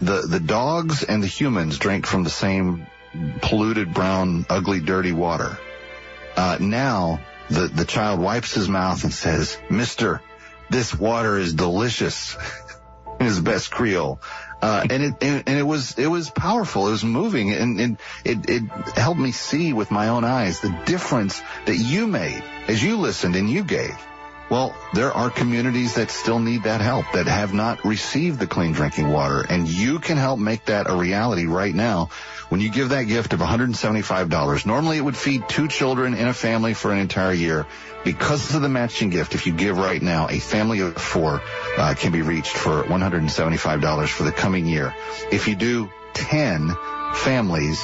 the, 0.00 0.22
the 0.22 0.40
dogs 0.40 1.02
and 1.02 1.22
the 1.22 1.26
humans 1.26 1.78
drank 1.78 2.06
from 2.06 2.24
the 2.24 2.30
same 2.30 2.86
polluted, 3.40 3.94
brown, 3.94 4.44
ugly, 4.50 4.80
dirty 4.80 5.12
water. 5.12 5.58
Uh, 6.36 6.58
now, 6.60 7.20
the, 7.48 7.68
the 7.68 7.84
child 7.84 8.20
wipes 8.20 8.54
his 8.54 8.68
mouth 8.68 9.04
and 9.04 9.12
says, 9.12 9.56
Mister, 9.70 10.20
this 10.70 10.94
water 10.94 11.38
is 11.38 11.54
delicious. 11.54 12.36
in 13.20 13.26
his 13.26 13.40
best 13.40 13.70
Creole. 13.70 14.20
Uh, 14.64 14.86
and 14.88 15.02
it 15.02 15.14
and, 15.20 15.42
and, 15.46 15.58
it 15.58 15.62
was 15.62 15.98
it 15.98 16.06
was 16.06 16.30
powerful. 16.30 16.88
It 16.88 16.92
was 16.92 17.04
moving, 17.04 17.52
and, 17.52 17.78
and 17.78 17.98
it 18.24 18.48
it 18.48 18.62
helped 18.96 19.20
me 19.20 19.30
see 19.30 19.74
with 19.74 19.90
my 19.90 20.08
own 20.08 20.24
eyes 20.24 20.60
the 20.60 20.70
difference 20.86 21.42
that 21.66 21.76
you 21.76 22.06
made 22.06 22.42
as 22.66 22.82
you 22.82 22.96
listened 22.96 23.36
and 23.36 23.50
you 23.50 23.62
gave. 23.62 23.94
Well, 24.50 24.76
there 24.92 25.12
are 25.12 25.30
communities 25.30 25.94
that 25.94 26.10
still 26.10 26.38
need 26.38 26.64
that 26.64 26.82
help 26.82 27.06
that 27.14 27.26
have 27.26 27.54
not 27.54 27.84
received 27.84 28.38
the 28.38 28.46
clean 28.46 28.72
drinking 28.72 29.10
water, 29.10 29.40
and 29.48 29.66
you 29.66 29.98
can 29.98 30.18
help 30.18 30.38
make 30.38 30.66
that 30.66 30.88
a 30.88 30.94
reality 30.94 31.46
right 31.46 31.74
now 31.74 32.10
when 32.50 32.60
you 32.60 32.70
give 32.70 32.90
that 32.90 33.04
gift 33.04 33.32
of 33.32 33.40
$175. 33.40 34.66
Normally 34.66 34.98
it 34.98 35.00
would 35.00 35.16
feed 35.16 35.48
two 35.48 35.66
children 35.66 36.14
in 36.14 36.28
a 36.28 36.34
family 36.34 36.74
for 36.74 36.92
an 36.92 36.98
entire 36.98 37.32
year. 37.32 37.66
Because 38.04 38.54
of 38.54 38.60
the 38.60 38.68
matching 38.68 39.08
gift, 39.08 39.34
if 39.34 39.46
you 39.46 39.54
give 39.54 39.78
right 39.78 40.02
now, 40.02 40.28
a 40.28 40.38
family 40.38 40.80
of 40.80 40.94
four 40.94 41.40
uh, 41.78 41.94
can 41.96 42.12
be 42.12 42.20
reached 42.20 42.54
for 42.54 42.82
$175 42.82 44.08
for 44.08 44.24
the 44.24 44.32
coming 44.32 44.66
year. 44.66 44.94
If 45.32 45.48
you 45.48 45.56
do 45.56 45.90
10 46.12 46.76
families, 47.14 47.82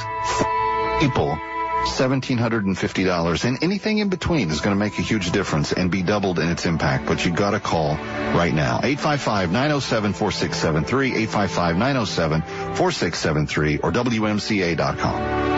people, 1.01 1.39
$1,750 1.85 3.45
and 3.45 3.63
anything 3.63 3.99
in 3.99 4.09
between 4.09 4.51
is 4.51 4.61
going 4.61 4.75
to 4.77 4.79
make 4.79 4.99
a 4.99 5.03
huge 5.03 5.31
difference 5.33 5.73
and 5.73 5.91
be 5.91 6.03
doubled 6.03 6.39
in 6.39 6.49
its 6.49 6.65
impact. 6.67 7.07
But 7.07 7.25
you 7.25 7.33
got 7.33 7.53
to 7.53 7.61
call 7.61 7.97
right 7.97 8.53
now. 8.55 8.81
855-907-4673, 8.81 11.27
855-907-4673 11.27 13.81
or 13.83 13.93
WMCA.com. 13.93 15.50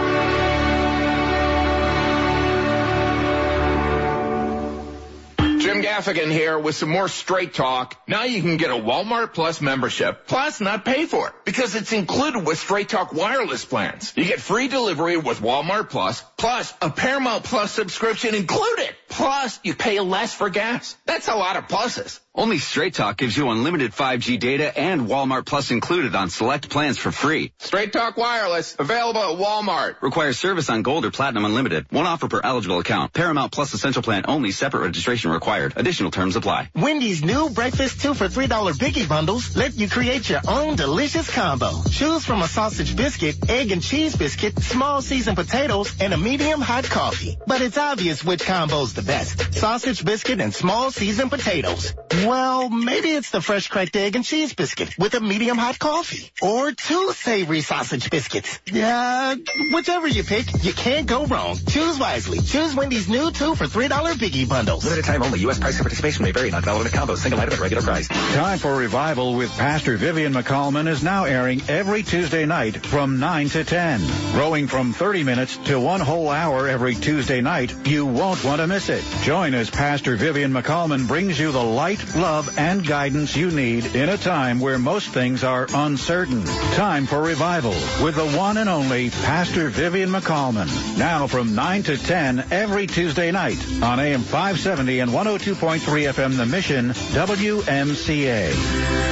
Gaffigan 5.92 6.32
here 6.32 6.58
with 6.58 6.74
some 6.74 6.88
more 6.88 7.06
straight 7.06 7.52
talk. 7.52 8.00
Now 8.08 8.24
you 8.24 8.40
can 8.40 8.56
get 8.56 8.70
a 8.70 8.74
Walmart 8.74 9.34
Plus 9.34 9.60
membership, 9.60 10.26
plus 10.26 10.58
not 10.58 10.86
pay 10.86 11.04
for 11.04 11.28
it, 11.28 11.34
because 11.44 11.74
it's 11.74 11.92
included 11.92 12.46
with 12.46 12.58
Straight 12.58 12.88
Talk 12.88 13.12
wireless 13.12 13.66
plans. 13.66 14.14
You 14.16 14.24
get 14.24 14.40
free 14.40 14.68
delivery 14.68 15.18
with 15.18 15.40
Walmart 15.40 15.90
Plus, 15.90 16.24
plus 16.42 16.74
a 16.82 16.90
Paramount 16.90 17.44
Plus 17.44 17.70
subscription 17.70 18.34
included. 18.34 18.90
Plus, 19.08 19.60
you 19.62 19.74
pay 19.74 20.00
less 20.00 20.34
for 20.34 20.50
gas. 20.50 20.96
That's 21.06 21.28
a 21.28 21.36
lot 21.36 21.54
of 21.54 21.68
pluses. 21.68 22.18
Only 22.34 22.56
Straight 22.56 22.94
Talk 22.94 23.18
gives 23.18 23.36
you 23.36 23.50
unlimited 23.50 23.92
5G 23.92 24.40
data 24.40 24.76
and 24.76 25.02
Walmart 25.02 25.44
Plus 25.44 25.70
included 25.70 26.14
on 26.14 26.30
select 26.30 26.70
plans 26.70 26.96
for 26.96 27.12
free. 27.12 27.52
Straight 27.58 27.92
Talk 27.92 28.16
Wireless, 28.16 28.74
available 28.78 29.20
at 29.20 29.38
Walmart. 29.38 30.00
Requires 30.00 30.38
service 30.38 30.70
on 30.70 30.80
Gold 30.80 31.04
or 31.04 31.10
Platinum 31.10 31.44
Unlimited. 31.44 31.86
One 31.90 32.06
offer 32.06 32.28
per 32.28 32.40
eligible 32.42 32.78
account. 32.78 33.12
Paramount 33.12 33.52
Plus 33.52 33.74
Essential 33.74 34.02
Plan 34.02 34.24
only. 34.26 34.50
Separate 34.50 34.80
registration 34.80 35.30
required. 35.30 35.74
Additional 35.76 36.10
terms 36.10 36.34
apply. 36.34 36.70
Wendy's 36.74 37.22
new 37.22 37.50
breakfast 37.50 38.00
two 38.00 38.14
for 38.14 38.28
$3 38.28 38.48
biggie 38.48 39.06
bundles 39.06 39.54
let 39.54 39.74
you 39.74 39.88
create 39.90 40.30
your 40.30 40.40
own 40.48 40.74
delicious 40.74 41.28
combo. 41.30 41.70
Choose 41.90 42.24
from 42.24 42.40
a 42.40 42.48
sausage 42.48 42.96
biscuit, 42.96 43.50
egg 43.50 43.72
and 43.72 43.82
cheese 43.82 44.16
biscuit, 44.16 44.58
small 44.58 45.02
seasoned 45.02 45.36
potatoes, 45.36 45.94
and 46.00 46.14
a 46.14 46.16
medium 46.32 46.62
hot 46.62 46.84
coffee. 46.84 47.36
But 47.46 47.60
it's 47.60 47.76
obvious 47.76 48.24
which 48.24 48.42
combo's 48.42 48.94
the 48.94 49.02
best. 49.02 49.52
Sausage 49.52 50.02
biscuit 50.02 50.40
and 50.40 50.54
small 50.54 50.90
seasoned 50.90 51.30
potatoes. 51.30 51.94
Well, 52.24 52.70
maybe 52.70 53.10
it's 53.10 53.30
the 53.30 53.42
fresh 53.42 53.68
cracked 53.68 53.96
egg 53.96 54.16
and 54.16 54.24
cheese 54.24 54.54
biscuit 54.54 54.96
with 54.98 55.12
a 55.12 55.20
medium 55.20 55.58
hot 55.58 55.78
coffee. 55.78 56.30
Or 56.40 56.72
two 56.72 57.12
savory 57.12 57.60
sausage 57.60 58.08
biscuits. 58.08 58.60
Yeah, 58.64 59.34
whichever 59.74 60.06
you 60.06 60.24
pick, 60.24 60.46
you 60.64 60.72
can't 60.72 61.06
go 61.06 61.26
wrong. 61.26 61.58
Choose 61.68 61.98
wisely. 61.98 62.40
Choose 62.40 62.74
Wendy's 62.74 63.10
new 63.10 63.30
two 63.30 63.54
for 63.54 63.66
$3 63.66 63.88
biggie 64.14 64.48
bundles. 64.48 64.84
Limited 64.84 65.04
time 65.04 65.22
only. 65.22 65.40
U.S. 65.40 65.58
price 65.58 65.74
and 65.74 65.82
participation 65.82 66.24
may 66.24 66.32
vary. 66.32 66.50
Not 66.50 66.64
valid 66.64 66.86
in 66.86 66.94
a 66.94 66.96
combo. 66.96 67.14
Single 67.14 67.40
item 67.40 67.52
at 67.52 67.60
regular 67.60 67.82
price. 67.82 68.08
Time 68.08 68.58
for 68.58 68.74
Revival 68.74 69.34
with 69.34 69.50
Pastor 69.58 69.98
Vivian 69.98 70.32
McCallman 70.32 70.88
is 70.88 71.02
now 71.02 71.24
airing 71.24 71.60
every 71.68 72.02
Tuesday 72.02 72.46
night 72.46 72.86
from 72.86 73.20
9 73.20 73.50
to 73.50 73.64
10. 73.64 74.00
Growing 74.32 74.66
from 74.66 74.94
30 74.94 75.24
minutes 75.24 75.58
to 75.68 75.78
one 75.78 76.00
whole 76.00 76.21
hour 76.30 76.68
every 76.68 76.94
Tuesday 76.94 77.40
night, 77.40 77.74
you 77.86 78.06
won't 78.06 78.44
want 78.44 78.60
to 78.60 78.66
miss 78.66 78.88
it. 78.88 79.04
Join 79.22 79.54
as 79.54 79.70
Pastor 79.70 80.16
Vivian 80.16 80.52
McCallman 80.52 81.08
brings 81.08 81.38
you 81.38 81.52
the 81.52 81.62
light, 81.62 82.14
love, 82.14 82.58
and 82.58 82.86
guidance 82.86 83.36
you 83.36 83.50
need 83.50 83.94
in 83.94 84.08
a 84.08 84.16
time 84.16 84.60
where 84.60 84.78
most 84.78 85.08
things 85.08 85.44
are 85.44 85.66
uncertain. 85.74 86.44
Time 86.74 87.06
for 87.06 87.22
revival 87.22 87.74
with 88.02 88.16
the 88.16 88.30
one 88.36 88.56
and 88.56 88.68
only 88.68 89.10
Pastor 89.10 89.68
Vivian 89.68 90.10
McCallman. 90.10 90.98
Now 90.98 91.26
from 91.26 91.54
9 91.54 91.82
to 91.84 91.96
10 91.96 92.46
every 92.50 92.86
Tuesday 92.86 93.30
night 93.30 93.58
on 93.82 94.00
AM 94.00 94.22
570 94.22 95.00
and 95.00 95.10
102.3 95.10 95.80
FM 95.80 96.36
The 96.36 96.46
Mission, 96.46 96.90
WMCA. 96.90 99.11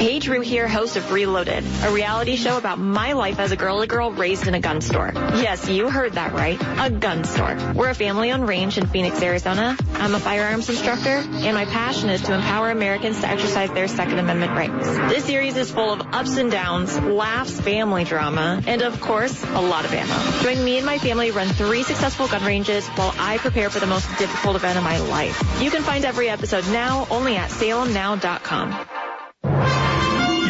Hey 0.00 0.18
Drew 0.18 0.40
here, 0.40 0.66
host 0.66 0.96
of 0.96 1.12
Reloaded, 1.12 1.62
a 1.84 1.92
reality 1.92 2.36
show 2.36 2.56
about 2.56 2.78
my 2.78 3.12
life 3.12 3.38
as 3.38 3.52
a 3.52 3.56
girly 3.56 3.86
girl 3.86 4.10
raised 4.10 4.48
in 4.48 4.54
a 4.54 4.58
gun 4.58 4.80
store. 4.80 5.12
Yes, 5.14 5.68
you 5.68 5.90
heard 5.90 6.14
that 6.14 6.32
right. 6.32 6.58
A 6.78 6.88
gun 6.88 7.24
store. 7.24 7.54
We're 7.74 7.90
a 7.90 7.94
family-owned 7.94 8.48
range 8.48 8.78
in 8.78 8.86
Phoenix, 8.86 9.20
Arizona. 9.20 9.76
I'm 9.96 10.14
a 10.14 10.18
firearms 10.18 10.70
instructor, 10.70 11.10
and 11.10 11.54
my 11.54 11.66
passion 11.66 12.08
is 12.08 12.22
to 12.22 12.34
empower 12.34 12.70
Americans 12.70 13.20
to 13.20 13.28
exercise 13.28 13.70
their 13.72 13.88
Second 13.88 14.18
Amendment 14.18 14.52
rights. 14.52 14.88
This 15.12 15.26
series 15.26 15.58
is 15.58 15.70
full 15.70 15.92
of 15.92 16.00
ups 16.14 16.38
and 16.38 16.50
downs, 16.50 16.98
laughs, 16.98 17.60
family 17.60 18.04
drama, 18.04 18.62
and 18.66 18.80
of 18.80 19.02
course, 19.02 19.44
a 19.44 19.60
lot 19.60 19.84
of 19.84 19.92
ammo. 19.92 20.42
Join 20.42 20.64
me 20.64 20.78
and 20.78 20.86
my 20.86 20.96
family 20.96 21.30
run 21.30 21.48
three 21.48 21.82
successful 21.82 22.26
gun 22.26 22.42
ranges 22.46 22.88
while 22.88 23.14
I 23.18 23.36
prepare 23.36 23.68
for 23.68 23.80
the 23.80 23.86
most 23.86 24.08
difficult 24.18 24.56
event 24.56 24.78
of 24.78 24.82
my 24.82 24.98
life. 24.98 25.60
You 25.60 25.70
can 25.70 25.82
find 25.82 26.06
every 26.06 26.30
episode 26.30 26.66
now 26.68 27.06
only 27.10 27.36
at 27.36 27.50
salemnow.com. 27.50 28.86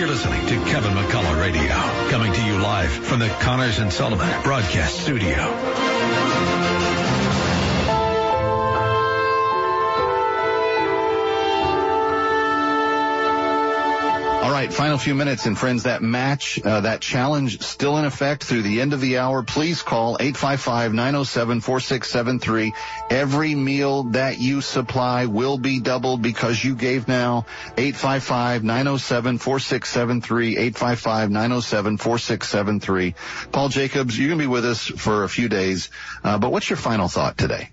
You're 0.01 0.09
listening 0.09 0.47
to 0.47 0.55
Kevin 0.65 0.95
McCullough 0.95 1.39
Radio, 1.39 1.75
coming 2.09 2.33
to 2.33 2.43
you 2.43 2.57
live 2.57 2.91
from 2.91 3.19
the 3.19 3.29
Connors 3.29 3.81
and 3.81 3.93
Sullivan 3.93 4.43
Broadcast 4.43 4.99
Studio. 4.99 5.37
Right, 14.61 14.73
final 14.75 14.99
few 14.99 15.15
minutes, 15.15 15.47
and 15.47 15.57
friends, 15.57 15.85
that 15.85 16.03
match, 16.03 16.61
uh, 16.63 16.83
that 16.83 17.01
challenge 17.01 17.63
still 17.63 17.97
in 17.97 18.05
effect 18.05 18.45
through 18.45 18.61
the 18.61 18.83
end 18.83 18.93
of 18.93 19.01
the 19.01 19.17
hour. 19.17 19.43
Please 19.43 19.81
call 19.81 20.19
855-907-4673. 20.19 22.73
Every 23.09 23.55
meal 23.55 24.03
that 24.11 24.39
you 24.39 24.61
supply 24.61 25.25
will 25.25 25.57
be 25.57 25.81
doubled 25.81 26.21
because 26.21 26.63
you 26.63 26.75
gave 26.75 27.09
now. 27.09 27.47
855-907-4673, 27.77 30.73
855-907-4673. 30.73 33.15
Paul 33.53 33.71
Jacobs, 33.71 34.19
you're 34.19 34.29
going 34.29 34.41
to 34.41 34.43
be 34.43 34.47
with 34.47 34.67
us 34.67 34.85
for 34.85 35.25
a 35.25 35.29
few 35.29 35.49
days, 35.49 35.89
uh, 36.23 36.37
but 36.37 36.53
what's 36.53 36.69
your 36.69 36.77
final 36.77 37.09
thought 37.09 37.39
today? 37.39 37.71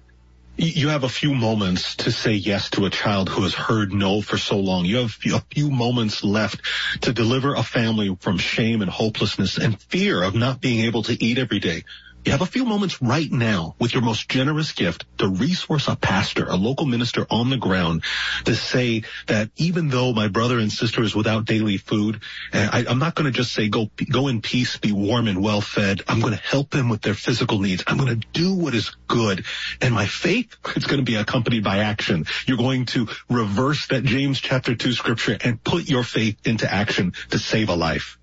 You 0.58 0.90
have 0.90 1.04
a 1.04 1.10
few 1.10 1.34
moments 1.34 1.96
to 1.98 2.12
say 2.12 2.34
yes 2.34 2.72
to 2.72 2.86
a 2.86 2.90
child 2.90 3.30
who 3.30 3.44
has 3.44 3.54
heard 3.54 3.94
no 3.94 4.22
for 4.22 4.38
so 4.38 4.58
long. 4.58 4.86
You 4.86 4.98
have 4.98 5.16
a 5.26 5.40
few 5.54 5.70
moments 5.70 6.24
left 6.24 6.62
to 7.02 7.14
deliver 7.14 7.54
a 7.54 7.64
family 7.64 8.16
from 8.20 8.40
shame 8.40 8.82
and 8.82 8.90
hopelessness 8.90 9.58
and 9.58 9.80
fear 9.84 10.24
of 10.24 10.34
not 10.34 10.60
being 10.60 10.86
able 10.86 11.04
to 11.04 11.24
eat 11.24 11.38
every 11.38 11.60
day. 11.60 11.84
You 12.28 12.34
have 12.34 12.42
a 12.42 12.46
few 12.46 12.66
moments 12.66 13.02
right 13.02 13.32
now 13.32 13.78
with 13.80 13.94
your 13.94 14.04
most 14.04 14.28
generous 14.28 14.74
gift 14.74 15.06
to 15.20 15.30
resource 15.30 15.88
a 15.88 15.96
pastor, 15.96 16.46
a 16.46 16.58
local 16.58 16.86
minister 16.86 17.26
on 17.30 17.50
the 17.50 17.56
ground 17.56 18.04
to 18.44 18.54
say 18.54 19.04
that 19.28 19.50
even 19.56 19.88
though 19.88 20.12
my 20.12 20.28
brother 20.28 20.60
and 20.60 20.70
sister 20.70 21.04
is 21.04 21.16
without 21.16 21.46
daily 21.46 21.78
food, 21.78 22.20
eh, 22.52 22.68
I, 22.70 22.86
I'm 22.86 23.00
not 23.00 23.16
going 23.16 23.32
to 23.32 23.38
just 23.38 23.54
say 23.54 23.70
go, 23.70 23.90
go 24.12 24.28
in 24.28 24.42
peace, 24.42 24.76
be 24.76 24.92
warm 24.92 25.30
and 25.30 25.42
well 25.42 25.62
fed. 25.62 26.02
I'm 26.06 26.20
going 26.20 26.34
to 26.34 26.44
help 26.44 26.70
them 26.70 26.90
with 26.90 27.02
their 27.02 27.14
physical 27.14 27.60
needs. 27.60 27.86
I'm 27.88 27.96
going 27.96 28.20
to 28.20 28.28
do 28.34 28.54
what 28.54 28.76
is 28.76 28.94
good. 29.08 29.46
And 29.80 29.94
my 29.94 30.06
faith 30.06 30.54
is 30.76 30.84
going 30.84 31.00
to 31.00 31.10
be 31.10 31.16
accompanied 31.16 31.64
by 31.64 31.78
action. 31.78 32.26
You're 32.46 32.58
going 32.58 32.88
to 32.88 33.08
reverse 33.30 33.88
that 33.88 34.04
James 34.04 34.42
chapter 34.42 34.76
2 34.76 34.92
scripture 34.92 35.38
and 35.42 35.64
put 35.64 35.90
your 35.90 36.04
faith 36.04 36.46
into 36.46 36.70
action 36.70 37.14
to 37.30 37.40
save 37.40 37.70
a 37.70 37.76
life. 37.76 38.18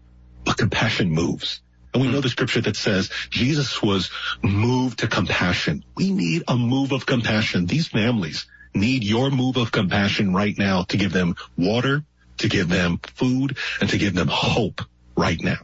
but 0.45 0.57
compassion 0.57 1.11
moves." 1.11 1.61
And 1.93 2.03
we 2.03 2.09
know 2.11 2.23
the 2.23 2.31
scripture 2.31 2.63
that 2.63 2.77
says 2.77 3.11
Jesus 3.29 3.83
was 3.83 4.11
moved 4.43 5.01
to 5.01 5.07
compassion. 5.07 5.85
We 5.95 6.11
need 6.11 6.45
a 6.49 6.57
move 6.57 6.93
of 6.93 7.05
compassion. 7.05 7.67
These 7.67 7.89
families 7.89 8.47
need 8.75 9.05
your 9.05 9.31
move 9.31 9.57
of 9.57 9.73
compassion 9.73 10.35
right 10.35 10.57
now 10.57 10.83
to 10.85 10.97
give 10.97 11.13
them 11.13 11.37
water, 11.57 12.05
to 12.39 12.49
give 12.49 12.69
them 12.69 12.99
food, 13.15 13.57
and 13.81 13.91
to 13.91 13.99
give 13.99 14.15
them 14.15 14.29
hope 14.29 14.83
right 15.17 15.41
now. 15.43 15.59